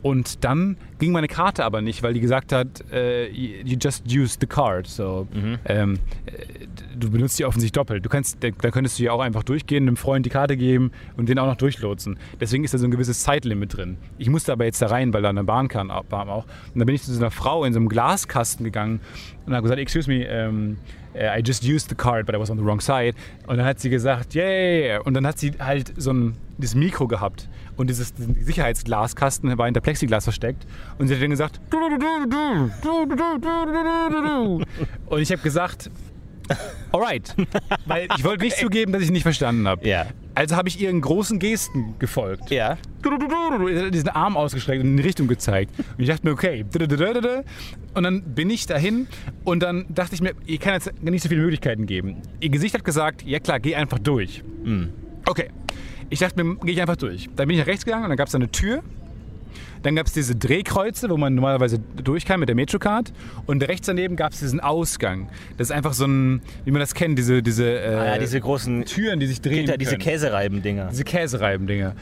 [0.01, 4.37] Und dann ging meine Karte aber nicht, weil die gesagt hat, äh, you just use
[4.39, 4.87] the card.
[4.87, 5.27] So,
[5.65, 6.31] ähm, äh,
[6.97, 8.03] du benutzt die offensichtlich doppelt.
[8.03, 11.29] Du kannst, da könntest du ja auch einfach durchgehen, einem Freund die Karte geben und
[11.29, 12.17] den auch noch durchlotsen.
[12.39, 13.97] Deswegen ist da so ein gewisses Zeitlimit drin.
[14.17, 16.03] Ich musste aber jetzt da rein, weil da eine Bahn kam auch.
[16.09, 19.01] Und dann bin ich zu so einer Frau in so einem Glaskasten gegangen
[19.45, 20.77] und habe gesagt, excuse me, ähm,
[21.13, 23.13] äh, I just used the card, but I was on the wrong side.
[23.47, 25.01] Und dann hat sie gesagt, yeah.
[25.01, 27.49] Und dann hat sie halt so ein dieses Mikro gehabt
[27.81, 30.65] und dieses Sicherheitsglaskasten war hinter Plexiglas versteckt
[30.97, 31.59] und sie hat dann gesagt
[35.07, 35.89] und ich habe gesagt
[36.91, 37.35] alright
[37.85, 40.05] weil ich wollte nicht zugeben dass ich nicht verstanden habe Ja.
[40.35, 42.77] also habe ich ihren großen Gesten gefolgt Ja.
[43.91, 45.71] diesen Arm ausgestreckt und in die Richtung gezeigt.
[45.79, 46.63] Und ich dachte mir, okay.
[47.93, 49.07] Und dann bin ich dahin
[49.43, 52.17] und dann dachte ich mir, ihr kann jetzt nicht so viele Möglichkeiten geben.
[52.39, 54.43] Ihr Gesicht hat gesagt, ja klar, geh einfach durch.
[55.27, 55.49] Okay.
[56.11, 57.27] Ich dachte mir, gehe ich einfach durch.
[57.35, 58.83] Dann bin ich nach rechts gegangen und dann gab es eine Tür.
[59.81, 63.11] Dann gab es diese Drehkreuze, wo man normalerweise durchkam mit der Metrocard.
[63.47, 65.29] Und rechts daneben gab es diesen Ausgang.
[65.57, 68.39] Das ist einfach so ein, wie man das kennt, diese, diese, äh, Ah, ja, diese
[68.39, 69.97] großen Türen, die sich drehen Gitter, diese.
[69.97, 70.89] Käsereiben-Dinger.
[70.91, 71.95] Diese Käsereiben-Dinger.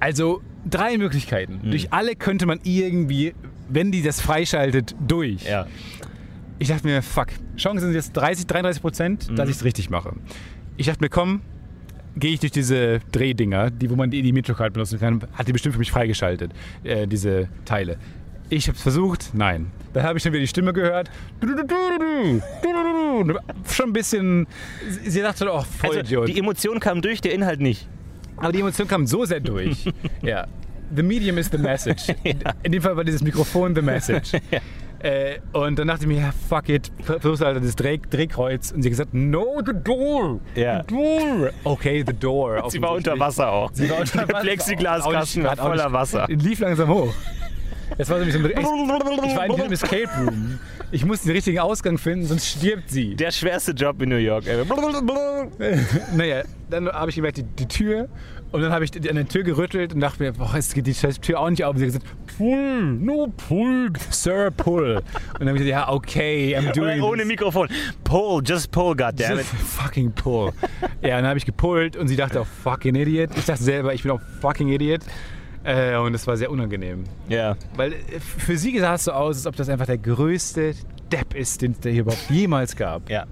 [0.00, 1.60] Also drei Möglichkeiten.
[1.62, 1.70] Hm.
[1.72, 3.34] Durch alle könnte man irgendwie,
[3.68, 5.44] wenn die das freischaltet, durch.
[5.44, 5.66] Ja.
[6.58, 7.26] Ich dachte mir, fuck,
[7.58, 9.36] Chancen sind jetzt 30, 33 Prozent, Mhm.
[9.36, 10.14] dass ich es richtig mache.
[10.78, 11.42] Ich dachte mir, komm,
[12.16, 15.52] gehe ich durch diese Drehdinger, die, wo man die, die Metrocard benutzen kann, hat die
[15.52, 16.52] bestimmt für mich freigeschaltet,
[16.82, 17.98] äh, diese Teile.
[18.48, 19.72] Ich habe es versucht, nein.
[19.92, 21.10] Da habe ich dann wieder die Stimme gehört.
[23.68, 24.46] Schon ein bisschen.
[25.04, 27.88] Sie dachte, oh, voll Also, die Emotion kam durch, der Inhalt nicht.
[28.36, 29.86] aber die Emotion kam so sehr durch.
[30.22, 30.46] ja.
[30.94, 32.14] The medium is the message.
[32.62, 34.40] In dem Fall war dieses Mikrofon the message.
[35.00, 38.72] äh, und dann dachte ich mir, ja, fuck it, versuchst halt das Dreh, Drehkreuz.
[38.72, 40.40] Und sie hat gesagt, no, the door.
[40.54, 40.82] Ja.
[40.82, 41.50] The door.
[41.64, 42.64] Okay, the door.
[42.70, 43.18] Sie war unter.
[43.18, 43.70] Wasser auch.
[43.72, 44.40] Sie war unter Wasser.
[44.40, 46.26] Plexiglaskasten war voller Wasser.
[46.28, 47.12] Lief langsam hoch.
[47.98, 50.58] Das war so ein bisschen, ich, ich war in diesem Escape Room.
[50.92, 53.14] Ich musste den richtigen Ausgang finden, sonst stirbt sie.
[53.16, 54.44] Der schwerste Job in New York.
[56.16, 58.08] naja, dann habe ich gemerkt, die, die Tür.
[58.56, 60.94] Und dann habe ich an der Tür gerüttelt und dachte mir, boah, jetzt geht die
[60.94, 61.74] scheiß Tür auch nicht auf.
[61.74, 62.06] Und sie hat gesagt,
[62.38, 64.96] pull, no pull, Sir, pull.
[64.96, 67.28] Und dann habe ich gesagt, ja, okay, I'm doing Ohne this.
[67.28, 67.68] Mikrofon.
[68.02, 69.44] Pull, just pull, goddammit.
[69.44, 70.52] Just fucking pull.
[71.02, 73.28] ja, dann habe ich gepullt und sie dachte auch, fucking Idiot.
[73.36, 75.02] Ich dachte selber, ich bin auch fucking Idiot.
[75.62, 77.04] Äh, und das war sehr unangenehm.
[77.28, 77.58] Ja.
[77.74, 80.72] Weil äh, für sie sah es so aus, als ob das einfach der größte
[81.12, 83.10] Depp ist, den es da hier überhaupt jemals gab.
[83.10, 83.26] Ja.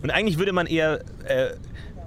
[0.00, 1.54] Und eigentlich würde man eher äh,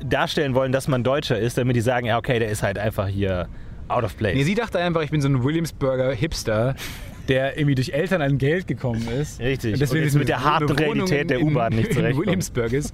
[0.04, 3.08] darstellen wollen, dass man Deutscher ist, damit die sagen, ja, okay, der ist halt einfach
[3.08, 3.48] hier
[3.88, 4.36] out of place.
[4.36, 6.76] Nee, sie dachte einfach, ich bin so ein Williamsburger Hipster,
[7.28, 9.40] der irgendwie durch Eltern an Geld gekommen ist.
[9.40, 9.74] Richtig.
[9.74, 12.26] Und deswegen Und jetzt ist mit der harten Realität der U-Bahn nicht zurechtkommt.
[12.28, 12.94] Williamsburg ist.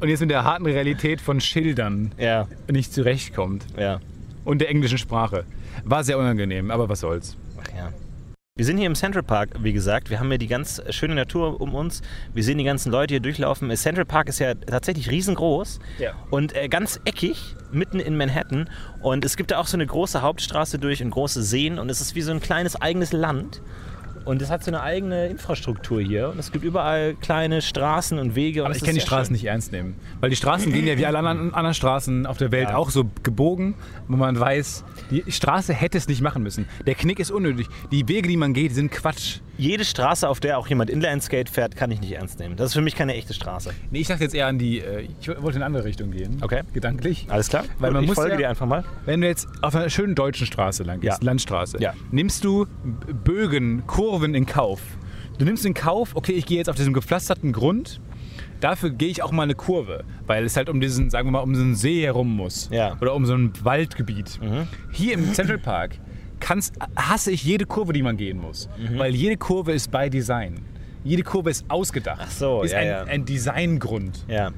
[0.00, 3.66] Und jetzt mit der harten Realität von Schildern ja, nicht zurechtkommt.
[3.78, 4.00] ja.
[4.44, 5.44] Und der englischen Sprache.
[5.84, 7.34] War sehr unangenehm, aber was soll's.
[7.58, 7.88] Ach ja.
[8.56, 10.10] Wir sind hier im Central Park, wie gesagt.
[10.10, 12.02] Wir haben hier die ganz schöne Natur um uns.
[12.34, 13.68] Wir sehen die ganzen Leute hier durchlaufen.
[13.74, 16.12] Central Park ist ja tatsächlich riesengroß Ja.
[16.30, 18.70] und äh, ganz eckig, mitten in Manhattan.
[19.02, 21.80] Und es gibt da auch so eine große Hauptstraße durch und große Seen.
[21.80, 23.60] Und es ist wie so ein kleines eigenes Land.
[24.24, 26.30] Und es hat so eine eigene Infrastruktur hier.
[26.30, 28.62] Und es gibt überall kleine Straßen und Wege.
[28.62, 29.32] Und Aber ich kann die Straßen schön.
[29.34, 29.96] nicht ernst nehmen.
[30.20, 32.76] Weil die Straßen gehen ja wie alle anderen, anderen Straßen auf der Welt Ja.
[32.76, 33.74] auch so gebogen,
[34.08, 36.66] wo man weiß, die Straße hätte es nicht machen müssen.
[36.86, 37.66] Der Knick ist unnötig.
[37.92, 39.40] Die Wege, die man geht, sind Quatsch.
[39.56, 42.56] Jede Straße, auf der auch jemand Inlineskate fährt, kann ich nicht ernst nehmen.
[42.56, 43.70] Das ist für mich keine echte Straße.
[43.90, 44.80] Nee, ich dachte jetzt eher an die.
[44.80, 46.38] äh, Ich wollte in eine andere Richtung gehen.
[46.40, 46.62] Okay.
[46.72, 47.26] Gedanklich.
[47.28, 47.62] Alles klar?
[47.78, 48.84] Weil Gut, man ich muss folge ja- dir einfach mal.
[49.04, 51.24] Wenn du jetzt auf einer schönen deutschen Straße lang gehst, Ja.
[51.26, 51.92] Landstraße, Ja.
[52.10, 52.66] nimmst du
[53.24, 54.80] Bögen, Kurven in Kauf.
[55.38, 58.00] Du nimmst in Kauf, okay, ich gehe jetzt auf diesem gepflasterten Grund.
[58.60, 61.40] Dafür gehe ich auch mal eine Kurve, weil es halt um diesen, sagen wir mal,
[61.40, 62.68] um so einen See herum muss.
[62.72, 62.96] Ja.
[63.00, 64.38] Oder um so ein Waldgebiet.
[64.90, 65.98] Hier im Central Park
[66.44, 68.68] kannst, hasse ich jede Kurve, die man gehen muss.
[68.96, 70.60] Weil jede Kurve ist by Design.
[71.02, 72.20] Jede Kurve ist ausgedacht.
[72.22, 73.04] Ach so, ist ja, ein, ja.
[73.04, 74.24] ein Designgrund.
[74.28, 74.50] Ja.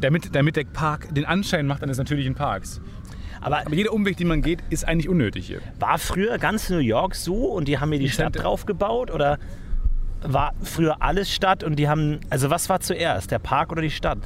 [0.00, 2.80] Damit, damit der Park den Anschein macht eines natürlichen Parks.
[3.40, 5.60] Aber Aber jeder Umweg, den man geht, ist eigentlich unnötig hier.
[5.78, 9.10] War früher ganz New York so und die haben mir die Stadt Center- drauf gebaut
[9.10, 9.38] oder
[10.22, 13.90] war früher alles Stadt und die haben, also was war zuerst, der Park oder die
[13.90, 14.18] Stadt?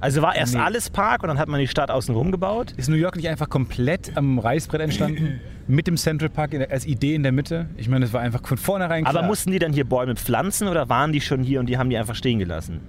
[0.00, 0.60] Also war erst Nee.
[0.60, 2.72] alles Park und dann hat man die Stadt außenrum gebaut?
[2.76, 5.40] Ist New York nicht einfach komplett am Reißbrett entstanden?
[5.68, 7.66] mit dem Central Park in der, als Idee in der Mitte?
[7.76, 9.16] Ich meine, das war einfach von vornherein klar.
[9.16, 11.90] Aber mussten die dann hier Bäume pflanzen oder waren die schon hier und die haben
[11.90, 12.80] die einfach stehen gelassen?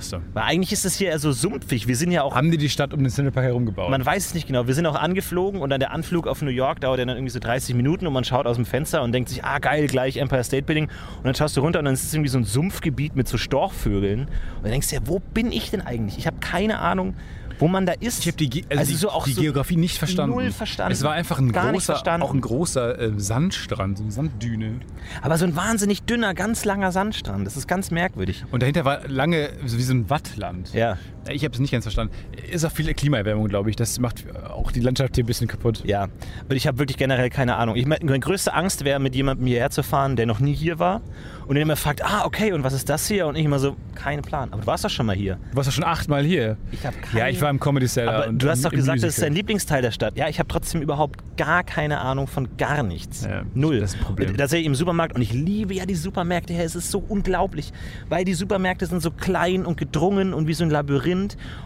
[0.00, 0.18] Ach so.
[0.32, 1.86] Weil eigentlich ist es hier eher so sumpfig.
[1.86, 3.90] Wir sind ja auch, Haben die die Stadt um den Central Park herum gebaut?
[3.90, 4.66] man weiß es nicht genau.
[4.66, 7.30] Wir sind auch angeflogen und dann der Anflug auf New York dauert ja dann irgendwie
[7.30, 10.16] so 30 Minuten und man schaut aus dem Fenster und denkt sich, ah geil, gleich
[10.16, 10.84] Empire State Building.
[11.18, 13.36] Und dann schaust du runter und dann ist es irgendwie so ein Sumpfgebiet mit so
[13.36, 14.20] Storchvögeln.
[14.22, 14.28] Und
[14.62, 16.16] dann denkst du ja, wo bin ich denn eigentlich?
[16.16, 17.14] Ich habe keine Ahnung,
[17.60, 18.20] wo man da ist.
[18.20, 20.34] Ich habe die, Ge also Also die, so auch die so Geografie nicht verstanden.
[20.34, 20.92] null verstanden.
[20.92, 24.80] Es war einfach ein Gar großer, auch ein großer äh, Sandstrand, so eine Sanddüne.
[25.22, 27.46] Aber so ein wahnsinnig dünner, ganz langer Sandstrand.
[27.46, 28.44] Das ist ganz merkwürdig.
[28.50, 30.72] Und dahinter war lange so wie so ein Wattland.
[30.72, 30.98] Ja.
[31.28, 32.12] Ich habe es nicht ganz verstanden.
[32.50, 33.76] Ist auch viel Klimaerwärmung, glaube ich.
[33.76, 35.82] Das macht auch die Landschaft hier ein bisschen kaputt.
[35.84, 36.04] Ja,
[36.48, 37.76] und ich habe wirklich generell keine Ahnung.
[37.76, 41.02] Ich, meine größte Angst wäre, mit jemandem hierher zu fahren, der noch nie hier war
[41.46, 43.26] und der immer fragt, ah, okay, und was ist das hier?
[43.26, 44.48] Und ich immer so, keinen Plan.
[44.52, 45.38] Aber du warst doch schon mal hier.
[45.50, 46.56] Du warst doch schon achtmal hier.
[46.72, 48.24] Ich hab keine- Ja, ich war im Comedy Cellar.
[48.24, 49.28] Aber du hast doch gesagt, das ist Musical.
[49.28, 50.16] dein Lieblingsteil der Stadt.
[50.16, 53.24] Ja, ich habe trotzdem überhaupt gar keine Ahnung von gar nichts.
[53.24, 53.80] Ja, Null.
[53.80, 54.36] das ist ein Problem.
[54.36, 56.64] Da sehe ich im Supermarkt und ich liebe ja die Supermärkte her.
[56.64, 57.72] Es ist so unglaublich,
[58.08, 61.09] weil die Supermärkte sind so klein und gedrungen und wie so ein Labyrinth.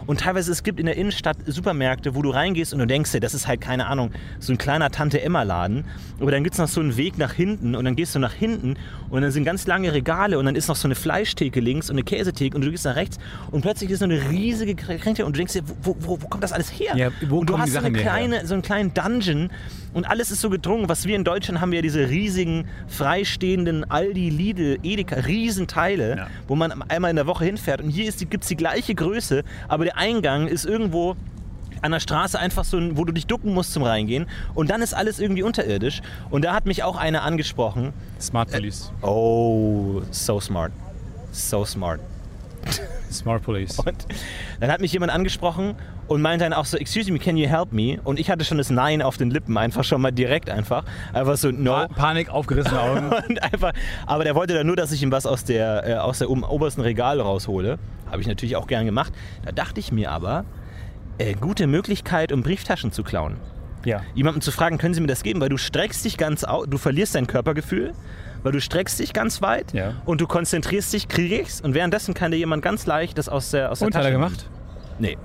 [0.05, 3.19] Und teilweise es gibt in der Innenstadt Supermärkte, wo du reingehst und du denkst dir,
[3.19, 5.85] das ist halt keine Ahnung, so ein kleiner Tante Emma Laden.
[6.19, 8.33] Aber dann gibt es noch so einen Weg nach hinten und dann gehst du nach
[8.33, 8.75] hinten
[9.09, 11.95] und dann sind ganz lange Regale und dann ist noch so eine Fleischtheke links und
[11.95, 13.17] eine Käsetheke und du gehst nach rechts
[13.51, 16.43] und plötzlich ist so eine riesige Kränke und du denkst dir, wo, wo, wo kommt
[16.43, 16.95] das alles her?
[16.95, 18.01] Ja, wo und du hast so, eine her?
[18.01, 19.49] kleine, so einen kleinen Dungeon
[19.95, 20.89] und alles ist so gedrungen.
[20.89, 26.27] Was wir in Deutschland haben, wir ja diese riesigen, freistehenden Aldi, Lidl, Edeka, Riesenteile, Ja.
[26.47, 27.81] wo man einmal in der Woche hinfährt.
[27.81, 31.15] Und hier gibt es die gleiche Größe, aber der Eingang ist irgendwo
[31.81, 34.25] an der Straße einfach so, wo du dich ducken musst zum Reingehen.
[34.53, 36.01] Und dann ist alles irgendwie unterirdisch.
[36.29, 37.93] Und da hat mich auch einer angesprochen.
[38.19, 38.91] Smart Police.
[39.01, 40.71] Oh, so smart.
[41.31, 41.99] So smart.
[43.11, 43.79] Smart Police.
[43.79, 44.07] Und
[44.59, 45.75] dann hat mich jemand angesprochen
[46.07, 47.99] und meinte dann auch so, excuse me, can you help me?
[48.03, 50.83] Und ich hatte schon das Nein auf den Lippen, einfach schon mal direkt einfach.
[51.13, 51.71] Einfach so, no.
[51.71, 53.11] Pa Panik, aufgerissene Augen.
[53.29, 53.73] Und einfach,
[54.05, 56.81] aber der wollte dann nur, dass ich ihm was aus der, äh, aus der obersten
[56.81, 57.77] Regal raushole.
[58.11, 59.11] Habe ich natürlich auch gern gemacht.
[59.43, 60.45] Da dachte ich mir aber,
[61.17, 63.37] äh, gute Möglichkeit, um Brieftaschen zu klauen.
[63.83, 64.01] ja.
[64.13, 65.41] Jemandem zu fragen, können Sie mir das geben?
[65.41, 67.93] Weil du streckst dich ganz aus, du verlierst dein Körpergefühl,
[68.43, 69.93] weil du streckst dich ganz weit Ja.
[70.05, 73.51] und du konzentrierst dich, kriege ich's und währenddessen kann dir jemand ganz leicht das aus
[73.51, 74.29] der, aus der Und hat Tasche er nehmen.
[74.29, 74.49] gemacht?
[74.99, 75.17] Nee.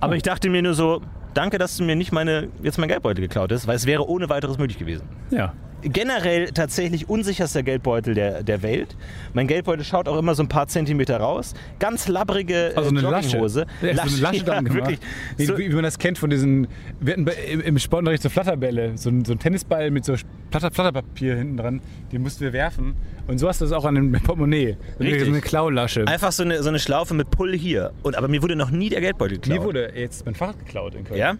[0.00, 1.02] Aber ich dachte mir nur so,
[1.34, 4.28] danke, dass du mir nicht meine, jetzt mein Geldbeutel geklaut hast, weil es wäre ohne
[4.28, 5.08] weiteres möglich gewesen.
[5.30, 5.52] Ja.
[5.82, 8.96] Generell tatsächlich unsicherster Geldbeutel der, der Welt.
[9.32, 11.54] Mein Geldbeutel schaut auch immer so ein paar Zentimeter raus.
[11.78, 13.28] Ganz labbrige Also eine äh, Lasche.
[13.28, 13.66] Jogginghose.
[13.82, 14.88] Ja, so eine Lasche dran gemacht.
[14.88, 15.00] wirklich.
[15.36, 16.68] Wie, So, wie, man das kennt von diesen,
[17.00, 20.14] wir hatten bei, im, Sportunterricht so Flatterbälle, so ein, so ein Tennisball mit so
[20.50, 21.80] Flatter, Flatterpapier hinten dran,
[22.12, 22.94] den mussten wir werfen.
[23.26, 24.76] Und so hast du das auch an dem Portemonnaie.
[24.98, 25.24] Richtig.
[25.24, 26.06] So eine Klaulasche.
[26.06, 27.92] einfach so eine, so eine Schlaufe mit Pull hier.
[28.02, 29.58] Und, aber mir wurde noch nie der Geldbeutel geklaut.
[29.58, 31.18] Mir wurde jetzt mein Fahrrad geklaut in Köln.
[31.18, 31.36] Ja?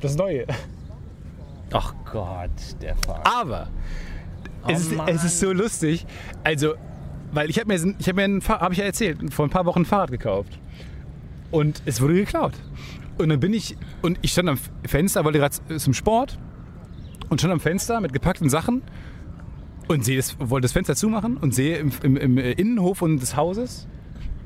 [0.00, 0.46] Das Neue.
[1.72, 2.50] Ach Gott,
[2.80, 3.22] der Fahrer.
[3.26, 3.68] Aber
[4.68, 6.06] es, ist, es ist so lustig.
[6.44, 6.74] Also,
[7.32, 9.64] weil ich habe mir, ich hab mir ein hab ich ja erzählt, vor ein paar
[9.64, 10.58] Wochen ein Fahrrad gekauft.
[11.50, 12.54] Und es wurde geklaut.
[13.18, 16.38] Und dann bin ich, und ich stand am Fenster, wollte gerade zum Sport
[17.28, 18.82] und stand am Fenster mit gepackten Sachen
[19.88, 23.36] und sehe das, wollte das Fenster zumachen und sehe im, im, im Innenhof und des
[23.36, 23.86] Hauses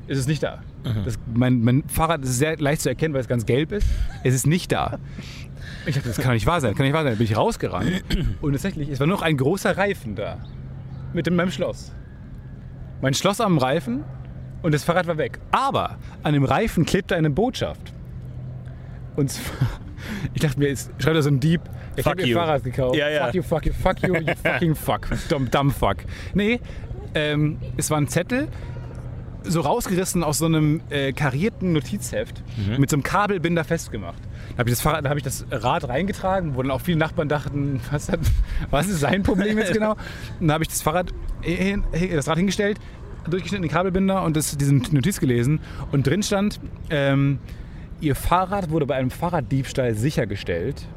[0.07, 0.61] ist es nicht da.
[1.03, 3.87] Das, mein, mein Fahrrad ist sehr leicht zu erkennen, weil es ganz gelb ist.
[4.23, 4.99] Es ist nicht da.
[5.87, 7.11] Ich dachte, das kann doch nicht wahr sein, kann nicht wahr sein.
[7.13, 8.03] Dann bin ich rausgerannt
[8.41, 10.37] und tatsächlich, es war nur noch ein großer Reifen da
[11.13, 11.91] mit in meinem Schloss.
[13.01, 14.03] Mein Schloss am Reifen
[14.63, 15.39] und das Fahrrad war weg.
[15.51, 17.93] Aber an dem Reifen klebte eine Botschaft.
[19.15, 19.55] Und zwar,
[20.33, 21.61] ich dachte mir, jetzt schreibt da so ein Dieb,
[21.95, 22.37] ich Fuck habe ihr you.
[22.37, 22.95] Fahrrad gekauft.
[22.95, 23.25] Ja, ja.
[23.25, 25.07] Fuck you, fuck you, fuck you, you fucking fuck.
[25.29, 25.97] Dumb, dumb fuck.
[26.33, 26.59] Nee,
[27.15, 28.47] ähm, es war ein Zettel,
[29.43, 32.79] so rausgerissen aus so einem äh, karierten Notizheft Mhm.
[32.81, 34.21] mit so einem Kabelbinder festgemacht.
[34.57, 36.97] Da habe ich, das Fahrrad- da hab ich das Rad reingetragen, wo dann auch viele
[36.97, 38.19] Nachbarn dachten, was, hat,
[38.71, 39.91] was ist sein Problem jetzt genau?
[39.91, 39.97] Und
[40.41, 41.83] dann habe ich das Fahrrad, hin,
[42.13, 42.79] das Rad hingestellt,
[43.29, 45.59] durchgeschnitten den Kabelbinder und das, diesen Notiz gelesen.
[45.91, 47.39] Und drin stand, ähm,
[47.99, 50.87] Ihr Fahrrad wurde bei einem Fahrraddiebstahl sichergestellt.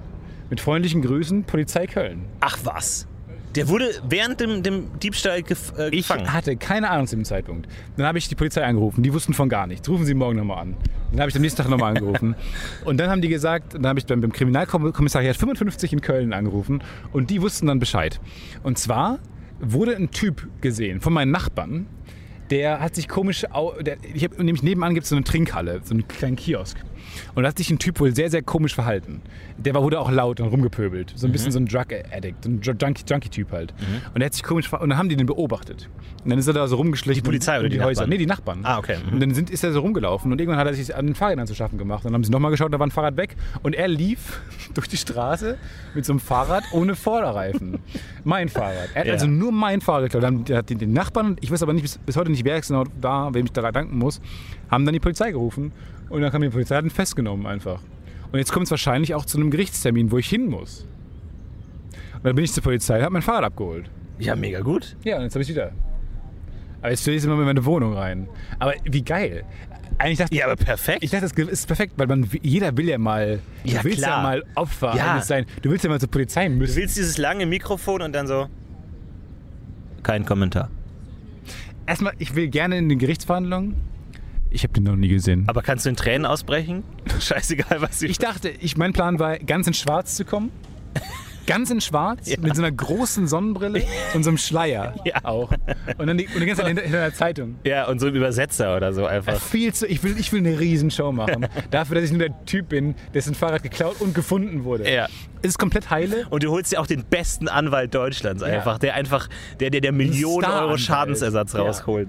[0.51, 2.27] Mit freundlichen Grüßen, Polizei Köln.
[2.41, 3.07] Ach was.
[3.55, 6.33] Der wurde während dem, dem Diebstahl gef äh, Ich gefangen.
[6.33, 7.69] hatte keine Ahnung zu dem Zeitpunkt.
[7.97, 9.03] Dann habe ich die Polizei angerufen.
[9.03, 9.89] Die wussten von gar nichts.
[9.89, 10.77] Rufen Sie morgen nochmal an.
[11.11, 12.37] Dann habe ich am nächsten Tag nochmal angerufen.
[12.85, 16.83] Und dann haben die gesagt, dann habe ich beim, beim Kriminalkommissariat 55 in Köln angerufen.
[17.13, 18.21] Und die wussten dann Bescheid.
[18.63, 19.19] Und zwar
[19.61, 21.87] wurde ein Typ gesehen von meinen Nachbarn.
[22.51, 23.45] Der hat sich komisch,
[23.81, 26.79] der, ich hab, nämlich nebenan gibt es so eine Trinkhalle, so einen kleinen Kiosk.
[27.35, 29.21] Und da hat sich ein Typ wohl sehr, sehr komisch verhalten.
[29.59, 31.13] Der war, wurde auch laut und rumgepöbelt.
[31.17, 33.75] So ein bisschen so ein Drug Addict, ein Ju- Junkie- Junkie-Typ halt.
[34.15, 34.85] Und der hat sich komisch verhalten.
[34.85, 35.89] Und dann haben die den beobachtet.
[36.25, 37.23] Und dann ist er da so rumgeschlichen.
[37.23, 38.03] Die Polizei oder die Häuser.
[38.03, 38.11] Nachbarn?
[38.11, 38.61] Nee, die Nachbarn.
[38.65, 38.97] Ah, okay.
[39.07, 39.13] Mhm.
[39.15, 41.47] Und dann sind, ist er so rumgelaufen und irgendwann hat er sich an den Fahrrädern
[41.47, 42.05] zu schaffen gemacht.
[42.05, 43.37] Dann haben sie nochmal geschaut, da war ein Fahrrad weg.
[43.63, 44.41] Und er lief
[44.75, 45.57] durch die Straße
[45.95, 47.79] mit so einem Fahrrad ohne Vorderreifen.
[48.25, 48.89] mein Fahrrad.
[48.95, 49.13] Er hat Ja.
[49.15, 50.23] also nur mein Fahrrad geklaut.
[50.23, 52.85] Dann hat die, den Nachbarn, ich weiß aber nicht bis, bis heute nicht, wer genau
[53.01, 54.21] da, wem ich da danken muss,
[54.71, 55.73] haben dann die Polizei gerufen.
[56.11, 57.81] Und dann kam die Polizei, hat ihn festgenommen einfach.
[58.33, 60.87] Und jetzt kommt es wahrscheinlich auch zu einem Gerichtstermin, wo ich hin muss.
[62.15, 63.91] Und dann bin ich zur Polizei, habe mein Fahrrad abgeholt.
[64.19, 64.97] Ja, mega gut.
[65.05, 65.73] Ja, und jetzt habe ich wieder.
[66.83, 68.29] Aber jetzt stelle ich es immer in meine Wohnung rein.
[68.59, 69.45] Aber wie geil.
[69.99, 71.03] Eigentlich dachte Ja, aber perfekt.
[71.03, 74.19] ich dachte, das ist perfekt, weil man, jeder will ja mal, du Ja, willst klar.
[74.19, 75.21] ja mal Opfer Ja.
[75.21, 75.47] sein.
[75.63, 76.77] Du willst ja mal zur Polizei du müssen.
[76.77, 78.47] willst dieses lange Mikrofon und dann so.
[80.03, 80.71] Kein Kommentar.
[81.87, 83.75] Erstmal, ich will gerne in den Gerichtsverhandlungen.
[84.51, 85.45] Ich habe den noch nie gesehen.
[85.47, 86.83] Aber kannst du in Tränen ausbrechen?
[87.21, 90.51] Scheißegal, was Ich dachte, ich, mein Plan war, ganz in schwarz zu kommen.
[91.47, 92.37] Ganz in schwarz, Ja.
[92.41, 93.83] mit so einer großen Sonnenbrille
[94.15, 95.25] und so einem Schleier Ja.
[95.25, 95.51] auch.
[95.99, 97.57] Und dann die, und die ganze Zeit hinter, hinter der Zeitung.
[97.65, 99.41] Ja, und so ein Übersetzer oder so einfach.
[99.41, 101.47] Viel zu, ich, will, ich will eine Riesenshow machen.
[101.71, 104.93] Dafür, dass ich nur der Typ bin, dessen Fahrrad geklaut und gefunden wurde.
[104.93, 105.07] Ja.
[105.43, 106.27] Es ist komplett heile.
[106.31, 109.29] Und du holst dir auch den besten Anwalt Deutschlands einfach, der einfach,
[109.61, 110.77] der der, der Millionen Euro.
[110.77, 111.61] Schadensersatz Ja.
[111.63, 112.09] rausholt.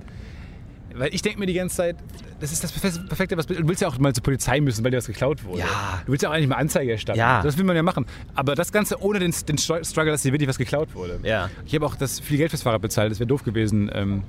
[0.93, 1.95] Weil ich denke mir die ganze Zeit,
[2.41, 4.91] das ist das Perfe- Perfekte, was du willst ja auch mal zur Polizei müssen, weil
[4.91, 5.59] dir was geklaut wurde.
[5.59, 6.01] Ja.
[6.05, 7.17] Du willst ja auch eigentlich mal Anzeige erstatten.
[7.19, 7.41] Ja.
[7.41, 8.05] Das will man ja machen.
[8.35, 11.19] Aber das Ganze ohne den, den Stru- Struggle, dass dir wirklich was geklaut wurde.
[11.23, 11.49] Ja.
[11.65, 13.89] Ich habe auch das viel Geld fürs Fahrrad bezahlt, das wäre doof gewesen.
[13.93, 14.23] Ähm,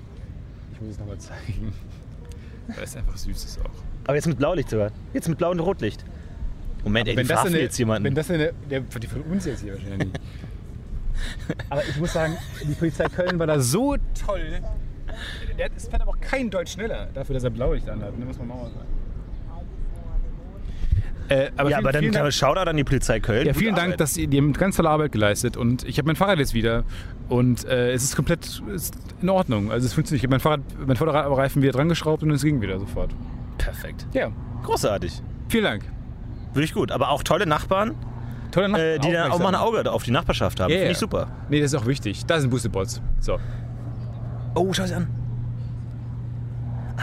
[0.74, 1.72] ich muss es nochmal zeigen.
[2.68, 3.70] Weil es einfach süß ist auch.
[4.04, 4.90] Aber jetzt mit Blaulicht sogar.
[5.12, 6.04] Jetzt mit Blau- und Rotlicht.
[6.84, 8.04] Moment, ey, wenn das, eine, jetzt jemanden.
[8.04, 10.08] wenn das eine, der, die von uns jetzt hier wahrscheinlich.
[11.70, 13.96] aber ich muss sagen, die Polizei Köln war da so
[14.26, 14.60] toll.
[15.58, 18.18] Der es fährt aber auch kein Deutsch schneller dafür, dass er Blaulicht anhat.
[18.18, 18.86] Ne, muss man mal sagen.
[21.28, 23.46] Äh, aber ja, vielen, aber dann vielen kann Dank, Shoutout an die Polizei Köln.
[23.46, 26.16] ja, vielen Dank, dass ihr, die haben ganz tolle Arbeit geleistet und ich habe mein
[26.16, 26.84] Fahrrad jetzt wieder
[27.28, 29.70] und äh, es ist komplett ist in Ordnung.
[29.70, 30.20] Also es funktioniert.
[30.20, 33.14] Ich habe mein Fahrrad, mein Vorderreifen wieder dran geschraubt und es ging wieder sofort.
[33.56, 34.06] Perfekt.
[34.12, 34.30] Ja,
[34.64, 35.22] Großartig.
[35.48, 35.84] vielen Dank.
[36.52, 36.90] Würde ich gut.
[36.90, 37.94] Aber auch tolle Nachbarn,
[38.50, 38.80] Tolle Nacht.
[38.80, 40.70] äh, die dann auch mal ein Auge auf die Nachbarschaft haben.
[40.70, 41.28] Ja, Finde ich super.
[41.48, 42.26] Nee, das ist auch wichtig.
[42.26, 43.00] Da sind Boostebots.
[43.20, 43.38] So.
[44.54, 45.08] Oh, schau sie an.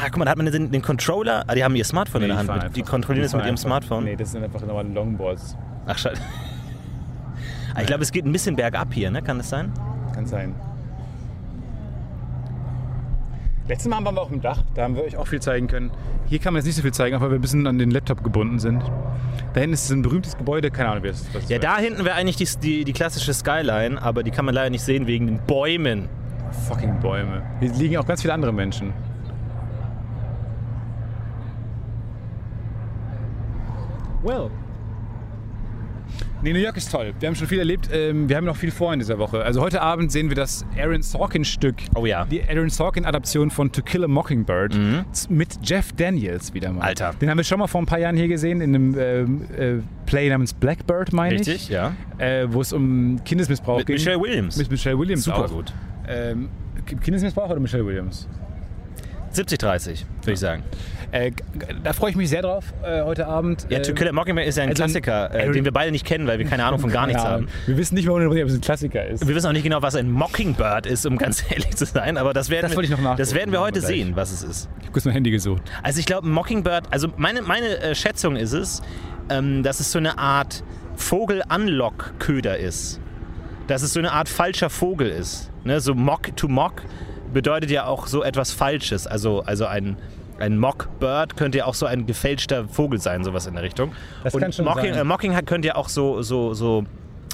[0.02, 1.44] Ah, guck mal, da hat man den, den Controller.
[1.48, 2.48] Ah, die haben ihr Smartphone in der Hand.
[2.64, 4.04] Mit, die kontrollieren es mit ihrem einfach- Smartphone.
[4.06, 5.58] Nee, das sind einfach normale Longboards.
[5.86, 6.22] Ach, scheiße.
[7.76, 9.22] Ah, ich glaube, es geht ein bisschen bergab hier, ne?
[9.22, 9.72] Kann das sein?
[10.16, 10.56] Kann sein.
[13.68, 15.92] Letztes Mal waren wir auf dem Dach, da haben wir euch auch viel zeigen können.
[16.26, 17.92] Hier kann man jetzt nicht so viel zeigen, auch weil wir ein bisschen an den
[17.92, 18.82] Laptop gebunden sind.
[19.54, 21.64] Da hinten ist ein berühmtes Gebäude, keine Ahnung, wie es es Ja, ist.
[21.64, 24.82] da hinten wäre eigentlich die, die, die klassische Skyline, aber die kann man leider nicht
[24.84, 26.10] sehen wegen den Bäumen.
[26.68, 27.44] Fucking Bäume.
[27.60, 28.92] Hier liegen auch ganz viele andere Menschen.
[34.24, 34.50] Well.
[36.42, 37.14] Nee, New York ist toll.
[37.20, 37.90] Wir haben schon viel erlebt.
[37.92, 39.44] Ähm, wir haben noch viel vor in dieser Woche.
[39.44, 41.76] Also heute Abend sehen wir das Aaron Sorkin-Stück.
[41.96, 42.24] Oh ja.
[42.26, 44.74] Die Aaron Sorkin-Adaption von To Kill a Mockingbird
[45.12, 46.76] z- mit Jeff Daniels wieder mal.
[46.76, 46.82] Mhm.
[46.82, 47.14] Alter.
[47.20, 49.74] Den haben wir schon mal vor ein paar Jahren hier gesehen in einem ähm, äh,
[50.06, 51.42] Play namens Blackbird, meine ich.
[51.42, 51.92] Richtig, ja.
[52.18, 53.96] Äh, wo es um Kindesmissbrauch Mit ging.
[53.98, 54.56] Michelle Williams.
[54.56, 55.52] Mit Michelle Williams Super auch.
[55.52, 55.74] gut.
[56.08, 56.48] Ähm,
[57.02, 58.30] Kindesmissbrauch oder Michelle Williams?
[59.34, 60.64] 70-30, würde ich sagen.
[61.12, 61.32] Äh,
[61.84, 63.66] da freue ich mich sehr drauf äh, heute Abend.
[63.70, 66.06] Ja, To Kill a Mockingbird ist ja ein also- Klassiker, äh, den wir beide nicht
[66.06, 67.48] kennen, weil wir keine Ahnung von gar nichts haben.
[67.66, 69.28] Wir wissen nicht mal, ob es ein Klassiker ist.
[69.28, 72.34] Wir wissen auch nicht genau, was ein Mockingbird ist, um ganz ehrlich zu sein, aber
[72.34, 73.92] das werden, Das wir, das werden wir heute Gleich.
[73.92, 74.70] sehen, was es ist.
[74.78, 75.64] Ich habe kurz mein Handy gesucht.
[75.82, 78.84] Also ich glaube, Mockingbird, also meine, meine äh, Schätzung ist es,
[79.32, 80.64] ähm, dass es so eine Art
[80.96, 83.00] Vogel-Unlock-Köder ist.
[83.68, 85.50] Dass es so eine Art falscher Vogel ist.
[85.64, 85.80] Ne?
[85.80, 86.82] So Mock to Mock
[87.34, 89.08] bedeutet ja auch so etwas Falsches.
[89.08, 89.98] Also, also ein,
[90.40, 93.92] ein Mock-Bird könnte ja auch so ein gefälschter Vogel sein, sowas in der Richtung.
[94.24, 95.02] Das Und kann schon Mocking, sein.
[95.02, 96.86] Äh, Mocking könnte ja auch so, so, so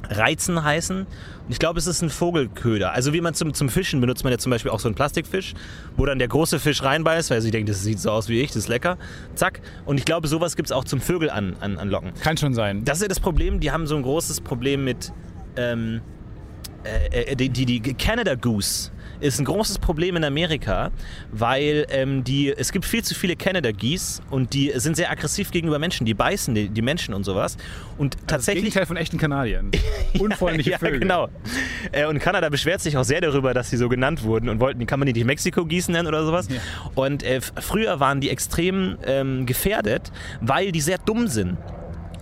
[0.10, 0.98] Reizen heißen.
[0.98, 2.92] Und ich glaube, es ist ein Vogelköder.
[2.92, 5.54] Also wie man zum, zum Fischen benutzt man ja zum Beispiel auch so einen Plastikfisch,
[5.96, 8.48] wo dann der große Fisch reinbeißt, weil sie denkt, das sieht so aus wie ich,
[8.50, 8.98] das ist lecker.
[9.36, 9.62] Zack.
[9.86, 12.14] Und ich glaube, sowas gibt es auch zum Vögel an, an, anlocken.
[12.22, 12.84] Kann schon sein.
[12.86, 15.12] Das ist ja das Problem, die haben so ein großes Problem mit
[15.58, 16.02] ähm,
[16.84, 20.92] äh, äh, die, die, die Canada Goose ist ein großes Problem in Amerika,
[21.32, 25.52] weil ähm, die, es gibt viel zu viele Canada Geese und die sind sehr aggressiv
[25.52, 27.58] gegenüber Menschen, die beißen die, die Menschen und sowas.
[27.98, 29.72] Und das tatsächlich Gegenteil von echten Kanadiern.
[30.20, 31.00] Unfreundliche ja, Vögel.
[31.00, 31.30] genau.
[31.92, 34.86] Äh, Und Kanada beschwert sich auch sehr darüber, dass sie so genannt wurden und wollten,
[34.86, 36.48] kann man die nicht Mexiko gießen nennen oder sowas.
[36.50, 36.60] Ja.
[36.96, 40.12] Und äh, früher waren die extrem ähm, gefährdet,
[40.42, 41.58] weil die sehr dumm sind.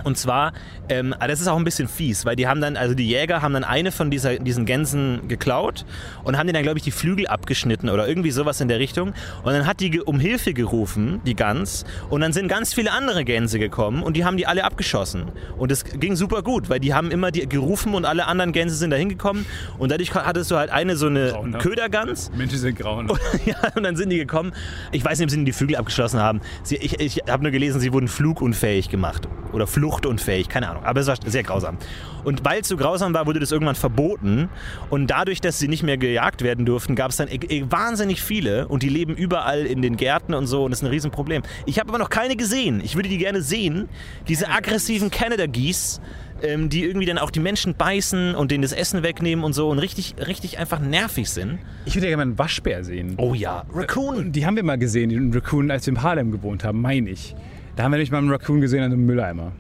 [0.04, 0.54] Und zwar,
[0.89, 3.41] ähm, ah, das ist auch ein bisschen fies, weil die haben dann, also die Jäger
[3.41, 5.86] haben dann eine von dieser, diesen Gänsen geklaut
[6.24, 9.14] und haben denen dann, glaube ich, die Flügel abgeschnitten oder irgendwie sowas in der Richtung.
[9.43, 13.24] Und dann hat die um Hilfe gerufen, die Gans, und dann sind ganz viele andere
[13.26, 15.32] Gänse gekommen und die haben die alle abgeschossen.
[15.58, 18.76] Und es ging super gut, weil die haben immer die gerufen und alle anderen Gänse
[18.76, 19.45] sind da hingekommen.
[19.78, 21.64] Und dadurch hattest du halt eine so eine Grauenhaft.
[21.64, 22.32] Ködergans.
[22.36, 23.12] Menschen sind grauen.
[23.45, 24.54] Ja, und dann sind die gekommen.
[24.91, 26.39] Ich weiß nicht, ob sie die Flügel abgeschlossen haben.
[26.64, 29.28] Sie, ich ich habe nur gelesen, sie wurden flugunfähig gemacht.
[29.51, 30.84] Oder fluchtunfähig, keine Ahnung.
[30.84, 31.78] Aber es war sehr grausam.
[32.24, 34.50] Und weil es so grausam war, wurde das irgendwann verboten.
[34.89, 38.22] Und dadurch, dass sie nicht mehr gejagt werden durften, gab es dann e e wahnsinnig
[38.22, 38.68] viele.
[38.68, 40.64] Und die leben überall in den Gärten und so.
[40.64, 41.44] Und das ist ein Riesenproblem.
[41.66, 42.82] Ich habe aber noch keine gesehen.
[42.84, 43.89] Ich würde die gerne sehen.
[44.28, 46.02] Diese aggressiven Canada Geese.
[46.41, 49.70] ähm, die irgendwie dann auch die Menschen beißen und denen das Essen wegnehmen und so
[49.70, 51.60] und richtig, richtig einfach nervig sind.
[51.86, 53.14] Ich würde ja gerne mal einen Waschbär sehen.
[53.18, 54.34] Oh ja, Raccoon.
[54.34, 57.34] Die haben wir mal gesehen, den Raccoon, als wir in Harlem gewohnt haben, meine ich.
[57.78, 59.54] Da haben wir nämlich mal einen Raccoon gesehen an einem Mülleimer.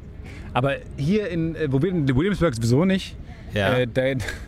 [0.53, 3.15] Aber hier in, äh, wo wir in Williamsburg sowieso nicht.
[3.53, 3.77] Ja.
[3.77, 4.03] Äh, da,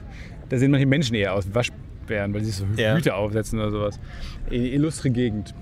[0.49, 2.95] da sehen manche Menschen eher aus wie Waschbären, weil sie sich so.
[2.95, 3.99] Hüte aufsetzen oder sowas.
[4.49, 5.53] Illustre Gegend.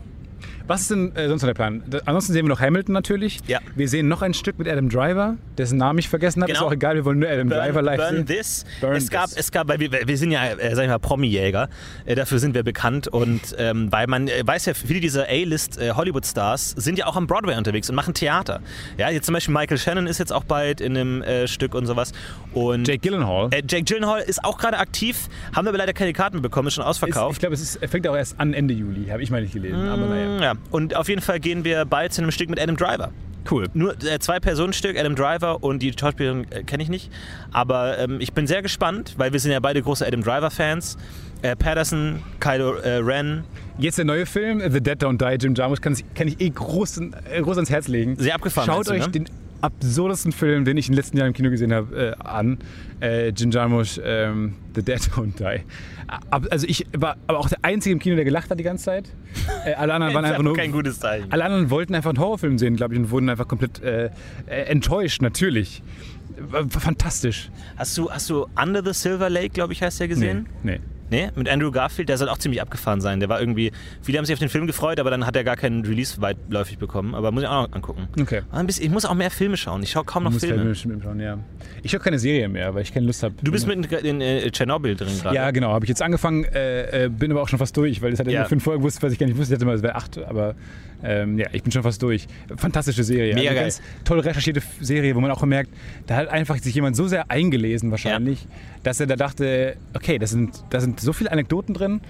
[0.65, 1.83] Was ist denn äh, sonst noch der Plan?
[1.89, 3.39] Da, ansonsten sehen wir noch Hamilton natürlich.
[3.47, 3.59] Ja.
[3.75, 6.51] Wir sehen noch ein Stück mit Adam Driver, dessen Namen ich vergessen habe.
[6.51, 6.69] Ist Genau.
[6.69, 8.25] auch egal, wir wollen nur Adam Driver live burn sehen.
[8.25, 8.65] this.
[8.79, 9.37] Burn es gab, this.
[9.37, 11.67] es gab, weil wir, wir sind ja, äh, sag ich mal, Promi-Jäger.
[12.05, 15.77] Äh, dafür sind wir bekannt und ähm, weil man äh, weiß ja, viele dieser A-List
[15.79, 18.61] äh, Hollywood-Stars sind ja auch am Broadway unterwegs und machen Theater.
[18.97, 21.85] Ja, jetzt zum Beispiel Michael Shannon ist jetzt auch bald in einem äh, Stück und
[21.87, 22.13] sowas.
[22.53, 23.49] Und Jake Gyllenhaal.
[23.51, 26.75] äh, Jake Gyllenhaal ist auch gerade aktiv, haben wir aber leider keine Karten bekommen, ist
[26.75, 27.33] schon ist, ausverkauft.
[27.33, 29.89] ich glaube, es ist, fängt auch erst an Ende Juli, habe ich mal nicht gelesen.
[29.89, 30.39] Aber naja.
[30.41, 33.11] ja, und auf jeden Fall gehen wir bald zu einem Stück mit Adam Driver.
[33.51, 33.67] Cool.
[33.73, 37.11] Nur äh, zwei Personenstück, Adam Driver und die Schauspielerin äh, kenne ich nicht.
[37.51, 40.97] Aber ähm, ich bin sehr gespannt, weil wir sind ja beide große Adam Driver-Fans.
[41.41, 43.43] Äh, Patterson, Kylo äh, Ren,
[43.77, 46.49] Jetzt der neue Film, The Dead Don't Die, Jim Jarmusch, kann, ich- kann ich eh
[46.51, 46.99] groß,
[47.31, 48.15] äh, groß ans Herz legen.
[48.17, 49.11] Sehr abgefahren, Schaut meinst du, euch ne?
[49.11, 49.25] den
[49.59, 52.59] absurdesten Film, den ich in den letzten Jahren im Kino gesehen habe, äh, an.
[53.01, 55.63] Äh, Jim Jarmusch, ähm, The Dead Don't Die.
[56.29, 59.09] Also ich war aber auch der Einzige im Kino, der gelacht hat die ganze Zeit.
[59.65, 60.55] Äh, alle anderen waren einfach nur...
[60.55, 61.31] kein gutes Zeichen.
[61.31, 64.05] Alle anderen wollten einfach einen Horrorfilm sehen, glaube ich, und wurden einfach komplett äh,
[64.47, 65.83] äh, enttäuscht, natürlich.
[66.37, 67.49] War Fantastisch.
[67.77, 70.47] Hast du, hast du Under the Silver Lake, glaube ich, heißt der gesehen?
[70.63, 70.73] Nee.
[70.73, 70.79] Nee,
[71.35, 73.19] mit Andrew Garfield, der soll auch ziemlich abgefahren sein.
[73.19, 75.55] Der war irgendwie, viele haben sich auf den Film gefreut, aber dann hat er gar
[75.55, 77.15] keinen Release weitläufig bekommen.
[77.15, 78.07] Aber muss ich auch noch angucken.
[78.19, 78.41] Okay.
[78.51, 79.83] Ah, bisschen- Ich muss auch mehr Filme schauen.
[79.83, 80.75] Ich schaue kaum noch Filme.
[80.75, 81.37] Filme schauen, ja.
[81.83, 83.35] Ich schaue keine Serie mehr, weil ich keine Lust habe.
[83.41, 85.35] Du bist mit in, in äh, Tschernobyl drin gerade.
[85.35, 85.71] Ja, genau.
[85.73, 88.27] Habe ich jetzt angefangen, äh, äh, bin aber auch schon fast durch, weil es hat
[88.27, 89.53] ja fünf Folgen, wusste, was ich gar nicht wusste.
[89.53, 90.55] Ich hatte mal, es wäre acht, aber
[91.03, 92.27] ähm, ja, ich bin schon fast durch.
[92.57, 93.35] Fantastische Serie.
[93.35, 93.63] Mega geil.
[93.63, 95.71] ganz toll recherchierte Serie, wo man auch merkt,
[96.07, 98.47] da hat einfach sich jemand so sehr eingelesen wahrscheinlich,
[98.83, 102.01] dass er da dachte, okay, das sind, da sind so viele Anekdoten drin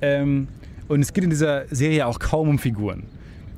[0.00, 0.48] ähm,
[0.86, 3.04] und es geht in dieser Serie auch kaum um Figuren.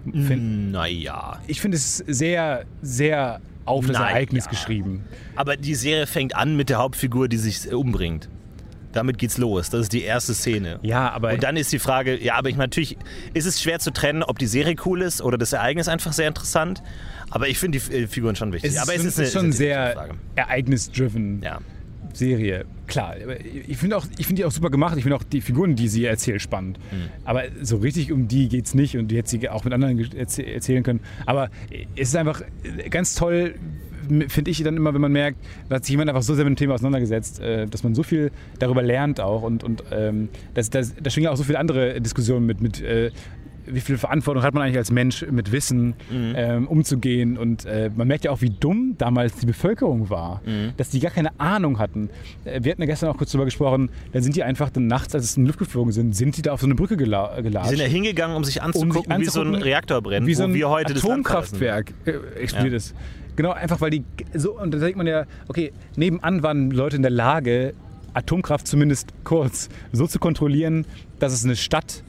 [0.04, 1.40] Find, Naja.
[1.46, 4.50] ich finde es sehr, sehr auf das Na Ereignis ja.
[4.50, 5.04] geschrieben.
[5.36, 8.28] Aber die Serie fängt an mit der Hauptfigur, die sich umbringt.
[8.92, 9.70] Damit geht's los.
[9.70, 10.80] Das ist die erste Szene.
[10.82, 12.96] Ja, aber Und dann ist die Frage, ja, aber ich natürlich
[13.34, 16.28] ist es schwer zu trennen, ob die Serie cool ist oder das Ereignis einfach sehr
[16.28, 16.82] interessant.
[17.30, 18.72] Aber ich finde die äh, Figuren schon wichtig.
[18.72, 21.42] es aber es ist, eine, schon eine sehr ereignisdriven.
[21.42, 21.60] Ja.
[22.12, 22.64] Serie.
[22.86, 23.14] Klar,
[23.68, 24.96] ich finde auch, ich finde die auch super gemacht.
[24.96, 26.78] Ich finde auch die Figuren, die sie erzählt, spannend.
[26.90, 27.08] Hm.
[27.24, 29.98] Aber so richtig um die geht es nicht und die hätte sie auch mit anderen
[30.16, 31.00] erzählen können.
[31.24, 31.50] Aber
[31.94, 32.42] es ist einfach
[32.90, 33.54] ganz toll,
[34.28, 35.38] finde ich dann immer, wenn man merkt,
[35.68, 38.02] da hat sich jemand einfach so sehr mit dem Thema auseinandergesetzt, äh, dass man so
[38.02, 41.58] viel darüber lernt auch und, und ähm, das, das, da schwingen ja auch so viele
[41.58, 43.10] andere Diskussionen mit, mit äh,
[43.72, 46.32] wie viel Verantwortung hat man eigentlich als Mensch mit Wissen Mhm.
[46.36, 50.72] ähm, umzugehen und äh, man merkt ja auch, wie dumm damals die Bevölkerung war, Mhm.
[50.76, 52.10] dass die gar keine Ahnung hatten.
[52.44, 55.14] Äh, wir hatten ja gestern auch kurz darüber gesprochen, dann sind die einfach dann nachts,
[55.14, 57.34] als es in die Luft geflogen sind, sind die da auf so eine Brücke gela
[57.36, 57.70] Die gelatscht.
[57.70, 60.54] sind da hingegangen, um sich anzugucken, wie so ein anzugucken, Reaktor brennt, wie so ein.
[60.62, 62.76] Atomkraftwerk äh, explodiert Ja.
[62.76, 62.94] ist.
[63.36, 64.04] Genau, einfach weil die
[64.34, 67.74] so, und da denkt man ja, okay, nebenan waren Leute in der Lage,
[68.12, 70.84] Atomkraft zumindest kurz so zu kontrollieren,
[71.20, 72.02] dass es eine Stadt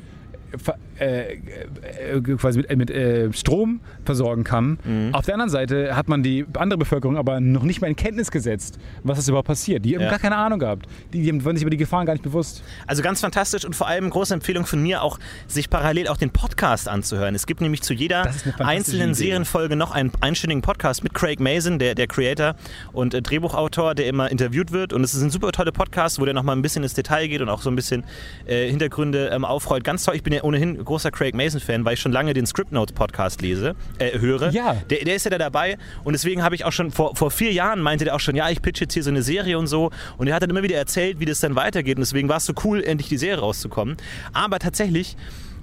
[0.57, 4.77] ver- äh, äh, quasi mit, äh, mit äh, Strom versorgen kann.
[4.83, 5.09] Mhm.
[5.13, 8.31] Auf der anderen Seite hat man die andere Bevölkerung aber noch nicht mal in Kenntnis
[8.31, 9.83] gesetzt, was das überhaupt passiert.
[9.83, 10.09] Die haben Ja.
[10.09, 10.85] gar keine Ahnung gehabt.
[11.13, 12.63] Die, die waren sich über die Gefahren gar nicht bewusst.
[12.87, 16.29] Also ganz fantastisch und vor allem große Empfehlung von mir auch, sich parallel auch den
[16.29, 17.33] Podcast anzuhören.
[17.35, 19.13] Es gibt nämlich zu jeder einzelnen Idee.
[19.21, 22.55] Serienfolge noch einen einstündigen Podcast mit Craig Mason, der, der Creator
[22.93, 24.93] und äh, Drehbuchautor, der immer interviewt wird.
[24.93, 27.41] Und es ist ein super toller Podcast, wo der nochmal ein bisschen ins Detail geht
[27.41, 28.03] und auch so ein bisschen
[28.45, 29.83] äh, Hintergründe ähm, aufrollt.
[29.83, 30.15] Ganz toll.
[30.15, 33.41] Ich bin ja ohnehin großer Craig Mason-Fan, weil ich schon lange den Script Notes Podcast
[33.41, 34.49] lese, äh, höre.
[34.51, 34.75] Ja.
[34.89, 37.53] Der, der ist ja da dabei und deswegen habe ich auch schon vor, vor vier
[37.53, 39.89] Jahren meinte der auch schon, ja, ich pitch jetzt hier so eine Serie und so.
[40.17, 41.95] Und er hat dann immer wieder erzählt, wie das dann weitergeht.
[41.95, 43.95] Und deswegen war es so cool, endlich die Serie rauszukommen.
[44.33, 45.15] Aber tatsächlich.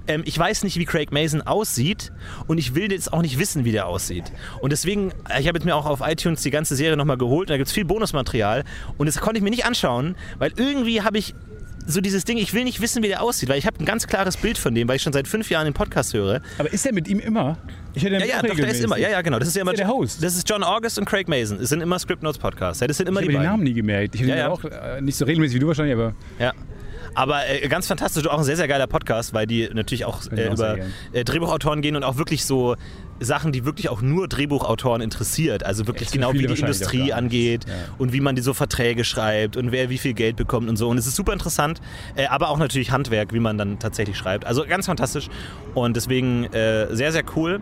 [0.07, 2.11] ähm, Ich weiß nicht, wie Craig Mason aussieht
[2.47, 4.33] und ich will jetzt auch nicht wissen, wie der aussieht.
[4.61, 7.49] Und deswegen, äh, ich habe jetzt mir auch auf iTunes die ganze Serie nochmal geholt
[7.49, 8.64] und da gibt es viel Bonusmaterial
[8.97, 11.35] und das konnte ich mir nicht anschauen, weil irgendwie habe ich
[11.91, 14.07] so dieses Ding, ich will nicht wissen, wie der aussieht, weil ich habe ein ganz
[14.07, 16.43] klares Bild von dem, weil ich schon seit fünf Jahren den Podcast höre.
[16.59, 17.57] Aber ist er mit ihm immer?
[17.95, 18.99] Ich hätte Ja, ja, doch, der ist immer.
[18.99, 19.39] Ja, ja, genau.
[19.39, 20.22] Das ist ja immer Ist der der Host?
[20.22, 21.59] Das ist John August und Craig Mason.
[21.61, 22.80] Es sind immer Script Notes Podcasts.
[22.80, 23.51] Ja, das sind immer Ich die habe beiden.
[23.53, 24.14] Namen nie gemerkt.
[24.14, 24.49] Ich hätte Ja, ja.
[24.49, 26.53] auch äh, nicht so regelmäßig wie du wahrscheinlich, aber Ja.
[27.15, 30.49] Aber äh, ganz fantastisch, auch ein sehr, sehr geiler Podcast, weil die natürlich auch äh,
[30.49, 30.77] auch über
[31.13, 32.77] äh, Drehbuchautoren gehen und auch wirklich so
[33.21, 35.65] Sachen, die wirklich auch nur Drehbuchautoren interessiert.
[35.65, 37.75] Also wirklich Echt, genau, wie die Industrie angeht Ja.
[37.99, 40.89] und wie man die so Verträge schreibt und wer wie viel Geld bekommt und so.
[40.89, 41.81] Und es ist super interessant,
[42.15, 44.45] äh, aber auch natürlich Handwerk, wie man dann tatsächlich schreibt.
[44.47, 45.29] Also ganz fantastisch
[45.75, 47.61] und deswegen äh, sehr, sehr cool.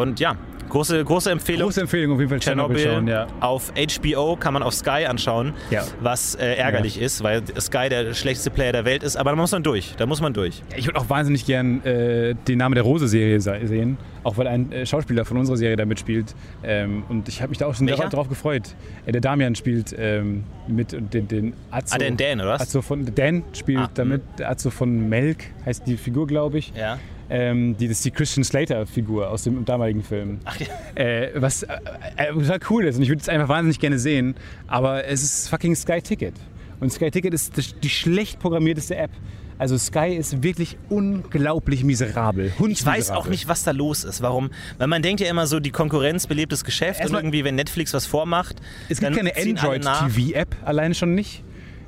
[0.00, 0.36] Und ja,
[0.68, 1.62] Große, große Empfehlung.
[1.64, 3.26] Große Empfehlung, auf jeden Fall Tschernobyl, Chernobyl schauen, ja.
[3.40, 5.82] auf HBO kann man auf Sky anschauen, Ja.
[6.00, 9.16] was äh, ärgerlich ist, weil Sky der schlechteste Player der Welt ist.
[9.16, 9.94] Aber da muss man durch.
[9.96, 10.62] Da muss man durch.
[10.76, 14.70] Ich würde auch wahnsinnig gern äh, die Name der Rose-Serie se- sehen, auch weil ein
[14.70, 16.36] äh, Schauspieler von unserer Serie da mitspielt.
[16.62, 18.08] Ähm, und ich habe mich da auch schon Welcher?
[18.08, 18.76] darauf gefreut.
[19.06, 21.96] Äh, der Damian spielt ähm, mit den, den Azzo.
[21.96, 22.60] Ah, den Dan, oder was?
[22.62, 26.72] Azzo von, Dan spielt Ah, damit, der Azzo von Melk heißt die Figur, glaube ich.
[26.76, 26.96] Ja.
[27.32, 30.40] Ähm, die, das ist die Christian Slater-Figur aus dem damaligen Film.
[30.44, 30.66] Ach ja.
[30.96, 31.68] Äh, was äh,
[32.16, 34.34] äh, total cool ist und ich würde es einfach wahnsinnig gerne sehen,
[34.66, 36.34] aber es ist fucking Sky Ticket.
[36.80, 37.52] Und Sky Ticket ist
[37.84, 39.10] die schlecht programmierteste App.
[39.58, 42.50] Also Sky ist wirklich unglaublich miserabel.
[42.68, 44.22] Ich weiß auch nicht, was da los ist.
[44.22, 44.50] Warum?
[44.78, 47.56] Weil man denkt ja immer so, die Konkurrenz belebt das Geschäft und Erstmal- irgendwie, wenn
[47.56, 48.56] Netflix was vormacht,
[48.88, 49.32] Es gibt keine.
[49.36, 51.44] Android-TV-App, alleine schon nicht.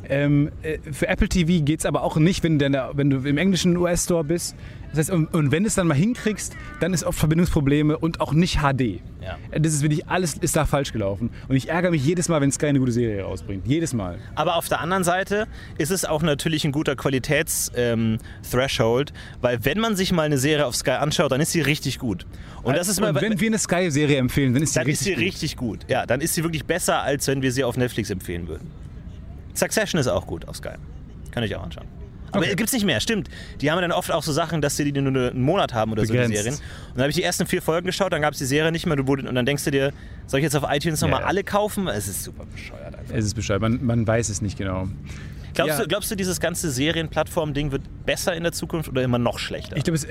[0.08, 3.38] Ähm, äh, für Apple TV geht es aber auch nicht, wenn, der, wenn du im
[3.38, 4.54] englischen US-Store bist.
[4.92, 8.20] Das heißt, und, und wenn du es dann mal hinkriegst, dann ist oft Verbindungsprobleme und
[8.20, 9.00] auch nicht HD.
[9.22, 9.38] Ja.
[9.58, 11.30] Das ist wirklich, alles ist da falsch gelaufen.
[11.48, 13.66] Und ich ärgere mich jedes Mal, wenn Sky eine gute Serie rausbringt.
[13.66, 14.18] Jedes Mal.
[14.34, 15.46] Aber auf der anderen Seite
[15.78, 20.76] ist es auch natürlich ein guter Qualitäts-Threshold, weil wenn man sich mal eine Serie auf
[20.76, 22.26] Sky anschaut, dann ist sie richtig gut.
[22.62, 25.06] Und das ist mal, wenn wir eine Sky-Serie empfehlen, dann ist sie dann ist richtig
[25.06, 25.24] sie gut.
[25.24, 25.86] richtig gut.
[25.88, 28.70] Ja, dann ist sie wirklich besser, als wenn wir sie auf Netflix empfehlen würden.
[29.54, 30.74] Succession ist auch gut auf Sky.
[31.30, 32.01] Kann ich auch anschauen.
[32.32, 32.54] Aber Okay.
[32.56, 33.28] gibt's nicht mehr, stimmt.
[33.60, 36.04] Die haben dann oft auch so Sachen, dass sie die nur einen Monat haben oder
[36.04, 36.36] so, die Begrenzt.
[36.42, 36.54] Serien.
[36.54, 36.62] Und
[36.94, 38.96] dann habe ich die ersten vier Folgen geschaut, dann gab es die Serie nicht mehr
[38.96, 39.92] du wurde- und dann denkst du dir,
[40.26, 41.26] soll ich jetzt auf iTunes nochmal Ja.
[41.26, 41.86] alle kaufen?
[41.88, 43.14] Es ist super bescheuert einfach.
[43.14, 44.88] Es ist Bescheid, man, man weiß es nicht genau.
[45.54, 45.82] Glaubst, Ja.
[45.82, 49.76] du, glaubst du, dieses ganze Serienplattform-Ding wird besser in der Zukunft oder immer noch schlechter?
[49.76, 50.06] Ich glaube, es,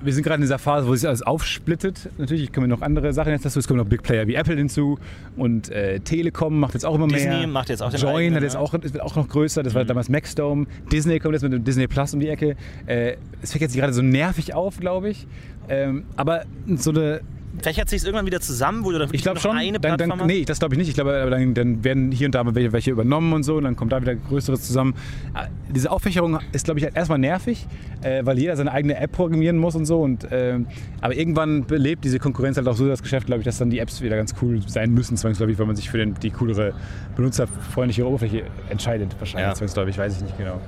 [0.00, 2.10] wir sind gerade in dieser Phase, wo sich alles aufsplittet.
[2.18, 3.58] Natürlich kommen noch andere Sachen jetzt dazu.
[3.58, 4.98] Es kommen noch Big Player wie Apple hinzu.
[5.36, 7.46] Und äh, Telekom macht jetzt auch immer Disney mehr.
[7.46, 8.60] macht jetzt auch den Join eigenen, hat jetzt ja.
[8.60, 9.62] auch, wird auch noch größer.
[9.62, 10.66] Das war damals Maxdome.
[10.92, 12.56] Disney kommt jetzt mit dem Disney Plus um die Ecke.
[12.86, 15.26] Äh, es fällt jetzt gerade so nervig auf, glaube ich.
[15.68, 16.44] Ähm, aber
[16.76, 17.20] so eine
[17.64, 19.56] Hat sich irgendwann wieder zusammen, wo du dann ich glaube noch schon.
[19.56, 20.88] eine Dann, Plattform dann, nee, das glaube ich nicht.
[20.88, 23.56] Ich glaube, dann, dann werden hier und da mal welche, welche übernommen und so.
[23.56, 24.94] Und dann kommt da wieder Größeres zusammen.
[25.34, 27.66] Ah, Diese Auffächerung ist, glaube ich, halt erstmal nervig,
[28.02, 30.00] äh, weil jeder seine eigene App programmieren muss und so.
[30.00, 30.66] Und, ähm,
[31.00, 33.78] aber irgendwann belebt diese Konkurrenz halt auch so das Geschäft, glaube ich, dass dann die
[33.78, 36.72] Apps wieder ganz cool sein müssen, zwangsläufig, weil man sich für den, die coolere,
[37.16, 39.16] benutzerfreundliche Oberfläche entscheidet.
[39.18, 39.54] Wahrscheinlich Ja.
[39.54, 40.60] zwangsläufig, weiß ich nicht genau.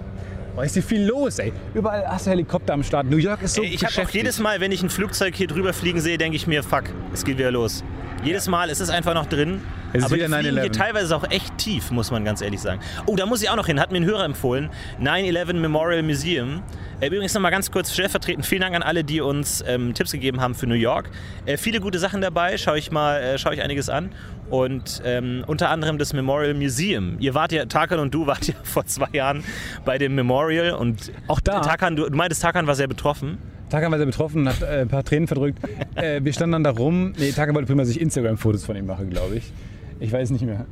[0.58, 1.52] Oh, ist hier viel los, ey.
[1.72, 3.06] Überall hast du Helikopter am Start.
[3.06, 5.46] New York ist so Ey, Ich habe auch jedes Mal, wenn ich ein Flugzeug hier
[5.46, 6.84] drüber fliegen sehe, denke ich mir, fuck,
[7.14, 7.84] es geht wieder los.
[8.24, 9.60] Jedes Mal ist es einfach noch drin.
[9.92, 10.72] Es ist aber die fliegen hier 9/11.
[10.72, 12.80] teilweise auch echt tief, muss man ganz ehrlich sagen.
[13.06, 14.70] Oh, da muss ich auch noch hin, hat mir ein Hörer empfohlen.
[15.00, 16.62] 9-11 Memorial Museum.
[17.00, 20.40] Äh, Übrigens nochmal ganz kurz stellvertretend, vielen Dank an alle, die uns ähm, Tipps gegeben
[20.40, 21.10] haben für New York.
[21.46, 24.10] Äh, viele gute Sachen dabei, schaue ich mal, äh, schaue ich einiges an.
[24.50, 27.16] Und ähm, unter anderem das Memorial Museum.
[27.18, 29.44] Ihr wart ja, Tarkan und du wart ja vor zwei Jahren
[29.84, 31.60] bei dem Memorial und Auch da.
[31.60, 33.38] Tarkan, du, du meintest, Tarkan war sehr betroffen.
[33.70, 35.58] Takan war sehr betroffen, hat äh, ein paar Tränen verdrückt.
[35.94, 37.12] äh, wir standen dann da rum.
[37.18, 39.52] Nee, Takan wollte prima sich Instagram-Fotos von ihm machen, glaube ich.
[40.00, 40.66] Ich weiß nicht mehr.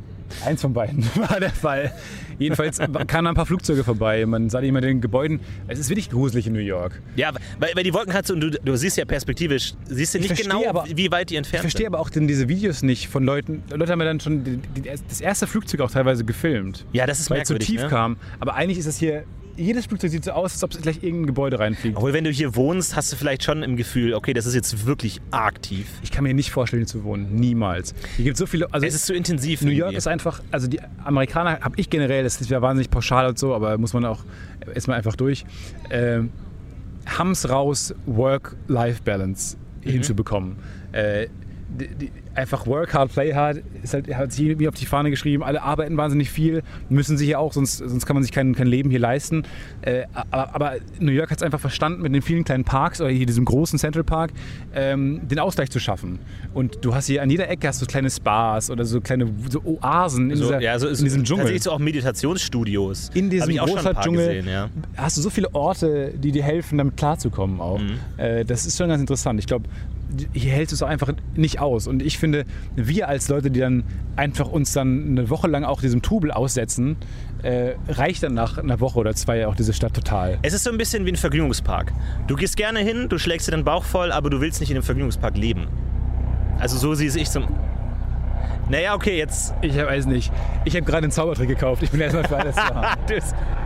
[0.45, 1.93] Eins von beiden war der Fall.
[2.39, 4.27] Jedenfalls kamen ein paar Flugzeuge vorbei.
[4.27, 5.41] Man sah die immer in den Gebäuden.
[5.69, 7.01] Es ist wirklich gruselig in New York.
[7.15, 10.19] Ja, weil, weil die Wolken halt so, und du, du siehst ja perspektivisch, siehst du
[10.19, 11.95] nicht verstehe genau, aber- wie weit die Ich entfernt verstehe sind.
[11.95, 13.63] aber auch denn diese Videos nicht von Leuten.
[13.73, 16.85] Leute haben ja dann schon die, die, das erste Flugzeug auch teilweise gefilmt.
[16.93, 17.89] Ja, das ist weil es so merkwürdig, tief ne?
[17.89, 18.17] kam.
[18.41, 19.23] Aber eigentlich ist das hier.
[19.57, 21.97] Jedes Flugzeug sieht so aus, als ob es gleich irgendein Gebäude reinfliegt.
[21.97, 24.87] Obwohl, wenn du hier wohnst, hast du vielleicht schon im Gefühl, okay, das ist jetzt
[24.87, 25.87] wirklich arg tief.
[26.03, 27.35] Ich kann mir nicht vorstellen, hier zu wohnen.
[27.35, 27.95] Niemals.
[28.17, 28.73] Hier gibt so viele.
[28.73, 29.63] Also Es ist zu intensiv.
[29.63, 33.27] New York ist einfach, also die Amerikaner habe ich generell, das ist ja wahnsinnig pauschal
[33.29, 34.25] und so, aber muss man auch
[34.75, 35.45] erstmal einfach durch,
[35.91, 36.31] ähm,
[37.07, 39.91] Hams raus Work-Life-Balance Mhm.
[39.91, 40.57] hinzubekommen.
[40.93, 41.29] Äh,
[41.69, 45.11] die, die, einfach work hard, play hard, ist halt, hat sich irgendwie auf die Fahne
[45.11, 45.43] geschrieben.
[45.43, 48.67] Alle arbeiten wahnsinnig viel, müssen sie hier auch, sonst, sonst kann man sich kein, kein
[48.67, 49.45] Leben hier leisten.
[49.83, 53.11] Äh, aber, aber New York hat es einfach verstanden, mit den vielen kleinen Parks oder
[53.11, 54.33] hier diesem großen Central Park,
[54.75, 56.19] ähm, den Ausgleich zu schaffen.
[56.55, 59.63] Und du hast hier an jeder Ecke hast du kleine Spas oder so kleine so
[59.65, 61.45] Oasen in, so, dieser, ja, so ist in diesem Dschungel.
[61.45, 63.11] Tatsächlich so auch Meditationsstudios.
[63.15, 64.69] In diesem Großstadtdschungel gesehen, ja.
[64.97, 67.79] hast du so viele Orte, die dir helfen, damit klarzukommen auch.
[67.79, 67.99] Mhm.
[68.17, 69.41] Äh, das ist schon ganz interessant.
[69.41, 69.69] Ich glaube,
[70.33, 71.87] hier hältst du es auch einfach nicht aus.
[71.87, 72.45] Und ich finde,
[72.75, 73.85] wir als Leute, die dann
[74.15, 76.97] einfach uns dann eine Woche lang auch diesem Trubel aussetzen,
[77.43, 80.39] äh, reicht dann nach einer Woche oder zwei auch diese Stadt total.
[80.43, 81.93] Es ist so ein bisschen wie ein Vergnügungspark.
[82.27, 84.77] Du gehst gerne hin, du schlägst dir den Bauch voll, aber du willst nicht in
[84.77, 85.67] dem Vergnügungspark leben.
[86.59, 87.47] Also so sehe ich zum...
[88.69, 89.55] Naja, okay, jetzt...
[89.63, 90.33] Ich weiß nicht.
[90.65, 91.83] Ich habe gerade einen Zaubertrick gekauft.
[91.83, 92.99] Ich bin erstmal für alles zu haben.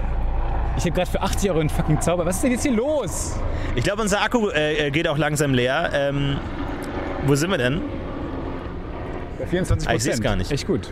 [0.81, 2.25] Ich habe gerade für 80 Euro einen fucking Zauber.
[2.25, 3.37] Was ist denn jetzt hier los?
[3.77, 5.91] Ich glaube, unser Akku äh, äh, geht auch langsam leer.
[5.93, 6.39] Ähm,
[7.27, 7.83] wo sind wir denn?
[9.39, 10.51] Bei 24 Ah, ich seh's gar nicht.
[10.51, 10.89] Echt gut.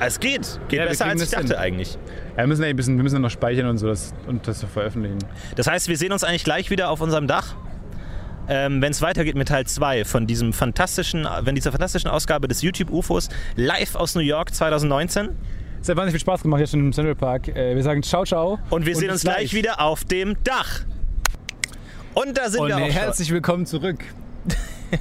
[0.00, 0.58] Ah, Es geht.
[0.68, 1.56] Geht Ja, wir besser, als ich dachte hin.
[1.56, 1.94] eigentlich.
[2.36, 4.64] Ja, wir müssen ja ein bisschen, wir müssen noch speichern und so das, und das
[4.64, 5.18] veröffentlichen.
[5.54, 7.54] Das heißt, wir sehen uns eigentlich gleich wieder auf unserem Dach.
[8.48, 12.62] ähm, wenn es weitergeht mit Teil 2 von diesem fantastischen, wenn dieser fantastischen Ausgabe des
[12.62, 15.28] YouTube UFOs live aus New York 2019.
[15.80, 17.48] Es hat wahnsinnig viel Spaß gemacht jetzt schon im Central Park.
[17.48, 18.58] Äh, wir sagen ciao, ciao.
[18.70, 20.80] Und wir sehen bis uns gleich wieder auf dem Dach.
[22.14, 22.90] Und da sind Und wir auch schon.
[22.90, 23.98] herzlich willkommen zurück.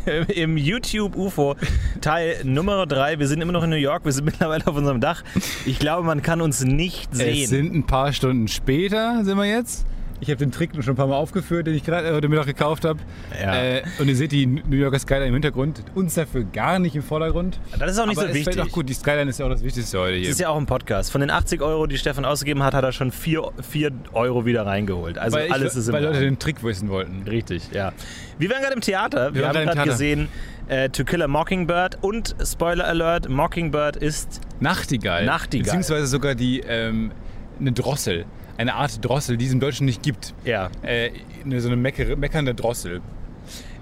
[0.36, 1.56] im YouTube UFO
[2.02, 3.20] Teil Nummer 3.
[3.20, 5.24] Wir sind immer noch in New York, wir sind mittlerweile auf unserem Dach.
[5.66, 7.48] Ich glaube, man kann uns nicht Es sehen.
[7.48, 9.86] sind ein paar Stunden später, sind wir jetzt.
[10.20, 12.86] Ich habe den Trick schon ein paar Mal aufgeführt, den ich gerade heute Mittag gekauft
[12.86, 13.00] habe.
[13.40, 13.56] Ja.
[13.56, 15.84] Äh, und ihr seht die New Yorker Skyline im Hintergrund.
[15.94, 17.60] Uns dafür gar nicht im Vordergrund.
[17.78, 18.56] Das ist auch nicht Aber so es wichtig.
[18.56, 18.90] fällt auch gut.
[18.90, 20.30] Die Skyline ist ja auch das Wichtigste heute Das hier.
[20.32, 21.12] ist ja auch ein Podcast.
[21.12, 24.66] Von den 80 Euro, die Stefan ausgegeben hat, hat er schon 4, 4 Euro wieder
[24.66, 25.20] reingeholt.
[25.20, 27.24] Also weil alles ich, ist im Weil Leute den Trick wissen wollten.
[27.28, 27.94] Richtig, ja.
[28.40, 29.36] Wir waren gerade im Theater.
[29.36, 30.30] Wir, waren haben gerade gesehen
[30.68, 35.26] äh, To Kill a Mockingbird und Spoiler Alert, Mockingbird ist Nachtigall.
[35.26, 35.64] Nachtigall.
[35.66, 37.12] Beziehungsweise sogar die ähm,
[37.60, 38.26] eine Drossel.
[38.58, 40.34] Eine Art Drossel, die es im Deutschen nicht gibt.
[40.44, 40.70] ja.
[40.82, 41.12] Äh,
[41.60, 43.02] so eine meckere, meckernde Drossel.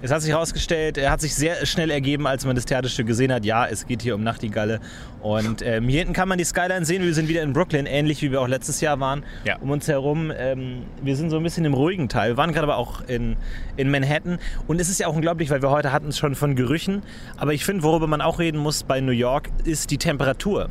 [0.02, 3.32] Es hat sich herausgestellt, er hat sich sehr schnell ergeben, als man das Theaterstück gesehen
[3.32, 3.44] hat.
[3.44, 4.80] Ja, es geht hier um Nachtigalle.
[5.22, 7.02] Und ähm, hier hinten kann man die Skyline sehen.
[7.02, 9.24] Wir sind wieder in Brooklyn, ähnlich wie wir auch letztes Jahr waren.
[9.44, 9.56] Ja.
[9.56, 10.30] Um uns herum.
[10.36, 12.32] Ähm, wir sind so ein bisschen im ruhigen Teil.
[12.32, 13.36] Wir waren gerade aber auch in,
[13.76, 14.38] in Manhattan.
[14.68, 17.02] Und es ist ja auch unglaublich, weil wir heute hatten es schon von Gerüchen.
[17.36, 20.68] Aber ich finde, worüber man auch reden muss bei New York, ist die Temperatur.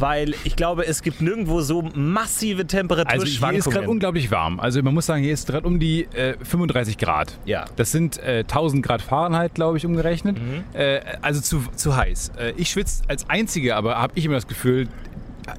[0.00, 3.62] Weil ich glaube, es gibt nirgendwo so massive Also hier ist Temperaturschwankungen.
[3.70, 4.60] gerade unglaublich warm.
[4.60, 7.38] Also man muss sagen, hier ist gerade um die äh, 35 Grad.
[7.44, 7.64] Ja.
[7.76, 10.38] Das sind äh, 1000 Grad Fahrenheit, glaube ich, umgerechnet.
[10.72, 12.32] Äh, also zu, zu heiß.
[12.38, 14.88] Äh, ich schwitze als Einziger, aber habe ich immer das Gefühl,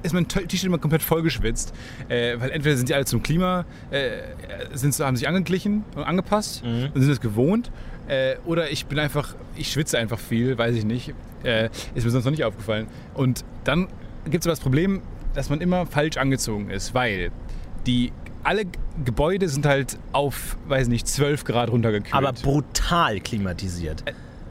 [0.02, 1.74] ist mein T-Shirt immer komplett vollgeschwitzt.
[2.08, 4.10] Äh, weil entweder sind die alle zum Klima, äh,
[4.72, 7.70] sind, haben sich angeglichen und angepasst und sind es gewohnt.
[8.08, 11.14] Äh, oder ich bin einfach, ich schwitze einfach viel, weiß ich nicht.
[11.42, 12.86] Äh, ist mir sonst noch nicht aufgefallen.
[13.14, 13.88] Und dann
[14.24, 15.02] gibt es aber das Problem,
[15.34, 17.30] dass man immer falsch angezogen ist, weil
[17.86, 18.12] die
[18.42, 18.64] alle
[19.04, 22.14] Gebäude sind halt auf, weiß nicht, 12 Grad runtergekühlt.
[22.14, 24.02] aber brutal klimatisiert.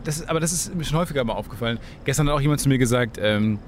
[0.04, 1.80] Das ist, aber das ist mir schon häufiger mal aufgefallen.
[2.06, 3.60] Gestern hat auch jemand zu mir gesagt, ähm,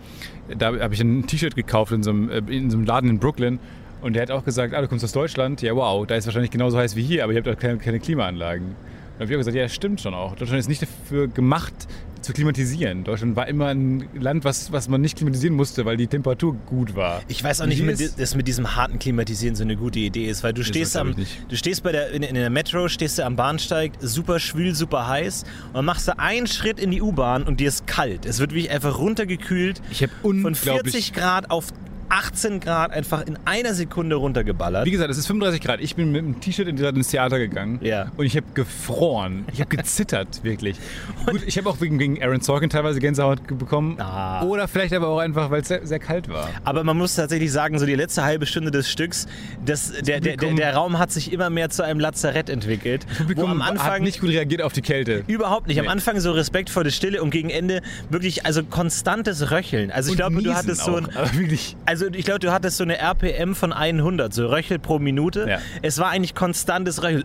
[0.57, 3.19] da habe ich ein T-Shirt gekauft in so, einem, äh, in so einem Laden in
[3.19, 3.59] Brooklyn
[4.01, 6.51] und der hat auch gesagt, ah, du kommst aus Deutschland, ja wow, da ist wahrscheinlich
[6.51, 8.75] genauso heiß wie hier, aber ihr habt auch keine, keine Klimaanlagen.
[9.21, 10.35] Habe ich auch gesagt, ja, stimmt schon auch.
[10.35, 11.73] Deutschland ist nicht dafür gemacht,
[12.21, 13.03] zu klimatisieren.
[13.03, 16.95] Deutschland war immer ein Land, was, was man nicht klimatisieren musste, weil die Temperatur gut
[16.95, 17.21] war.
[17.27, 20.43] Ich weiß auch nicht, ist- dass mit diesem harten Klimatisieren so eine gute Idee ist,
[20.43, 21.15] weil du stehst am,
[21.49, 25.07] du stehst bei der in, in der Metro, stehst du am Bahnsteig, super schwül, super
[25.07, 28.25] heiß und dann machst du einen Schritt in die U-Bahn und dir ist kalt.
[28.27, 29.81] Es wird wirklich einfach runtergekühlt.
[29.91, 31.67] Ich habe von unglaublich 40 Grad auf
[32.11, 34.85] 18 Grad einfach in einer Sekunde runtergeballert.
[34.85, 35.79] Wie gesagt, es ist 35 Grad.
[35.81, 38.11] Ich bin mit einem T-Shirt in- ins Theater gegangen Ja.
[38.17, 39.45] und ich habe gefroren.
[39.53, 40.77] Ich habe gezittert, wirklich.
[41.25, 43.95] Gut, ich habe auch wegen, wegen Aaron Sorkin teilweise Gänsehaut bekommen.
[43.99, 44.43] Ah.
[44.43, 46.49] Oder vielleicht aber auch einfach, weil es sehr, sehr kalt war.
[46.65, 49.27] Aber man muss tatsächlich sagen, so die letzte halbe Stunde des Stücks,
[49.65, 53.05] das, der, der, der, Publikum- der Raum hat sich immer mehr zu einem Lazarett entwickelt.
[53.35, 55.23] Wo am hat Anfang nicht gut reagiert auf die Kälte.
[55.27, 55.79] Überhaupt nicht.
[55.79, 55.91] Am Nee.
[55.91, 59.91] Anfang so respektvolle Stille und gegen Ende wirklich also konstantes Röcheln.
[59.91, 61.75] Also ich Und glaube, du hattest so ein, auch, wirklich.
[62.01, 65.45] Also ich glaube, du hattest so eine RPM von 100, so Röchel pro Minute.
[65.47, 65.59] Ja.
[65.81, 67.23] Es war eigentlich konstantes Röcheln.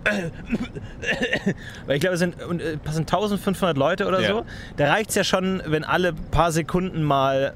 [1.86, 4.28] Weil ich glaube, es sind, äh, passen 1500 Leute oder Ja.
[4.28, 4.44] so.
[4.76, 7.54] Da reicht es ja schon, wenn alle paar Sekunden mal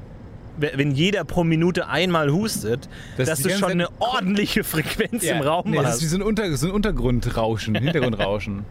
[0.59, 5.71] wenn jeder pro Minute einmal hustet, Das dass du schon eine ordentliche Frequenz im Raum
[5.71, 6.11] nee, Das ist wie hast.
[6.11, 8.67] so ein, Unter, so ein Untergrundrauschen, Hintergrundrauschen.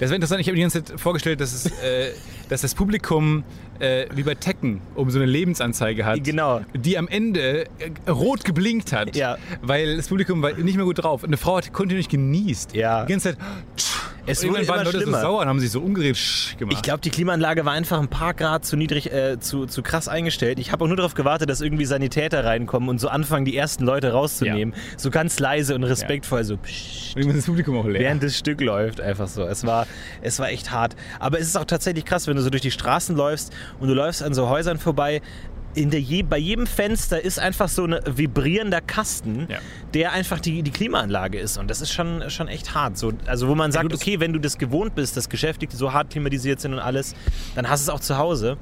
[0.00, 0.40] Das wäre interessant.
[0.40, 2.10] Ich habe mir die ganze Zeit vorgestellt, dass, es, äh,
[2.50, 3.44] dass das Publikum
[3.78, 6.22] äh, wie bei Tekken um so eine Lebensanzeige hat.
[6.22, 6.60] Genau.
[6.74, 9.16] Die am Ende äh, rot geblinkt hat.
[9.16, 9.38] Ja.
[9.62, 11.24] Weil das Publikum war nicht mehr gut drauf.
[11.24, 12.74] Eine Frau hat kontinuierlich genießt.
[12.74, 13.06] Ja.
[13.06, 13.38] Die ganze Zeit.
[14.26, 15.18] Es Und wurde irgendwann waren Leute schlimmer.
[15.18, 16.18] so sauer und haben sich so umgedreht
[16.58, 16.76] gemacht.
[16.76, 20.08] Ich glaube, die Klimaanlage war einfach ein paar Grad zu niedrig, äh, zu, zu krass
[20.08, 20.58] eingestellt.
[20.58, 23.84] Ich habe auch nur darauf gewartet, dass irgendwie Sanitäter reinkommen und so anfangen, die ersten
[23.84, 24.74] Leute rauszunehmen.
[24.98, 28.00] So ganz leise und respektvoll, so pssst, Und das Publikum auch leer.
[28.02, 29.00] während das Stück läuft.
[29.00, 29.42] Einfach so.
[29.46, 29.86] Es war,
[30.20, 30.96] es war echt hart.
[31.18, 33.94] Aber es ist auch tatsächlich krass, wenn du so durch die Straßen läufst und du
[33.94, 35.20] läufst an so Häusern vorbei.
[35.72, 39.58] In der je, bei jedem Fenster ist einfach so ein vibrierender Kasten, Ja.
[39.94, 41.58] der einfach die, die Klimaanlage ist.
[41.58, 42.98] Und das ist schon, schon echt hart.
[42.98, 45.92] So, also wo man sagt, das- okay, wenn du das gewohnt bist, dass Geschäftige so
[45.92, 47.14] hart klimatisiert sind und alles,
[47.54, 48.56] dann hast du es auch zu Hause.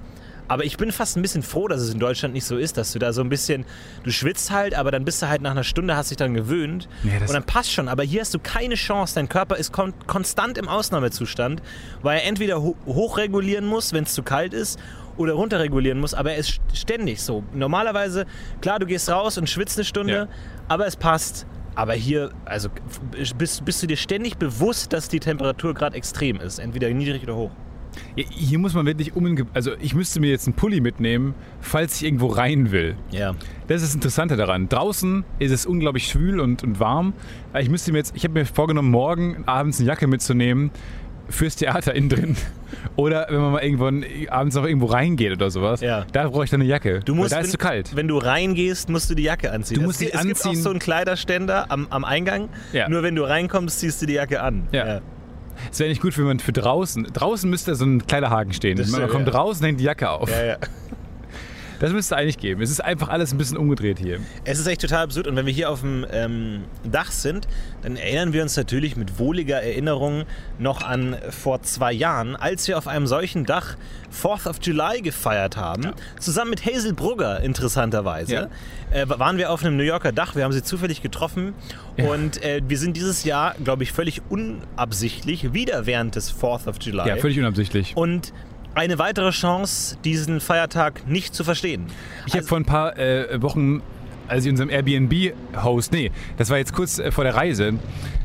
[0.48, 2.92] Aber ich bin fast ein bisschen froh, dass es in Deutschland nicht so ist, dass
[2.92, 3.64] du da so ein bisschen,
[4.02, 6.88] du schwitzt halt, aber dann bist du halt nach einer Stunde, hast dich dann gewöhnt
[7.04, 7.86] Ja, und dann passt schon.
[7.88, 11.62] Aber hier hast du keine Chance, dein Körper ist kon konstant im Ausnahmezustand,
[12.02, 14.78] weil er entweder ho hochregulieren muss, wenn es zu kalt ist,
[15.18, 17.42] oder runterregulieren muss, aber er ist ständig so.
[17.52, 18.24] Normalerweise,
[18.60, 20.28] klar, du gehst raus und schwitzt eine Stunde, Ja.
[20.68, 21.44] aber es passt.
[21.74, 22.68] Aber hier, also
[23.36, 27.36] bist, bist du dir ständig bewusst, dass die Temperatur gerade extrem ist, entweder niedrig oder
[27.36, 27.50] hoch.
[28.16, 29.46] Hier muss man wirklich um.
[29.54, 32.96] Also, ich müsste mir jetzt einen Pulli mitnehmen, falls ich irgendwo rein will.
[33.10, 33.34] Ja.
[33.66, 34.68] Das ist das Interessante daran.
[34.68, 37.12] Draußen ist es unglaublich schwül und, und warm.
[37.52, 40.70] Aber Ich müsste mir jetzt, ich habe mir vorgenommen, morgen abends eine Jacke mitzunehmen,
[41.28, 42.36] fürs Theater innen drin.
[42.96, 45.80] Oder wenn man mal irgendwann abends noch irgendwo reingeht oder sowas.
[45.80, 46.04] Ja.
[46.12, 47.00] Da brauche ich dann eine Jacke.
[47.00, 47.96] Du musst, da ist wenn, zu kalt.
[47.96, 49.80] Wenn du reingehst, musst du die Jacke anziehen.
[49.80, 52.48] Du musst es, die es gibt auch so einen Kleiderständer am, am Eingang.
[52.72, 52.88] Ja.
[52.88, 54.68] Nur wenn du reinkommst, ziehst du die Jacke an.
[54.72, 55.00] Ja.
[55.70, 57.04] Es wäre nicht gut, wenn man für draußen.
[57.04, 58.76] Draußen müsste so ein Kleiderhaken stehen.
[58.76, 59.34] Das man kommt ja.
[59.34, 60.30] raus und hängt die Jacke auf.
[60.30, 60.56] Ja, ja.
[61.80, 62.60] Das müsste eigentlich geben.
[62.62, 64.18] Es ist einfach alles ein bisschen umgedreht hier.
[64.44, 65.26] Es ist echt total absurd.
[65.26, 67.46] Und wenn wir hier auf dem ähm, Dach sind,
[67.82, 70.24] dann erinnern wir uns natürlich mit wohliger Erinnerung
[70.58, 73.76] noch an vor zwei Jahren, als wir auf einem solchen Dach
[74.12, 75.92] 4th of July gefeiert haben.
[76.18, 78.32] Zusammen mit Hazel Brugger, interessanterweise.
[78.32, 78.48] Ja.
[78.90, 80.34] Äh, waren wir auf einem New Yorker Dach.
[80.34, 81.54] Wir haben sie zufällig getroffen.
[81.98, 86.76] Und äh, wir sind dieses Jahr, glaube ich, völlig unabsichtlich wieder während des 4th of
[86.80, 87.08] July.
[87.08, 87.96] Ja, völlig unabsichtlich.
[87.96, 88.32] und
[88.78, 91.86] eine weitere Chance, diesen Feiertag nicht zu verstehen.
[92.26, 93.82] Ich habe vor ein paar äh, Wochen,
[94.28, 97.74] als ich unserem Airbnb-Host, nee, das war jetzt kurz äh, vor der Reise,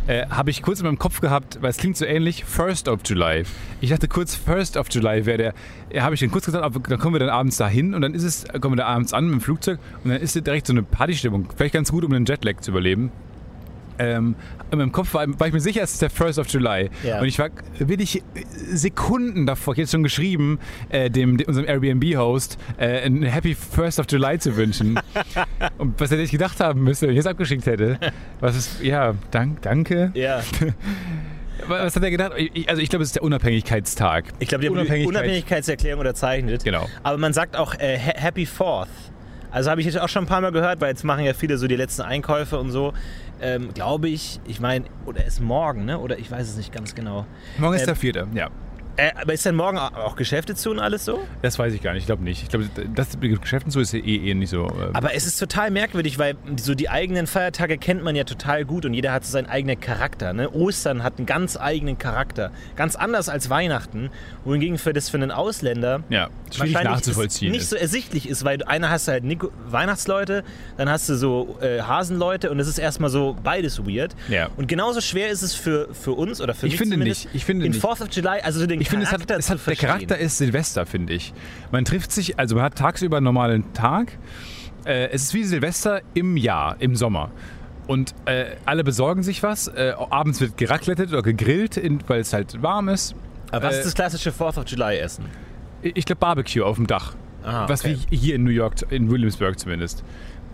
[0.06, 3.00] äh, habe ich kurz in meinem Kopf gehabt, weil es klingt so ähnlich, First of
[3.04, 3.46] July.
[3.82, 5.54] Ich dachte kurz, First of July wäre der,
[5.92, 8.14] ja, habe ich dann kurz gesagt, aber dann kommen wir dann abends dahin und dann
[8.14, 10.68] ist es, kommen wir da abends an mit dem Flugzeug und dann ist es direkt
[10.68, 11.48] so eine Partystimmung.
[11.56, 13.12] Vielleicht ganz gut, um den Jetlag zu überleben.
[14.00, 14.36] Ähm,
[14.72, 16.90] in meinem Kopf war, war ich mir sicher, es ist der First of July.
[17.04, 17.20] Ja.
[17.20, 18.24] Und ich war wirklich
[18.72, 24.00] Sekunden davor, ich hätte schon geschrieben, äh, dem, dem, unserem Airbnb-Host äh, ein Happy First
[24.00, 25.00] of July zu wünschen.
[25.78, 28.00] Und was hätte ich gedacht haben müssen, wenn ich es abgeschickt hätte?
[28.40, 30.12] Was ist, ja, dank, danke.
[30.16, 30.42] Ja.
[31.68, 32.34] Was hat er gedacht?
[32.36, 34.26] Ich, also ich glaube, es ist der Unabhängigkeitstag.
[34.40, 36.64] Ich glaube, die Unabhängigkeit- Unabhängigkeitserklärung unterzeichnet.
[36.66, 36.90] Genau.
[37.04, 38.90] Aber man sagt auch äh, Ha- Happy Fourth.
[39.50, 41.58] Also habe ich jetzt auch schon ein paar Mal gehört, weil jetzt machen ja viele
[41.58, 42.92] so die letzten Einkäufe und so.
[43.44, 46.00] Ähm, glaube ich, ich meine, oder ist morgen, ne?
[46.00, 47.26] Oder ich weiß es nicht ganz genau.
[47.58, 48.50] Morgen ist Ähm, der vierte, ja.
[48.96, 51.24] Äh, aber ist denn morgen au- auch Geschäfte zu und alles so?
[51.42, 52.02] Das weiß ich gar nicht.
[52.02, 52.44] Ich glaube nicht.
[52.44, 54.68] Ich glaube, das mit Geschäften so ist ja eh, eh nicht so.
[54.68, 58.66] äh, Aber es ist total merkwürdig, weil so die eigenen Feiertage kennt man ja total
[58.66, 60.34] gut und jeder hat so seinen eigenen Charakter.
[60.34, 60.50] Ne?
[60.52, 62.52] Ostern hat einen ganz eigenen Charakter.
[62.76, 64.10] Ganz anders als Weihnachten.
[64.46, 67.52] Wohingegen für das für einen Ausländer ja, schwierig nachzuvollziehen.
[67.52, 67.70] Nicht ist.
[67.72, 70.44] so ersichtlich ist, weil du einer hast halt Nico Weihnachtsleute,
[70.78, 74.16] dann hast du so äh, Hasenleute und es ist erstmal so beides weird.
[74.30, 74.50] Ja.
[74.58, 77.28] Und genauso schwer ist es für, für uns oder für Ich mich finde nicht.
[77.34, 77.84] Ich finde in nicht.
[77.84, 79.76] 4th of July, also so den Ich finde, es hat, es hat, der.
[79.78, 81.34] Charakter ist Silvester, finde ich.
[81.72, 84.18] Man trifft sich, also man hat tagsüber einen normalen Tag.
[84.86, 87.32] Äh, es ist wie Silvester im Jahr, im Sommer.
[87.88, 89.70] Und äh, alle besorgen sich was.
[89.70, 93.16] Äh, abends wird geraclettet oder gegrillt, weil es halt warm ist.
[93.52, 95.26] Aber was äh, ist das klassische 4th of July Essen?
[95.82, 97.16] Ich glaube Barbecue auf dem Dach.
[97.44, 97.98] Ah, Was okay.
[98.10, 100.04] wie hier in New York, in Williamsburg zumindest.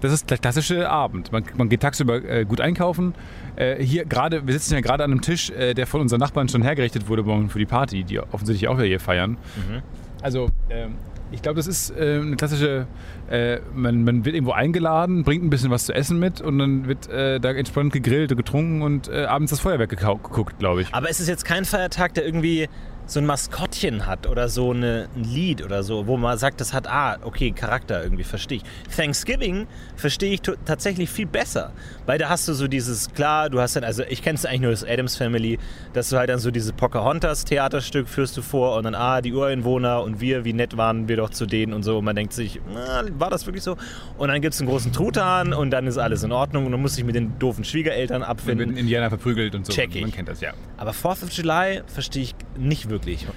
[0.01, 1.31] Das ist der klassische Abend.
[1.31, 3.13] Man, man geht tagsüber äh, gut einkaufen.
[3.55, 6.47] Äh, hier gerade, wir sitzen ja gerade an einem Tisch, äh, der von unseren Nachbarn
[6.49, 9.31] schon hergerichtet wurde morgen für die Party, die offensichtlich auch hier feiern.
[9.31, 9.81] Mhm.
[10.21, 10.95] Also ähm,
[11.31, 12.87] ich glaube, das ist äh, eine klassische,
[13.29, 16.87] äh, man, man wird irgendwo eingeladen, bringt ein bisschen was zu essen mit und dann
[16.87, 20.93] wird äh, da entspannt gegrillt und getrunken und äh, abends das Feuerwerk geguckt, glaube ich.
[20.93, 22.67] Aber es ist jetzt kein Feiertag, der irgendwie
[23.09, 26.73] so ein Maskottchen hat oder so eine, ein Lied oder so, wo man sagt, das
[26.73, 28.63] hat, ah, okay, Charakter irgendwie, verstehe ich.
[28.95, 31.71] Thanksgiving verstehe ich tatsächlich viel besser,
[32.05, 34.61] weil da hast du so dieses, klar, du hast dann, also ich kenne es eigentlich
[34.61, 35.57] nur das Adams Family,
[35.93, 40.03] dass du halt dann so diese Pocahontas-Theaterstück führst du vor und dann, ah, die Ureinwohner
[40.03, 42.61] und wir, wie nett waren wir doch zu denen und so und man denkt sich,
[42.71, 43.75] na, war das wirklich so?
[44.19, 46.81] Und dann gibt es einen großen Truthahn und dann ist alles in Ordnung und dann
[46.81, 48.69] muss ich mit den doofen Schwiegereltern abfinden.
[48.69, 49.73] in Indianer verprügelt und so.
[49.73, 50.01] Check ich.
[50.01, 50.53] Man kennt das, ja.
[50.77, 52.98] Aber 4th of July verstehe ich nicht wirklich.
[53.05, 53.27] Ich,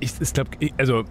[0.00, 1.04] ich, ich glaube, also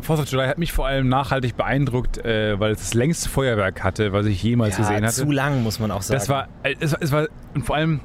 [0.00, 3.82] Fourth of July hat mich vor allem nachhaltig beeindruckt, äh, weil es das längste Feuerwerk
[3.82, 5.14] hatte, was ich jemals gesehen hatte.
[5.14, 6.18] zu lang, muss man auch sagen.
[6.18, 8.00] das war, äh, es es war, und vor allem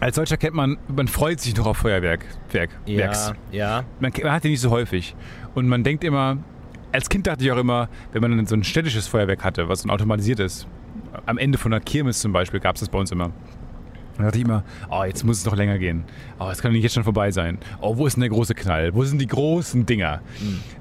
[0.00, 2.24] als solcher kennt man, man freut sich noch auf Feuerwerk.
[2.52, 3.34] Werk, Werks.
[3.52, 3.84] ja, ja.
[4.00, 5.14] Man, man hat die nicht so häufig.
[5.54, 6.38] Und man denkt immer,
[6.90, 9.88] als Kind dachte ich auch immer, wenn man so ein städtisches Feuerwerk hatte, was so
[9.88, 10.66] ein automatisiertes,
[11.26, 13.30] am Ende von einer Kirmes zum Beispiel, gab es das bei uns immer.
[14.16, 16.04] Dann dachte ich immer, oh, jetzt muss es noch länger gehen.
[16.38, 17.58] Oh, es kann nicht jetzt schon vorbei sein.
[17.80, 18.94] Oh, wo ist denn der große Knall?
[18.94, 20.20] Wo sind die großen Dinger?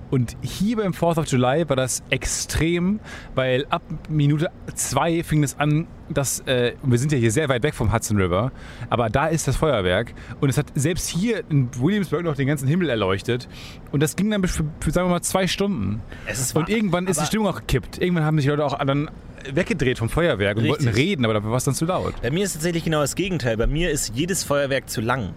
[0.10, 2.99] Und hier beim 4th of July war das extrem,
[3.36, 7.62] weil ab Minute zwei fing es an, dass, äh, wir sind ja hier sehr weit
[7.62, 8.51] weg vom Hudson River,
[8.89, 12.68] aber da ist das Feuerwerk und es hat selbst hier in Williamsburg noch den ganzen
[12.68, 13.47] Himmel erleuchtet
[13.91, 16.01] und das ging dann für, für sagen wir mal, zwei Stunden.
[16.26, 16.70] Es ist Und wahr.
[16.70, 18.01] irgendwann ist die Stimmung auch gekippt.
[18.01, 19.12] Irgendwann haben sich die Leute auch dann
[19.53, 20.86] weggedreht vom Feuerwerk und Richtig.
[20.86, 22.16] wollten reden, aber dafür war es dann zu laut.
[22.22, 23.57] Bei mir ist tatsächlich genau das Gegenteil.
[23.57, 25.34] Bei mir ist jedes Feuerwerk zu lang.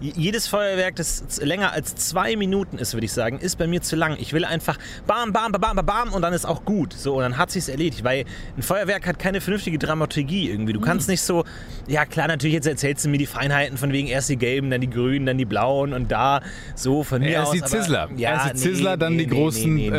[0.00, 3.96] Jedes Feuerwerk, das länger als zwei Minuten ist, würde ich sagen, ist bei mir zu
[3.96, 4.16] lang.
[4.18, 6.94] Ich will einfach bam, bam, bam, bam, bam und dann ist auch gut.
[6.94, 8.02] So, und dann hat sich's erledigt.
[8.02, 8.24] Weil
[8.56, 10.72] ein Feuerwerk hat keine vernünftige Dramaturgie irgendwie.
[10.72, 11.44] Du kannst nicht so,
[11.86, 14.80] ja klar, natürlich, jetzt erzählst du mir die Feinheiten von wegen erst die gelben, dann
[14.80, 16.40] die grünen, dann die blauen und da
[16.74, 17.52] so von mir Erst aus.
[17.52, 18.08] die Zizzler.
[18.16, 19.90] Ja, Erst die Zizzler, dann die großen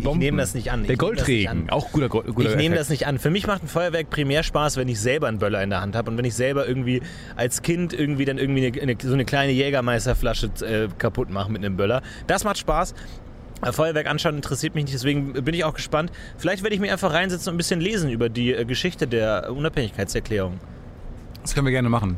[0.00, 0.10] Bomben.
[0.12, 0.86] Ich nehme das nicht an.
[0.86, 3.18] Der Goldregen, auch guter, guter Ich nehme das nicht an.
[3.18, 5.96] Für mich macht ein Feuerwerk primär Spaß, wenn ich selber einen Böller in der Hand
[5.96, 7.02] habe und wenn ich selber irgendwie
[7.34, 11.76] als Kind irgendwie dann irgendwie so eine kleine kleine Jägermeisterflasche äh, kaputt machen mit einem
[11.76, 12.02] Böller.
[12.26, 12.94] Das macht Spaß.
[13.62, 16.12] Äh, Feuerwerk anschauen interessiert mich nicht, deswegen bin ich auch gespannt.
[16.36, 19.50] Vielleicht werde ich mich einfach reinsetzen und ein bisschen lesen über die äh, Geschichte der
[19.50, 20.60] Unabhängigkeitserklärung.
[21.40, 22.16] Das können wir gerne machen.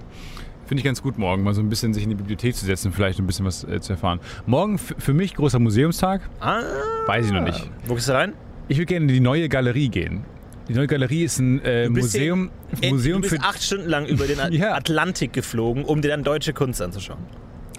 [0.67, 2.93] Finde ich ganz gut morgen, mal so ein bisschen sich in die Bibliothek zu setzen,
[2.93, 4.19] vielleicht ein bisschen was äh, zu erfahren.
[4.47, 6.23] Morgen für mich großer Museumstag.
[6.41, 6.61] Ah,
[7.07, 7.71] Weiß ich noch nicht.
[7.87, 8.33] Wo gehst du rein?
[8.67, 10.25] Ich würde gerne in die neue Galerie gehen.
[10.69, 13.63] Die neue Galerie ist ein äh, Du bist Museum, Äh, Museum du für, bist acht
[13.63, 14.75] Stunden lang über den Ja.
[14.75, 17.19] Atlantik geflogen, um dir dann deutsche Kunst anzuschauen.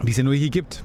[0.03, 0.83] die es ja nur hier gibt.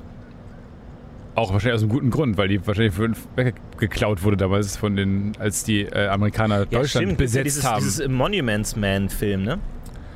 [1.35, 5.33] Auch wahrscheinlich aus einem guten Grund, weil die wahrscheinlich für- weggeklaut wurde damals von den,
[5.39, 7.21] als die äh, Amerikaner Deutschland stimmt.
[7.21, 7.85] Das ist ja besetzt dieses, haben.
[7.85, 9.59] Dieses Monuments Man-Film, ne?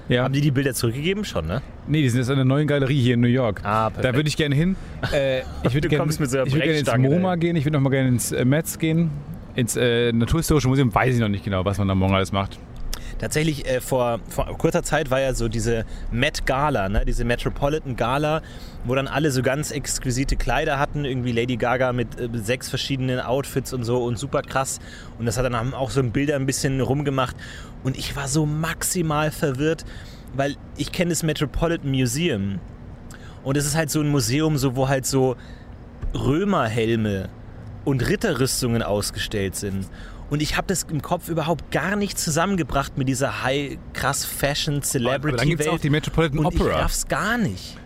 [0.08, 0.24] ja.
[0.24, 1.62] Haben die die Bilder zurückgegeben schon, ne?
[1.86, 3.60] Nee, die sind jetzt an der neuen Galerie hier in New York.
[3.64, 4.16] Ah, da perfekt.
[4.16, 4.76] würde ich gerne hin.
[5.12, 5.44] Äh, ich
[5.74, 7.40] würde Du gerne kommst mit so einer ich würde gerne ins MoMA dahin.
[7.40, 9.10] gehen, ich würde noch mal gerne ins äh, Metz gehen.
[9.54, 12.58] Ins äh, Naturhistorische Museum weiß ich noch nicht genau, was man da morgen alles macht.
[13.18, 17.04] Tatsächlich, äh, vor, vor kurzer Zeit war ja so diese Met Gala, ne?
[17.06, 18.42] diese Metropolitan Gala,
[18.84, 23.20] wo dann alle so ganz exquisite Kleider hatten, irgendwie Lady Gaga mit äh, sechs verschiedenen
[23.20, 24.80] Outfits und so und super krass.
[25.18, 27.36] Und das hat dann haben auch so Bilder ein bisschen rumgemacht.
[27.84, 29.84] Und ich war so maximal verwirrt,
[30.34, 32.58] weil ich kenne das Metropolitan Museum.
[33.44, 35.36] Und es ist halt so ein Museum, so, wo halt so
[36.14, 37.28] Römerhelme
[37.84, 39.86] und Ritterrüstungen ausgestellt sind.
[40.30, 44.82] Und ich habe das im Kopf überhaupt gar nicht zusammengebracht mit dieser high, krass Fashion
[44.82, 46.80] Celebrity Aber dann gibt es auch die Metropolitan und ich Opera.
[46.80, 47.76] raff's gar nicht.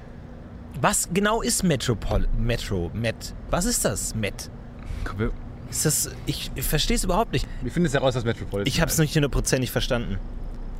[0.80, 3.34] Was genau ist Metropol Metro Met?
[3.50, 4.50] Was ist das Met?
[5.70, 7.48] Ist das ich, ich verstehe es überhaupt nicht.
[7.62, 10.18] wir finden es heraus, was Metropolitan Ich habe es nicht hundertprozentig verstanden.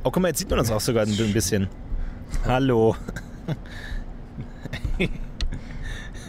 [0.03, 1.67] Oh, guck mal, jetzt sieht man uns auch sogar ein bisschen.
[2.45, 2.95] Hallo.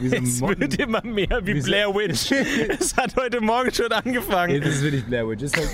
[0.01, 2.31] Wie so ein Es Motten- wird immer mehr wie Wie Blair Witch.
[2.81, 4.53] Es hat heute Morgen schon angefangen.
[4.55, 5.43] Nee, das ist wirklich Blair Witch.
[5.43, 5.69] Ist, halt,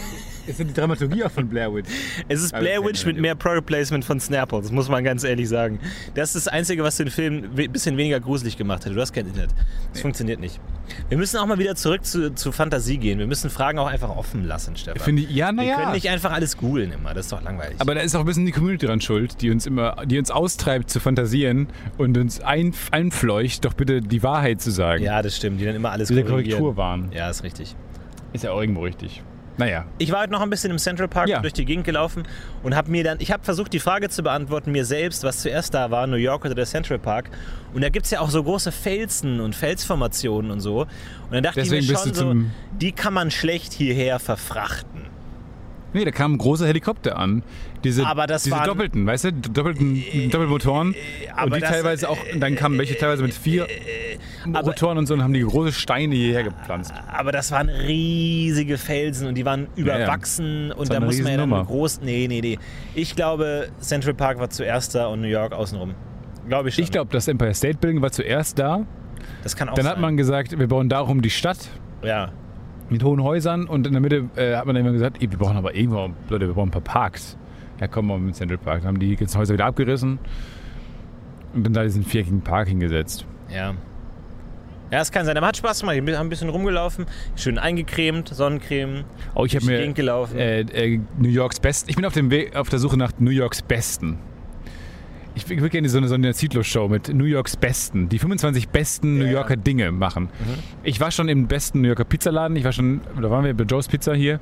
[0.46, 1.88] ist ja die Dramaturgie auch von Blair Witch.
[2.28, 5.48] Es ist Blair Witch mit mehr Product Placement von Snapple, das muss man ganz ehrlich
[5.48, 5.78] sagen.
[6.14, 8.94] Das ist das Einzige, was den Film ein bisschen weniger gruselig gemacht hätte.
[8.94, 9.50] Du hast kein Internet.
[9.92, 10.60] Das funktioniert nicht.
[11.08, 13.18] Wir müssen auch mal wieder zurück zu, zu Fantasie gehen.
[13.18, 15.00] Wir müssen Fragen auch einfach offen lassen, Stefan.
[15.00, 15.76] Finde ich, ja, Wir naja.
[15.76, 17.76] können nicht einfach alles googeln immer, das ist doch langweilig.
[17.78, 20.30] Aber da ist auch ein bisschen die Community dran schuld, die uns immer, die uns
[20.30, 25.02] austreibt zu fantasieren und uns ein, einfleucht, doch bitte die Wahrheit zu sagen.
[25.02, 26.58] ja, das stimmt, die dann immer alles Diese korrigieren.
[26.60, 27.10] Korrektur waren.
[27.12, 27.74] Ja, ist richtig.
[28.32, 29.22] Ist ja auch irgendwo richtig.
[29.56, 29.85] Naja.
[29.98, 31.40] Ich war heute noch ein bisschen im Central Park Ja.
[31.40, 32.24] durch die Gegend gelaufen
[32.62, 35.74] und habe mir dann, ich habe versucht, die Frage zu beantworten, mir selbst, was zuerst
[35.74, 37.31] da war, New York oder der Central Park.
[37.72, 40.81] Und da gibt es ja auch so große Felsen und Felsformationen und so.
[40.81, 40.89] Und
[41.31, 42.35] dann dachte Deswegen ich mir schon so,
[42.81, 45.02] die kann man schlecht hierher verfrachten.
[45.93, 47.44] Nee, da kamen große Helikopter an.
[47.85, 49.32] Diese, Aber das diese waren- doppelten, weißt du?
[49.32, 50.94] Doppelten, Doppelmotoren.
[51.36, 53.66] aber und die das- teilweise auch, und dann kamen welche teilweise mit vier
[54.52, 56.93] aber- Motoren und so und haben die große Steine hierher gepflanzt.
[57.12, 61.32] Aber das waren riesige Felsen und die waren überwachsen und war da eine muss man
[61.32, 62.01] ja dann groß.
[62.02, 62.59] Nee, nee, nee.
[62.94, 65.94] Ich glaube, Central Park war zuerst da und New York außenrum.
[66.48, 66.85] Glaube ich schon.
[66.85, 68.85] Ich glaube, das Empire State Building war zuerst da.
[69.43, 69.93] das kann auch Dann sein.
[69.93, 71.59] hat man gesagt, wir bauen darum die Stadt
[72.02, 72.31] ja.
[72.90, 75.39] mit hohen Häusern und in der Mitte äh, hat man dann immer gesagt, ey, wir
[75.39, 77.36] brauchen aber irgendwo, Leute, wir brauchen ein paar Parks.
[77.80, 78.80] Ja, kommen wir mit Central Park.
[78.80, 80.18] Dann haben die ganzen Häuser wieder abgerissen
[81.55, 83.26] und dann da diesen viereckigen Park hingesetzt.
[83.52, 83.74] Ja.
[84.90, 85.36] Ja, es kann sein.
[85.36, 85.96] Aber hat Spaß gemacht.
[86.05, 87.06] Wir haben ein bisschen rumgelaufen,
[87.36, 89.05] schön eingecremt, Sonnencreme.
[89.34, 89.78] Oh, ich habe mir.
[90.36, 91.90] Äh, äh, New Yorks Besten.
[91.90, 94.18] Ich bin auf dem Weg, auf der Suche nach New Yorks Besten.
[95.36, 99.14] Ich würde gerne so eine, so eine Zitlo-Show mit New Yorks Besten, die 25 besten
[99.18, 99.32] New Ja, Mhm.
[99.34, 100.28] Yorker Dinge machen.
[100.84, 103.64] Ich war schon im besten New Yorker Pizzaladen, ich war schon, da waren wir bei
[103.64, 104.38] Joe's Pizza hier.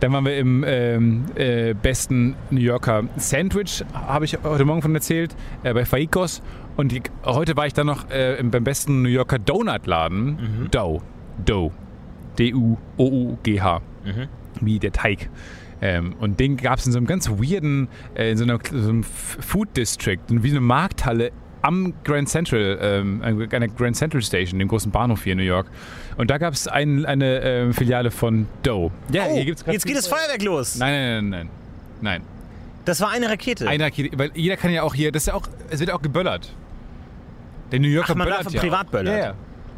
[0.00, 4.94] Dann waren wir im ähm, äh, besten New Yorker Sandwich, habe ich heute Morgen von
[4.94, 6.42] erzählt, äh, bei Faikos.
[6.76, 10.24] Und die, heute war ich dann noch äh, im- beim besten New Yorker Donutladen,
[10.62, 10.70] Mhm.
[10.70, 11.02] Dough.
[11.44, 11.72] Dough.
[12.38, 13.80] D-U-O-U-G-H.
[14.04, 14.28] Mhm.
[14.62, 15.28] Wie der Teig.
[15.82, 18.88] Ähm, und den gab es in so einem ganz weirden, äh, in so, einer, so
[18.90, 21.30] einem Food District, wie eine Markthalle
[21.62, 25.70] am Grand Central, ähm, einer Grand Central Station, dem großen Bahnhof hier in New York.
[26.16, 28.90] Und da gab es ein, eine ähm, Filiale von Dough.
[29.12, 30.76] Ja, oh, hier gibt's jetzt geht das Feuerwerk los.
[30.76, 31.50] Nein, nein, nein, nein.
[32.02, 32.22] Nein.
[32.84, 33.68] Das war eine Rakete.
[33.68, 35.94] Eine Rakete, weil jeder kann ja auch hier, das ist ja auch, es wird ja
[35.94, 36.52] auch geböllert.
[37.72, 39.18] Der New Yorker Ach, man böllert darf ja privat böllert?
[39.18, 39.34] Ja, ja.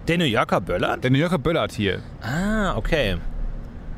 [0.09, 1.05] Der New Yorker böllert?
[1.05, 2.01] Der New Yorker böllert hier.
[2.23, 3.19] Ah, okay.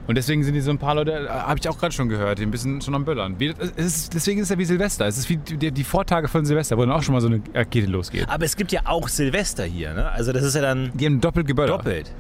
[0.07, 2.39] Und deswegen sind die so ein paar Leute, äh, habe ich auch gerade schon gehört,
[2.39, 3.41] die ein bisschen schon am Böllern.
[3.41, 5.07] Wie, ist, deswegen ist es ja wie Silvester.
[5.07, 7.41] Es ist wie die, die Vortage von Silvester, wo dann auch schon mal so eine
[7.55, 8.29] Rakete losgeht.
[8.29, 10.11] Aber es gibt ja auch Silvester hier, ne?
[10.11, 11.79] Also das ist ja dann Die haben doppelt geböllert.
[11.81, 12.13] doppelt.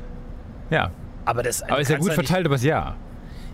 [0.70, 0.90] Ja.
[1.26, 2.96] Aber das Aber ist ja gut verteilt übers Jahr.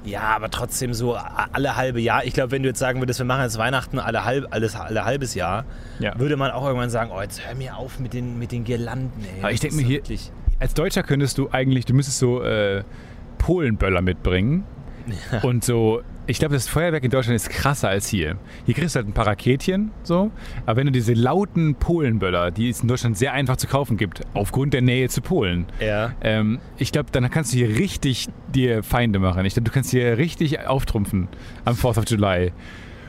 [0.04, 1.14] Ja, aber trotzdem so
[1.52, 2.24] alle halbe Jahr.
[2.24, 5.04] Ich glaube, wenn du jetzt sagen würdest, wir machen jetzt Weihnachten alle, halb, alles, alle
[5.04, 5.64] halbes Jahr,
[5.98, 6.18] Ja.
[6.18, 9.22] würde man auch irgendwann sagen, oh, jetzt hör mir auf mit den, mit den Girlanden,
[9.24, 9.40] ey.
[9.42, 10.18] Aber ich Das denk ist mir hier-
[10.58, 12.82] Als Deutscher könntest du eigentlich, du müsstest so äh,
[13.40, 14.64] Polenböller mitbringen
[15.42, 18.36] und so Ich glaube, das Feuerwerk in Deutschland ist krasser als hier.
[18.66, 20.30] Hier kriegst du halt ein paar Raketchen, so.
[20.66, 24.20] Aber wenn du diese lauten Polenböller, die es in Deutschland sehr einfach zu kaufen gibt,
[24.34, 26.12] aufgrund der Nähe zu Polen, Ja.
[26.20, 29.44] ähm, ich glaube, dann kannst du hier richtig dir Feinde machen.
[29.44, 31.26] Ich glaube, du kannst hier richtig auftrumpfen
[31.64, 32.52] am 4th of July.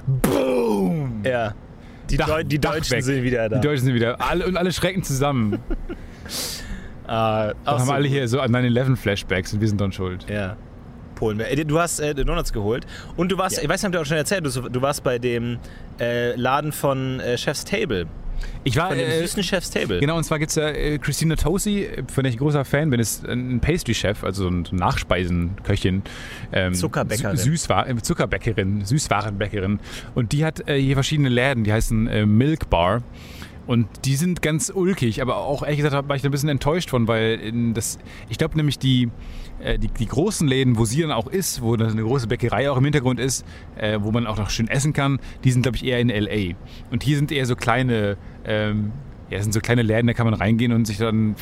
[0.08, 1.22] Boom!
[1.24, 1.54] Ja.
[2.10, 3.04] Die, Dach- Deu die Deutschen weg.
[3.04, 3.60] sind wieder da.
[3.60, 5.60] Die Deutschen sind wieder, alle, und alle schrecken zusammen.
[7.14, 7.92] Ah, Dann haben so.
[7.92, 10.26] alle hier so an 9-11-Flashbacks und wir sind dann schuld.
[10.30, 10.56] Ja.
[11.16, 11.40] Polen.
[11.42, 13.64] Äh, Du hast äh, Donuts geholt und du warst, Ja.
[13.64, 15.60] ich weiß nicht, ob du auch schon erzählt, du, du warst bei dem
[16.00, 18.08] äh, Laden von äh, Chef's Table.
[18.64, 20.00] Ich war, Von dem äh, süßen Chef's Table.
[20.00, 23.00] Genau, und zwar gibt es ja äh, Christina Tosi, von der ich großer Fan bin,
[23.00, 26.02] ist ein Pastry-Chef, also so ein Nachspeisenköchin.
[26.52, 27.38] Ähm, Zuckerbäckerin.
[27.38, 29.80] Sü Süßwar äh, Zuckerbäckerin, Süßwarenbäckerin.
[30.16, 33.04] Und die hat äh, hier verschiedene Läden, die heißen äh, Milk Bar.
[33.68, 36.90] Und die sind ganz ulkig, aber auch ehrlich gesagt war ich da ein bisschen enttäuscht
[36.90, 39.10] von, weil das, ich glaube nämlich die,
[39.60, 42.78] äh, die, die großen Läden, wo sie dann auch ist, wo eine große Bäckerei auch
[42.78, 45.86] im Hintergrund ist, äh, wo man auch noch schön essen kann, die sind glaube ich
[45.86, 46.56] eher in L.A.
[46.92, 48.92] Und hier sind eher so kleine, ähm,
[49.30, 51.36] ja, das sind so kleine Läden, da kann man reingehen und sich dann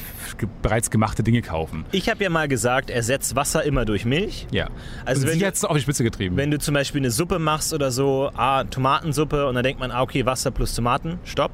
[0.61, 1.85] bereits gemachte Dinge kaufen.
[1.91, 4.45] Ich habe ja mal gesagt, ersetzt Wasser immer durch Milch.
[4.51, 4.69] Ja.
[5.05, 6.37] Also und wenn sie hat es auf die Spitze getrieben.
[6.37, 9.89] Wenn du zum Beispiel eine Suppe machst oder so, ah, Tomatensuppe und dann denkt man,
[9.89, 11.51] ah, okay, Wasser plus Tomaten, stopp.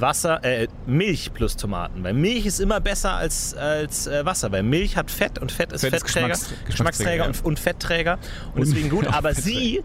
[0.00, 2.02] Wasser, äh, Milch plus Tomaten.
[2.04, 5.72] Weil Milch ist immer besser als, als äh, Wasser, weil Milch hat Fett und Fett
[5.72, 8.18] ist Fett ist Fettträger, Geschmacks- Geschmacksträger Geschmacksträger, und, und Fettträger
[8.54, 9.06] und deswegen gut.
[9.12, 9.82] Aber sie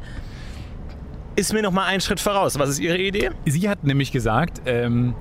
[1.35, 2.59] ist mir noch mal einen Schritt voraus.
[2.59, 3.31] Was ist ihre Idee?
[3.45, 5.15] Sie hat nämlich gesagt, ähm,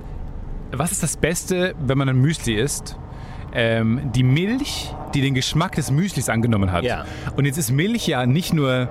[0.72, 2.96] was ist das Beste, wenn man ein Müsli isst?
[3.52, 6.84] Ähm, die Milch, die den Geschmack des Müslis angenommen hat.
[6.84, 7.04] Ja.
[7.36, 8.88] Und jetzt ist Milch ja nicht nur.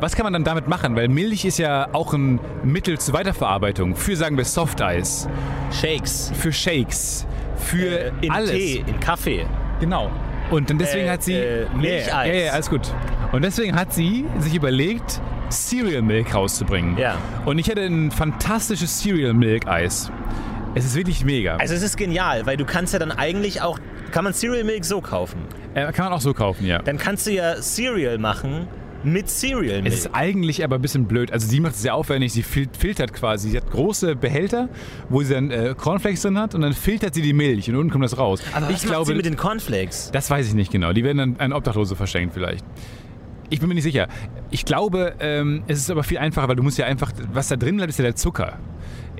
[0.00, 0.94] Was kann man dann damit machen?
[0.94, 3.96] Weil Milch ist ja auch ein Mittel zur Weiterverarbeitung.
[3.96, 5.26] Für, sagen wir, Softeis,
[5.72, 6.30] Shakes.
[6.34, 8.50] für Shakes, für Äh, in alles.
[8.50, 9.46] Tee, in Kaffee.
[9.80, 10.10] Genau.
[10.50, 11.34] Und dann deswegen Äh, hat sie.
[11.34, 12.28] äh, Milcheis.
[12.28, 12.92] Ja, ja, alles gut.
[13.32, 15.20] Und deswegen hat sie sich überlegt,
[15.50, 16.98] Cereal Milk rauszubringen.
[16.98, 17.16] Ja.
[17.46, 20.10] Und ich hatte ein fantastisches Cereal Milk Eis.
[20.74, 21.56] Es ist wirklich mega.
[21.56, 23.78] Also es ist genial, weil du kannst ja dann eigentlich auch,
[24.10, 25.40] kann man Cereal Milk so kaufen.
[25.74, 26.80] äh, kann man auch so kaufen, ja.
[26.82, 28.68] Dann kannst du ja Cereal machen
[29.06, 29.86] mit Cereal Milk.
[29.86, 31.32] Es ist eigentlich aber ein bisschen blöd.
[31.32, 32.32] Also sie macht es sehr aufwendig.
[32.32, 33.50] Sie fil filtert quasi.
[33.50, 34.68] Sie hat große Behälter,
[35.08, 37.90] wo sie dann äh, Cornflakes drin hat und dann filtert sie die Milch und unten
[37.90, 38.42] kommt das raus.
[38.52, 40.10] Aber ich was macht glaube, sie mit den Cornflakes?
[40.12, 40.92] Das weiß ich nicht genau.
[40.92, 42.64] Die werden dann an Obdachlose verschenkt vielleicht.
[43.48, 44.08] Ich bin mir nicht sicher.
[44.50, 47.56] Ich glaube, ähm, es ist aber viel einfacher, weil du musst ja einfach, was da
[47.56, 48.58] drin bleibt, ist ja der Zucker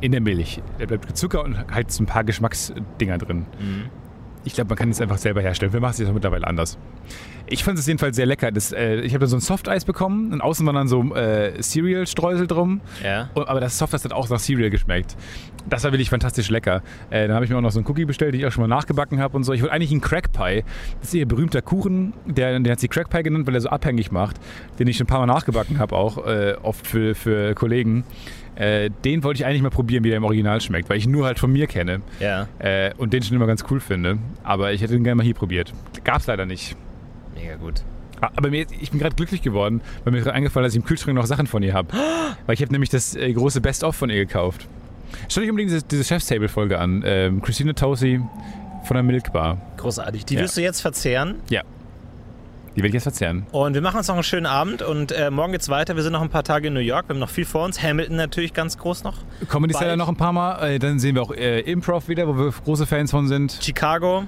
[0.01, 0.61] in der Milch.
[0.79, 3.47] Da bleibt Zucker und halt so ein paar Geschmacksdinger drin.
[4.47, 5.73] Ich glaube, man kann es einfach selber herstellen.
[5.73, 6.79] Wir machen es jetzt mittlerweile anders.
[7.49, 8.53] Ich fand es jedenfalls sehr lecker.
[8.53, 11.61] Das, äh, ich habe da so ein Softeis bekommen und außen waren dann so äh,
[11.61, 12.81] Cereal-Streusel drum.
[13.03, 13.29] Ja.
[13.35, 15.17] Und, aber das Softeis hat auch nach Cereal geschmeckt.
[15.69, 16.83] Das war wirklich fantastisch lecker.
[17.11, 18.63] Äh, dann habe ich mir auch noch so einen Cookie bestellt, den ich auch schon
[18.63, 19.53] mal nachgebacken habe und so.
[19.53, 20.63] Ich wollte eigentlich einen Crack Pie.
[21.01, 23.69] Das ist ihr berühmter Kuchen, der, der hat sie Crack Pie genannt, weil er so
[23.69, 24.37] abhängig macht,
[24.79, 28.05] den ich schon ein paar Mal nachgebacken habe, auch äh, oft für, für Kollegen.
[28.57, 31.11] Äh, den wollte ich eigentlich mal probieren, wie der im Original schmeckt, weil ich ihn
[31.13, 32.01] nur halt von mir kenne.
[32.21, 34.19] Ja, Äh, und den schon immer ganz cool finde.
[34.43, 35.73] Aber ich hätte ihn gerne mal hier probiert.
[36.05, 36.77] Gab's leider nicht.
[37.35, 37.83] mega gut.
[38.21, 40.79] Ah, Aber mir, ich bin gerade glücklich geworden, weil mir ist gerade eingefallen, dass ich
[40.81, 41.89] im Kühlschrank noch Sachen von ihr habe.
[42.47, 44.67] Weil ich habe nämlich das äh, große Best-of von ihr gekauft.
[45.29, 47.03] Schaut euch unbedingt diese, diese Chef's-Table-Folge an.
[47.07, 48.21] Ähm, Christina Tosi
[48.85, 49.59] von der Milk Bar.
[49.77, 50.25] Großartig.
[50.25, 50.41] Die Ja.
[50.41, 51.37] wirst du jetzt verzehren.
[51.51, 51.61] Ja.
[52.77, 53.47] Die will ich jetzt verzehren.
[53.53, 55.97] Und wir machen uns noch einen schönen Abend und äh, morgen geht's weiter.
[55.97, 57.09] Wir sind noch ein paar Tage in New York.
[57.09, 57.83] Wir haben noch viel vor uns.
[57.83, 59.15] Hamilton natürlich ganz groß noch.
[59.49, 59.73] Comedy.
[59.75, 60.63] Cellar noch ein paar Mal.
[60.75, 63.59] Äh, dann sehen wir auch äh, Improv wieder, wo wir große Fans von sind.
[63.63, 64.25] Chicago.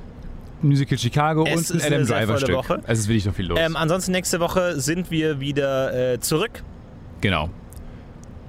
[0.63, 2.57] Musical Chicago Es und ein Adam Driver Stück.
[2.57, 2.83] Woche.
[2.87, 3.59] Es ist wirklich noch viel los.
[3.63, 6.63] Ähm, ansonsten nächste Woche sind wir wieder äh, zurück.
[7.21, 7.51] genau.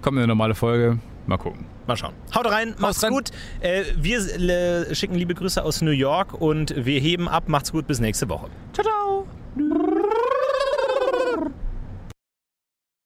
[0.01, 0.97] Kommt eine normale Folge.
[1.27, 1.65] Mal gucken.
[1.85, 2.13] Mal schauen.
[2.33, 3.11] Haut rein, macht's rein.
[3.11, 3.31] gut.
[3.59, 7.43] Äh, wir äh, schicken liebe Grüße aus New York und wir heben ab.
[7.47, 8.47] Macht's gut, bis nächste Woche.
[8.73, 9.88] Ciao, ciao.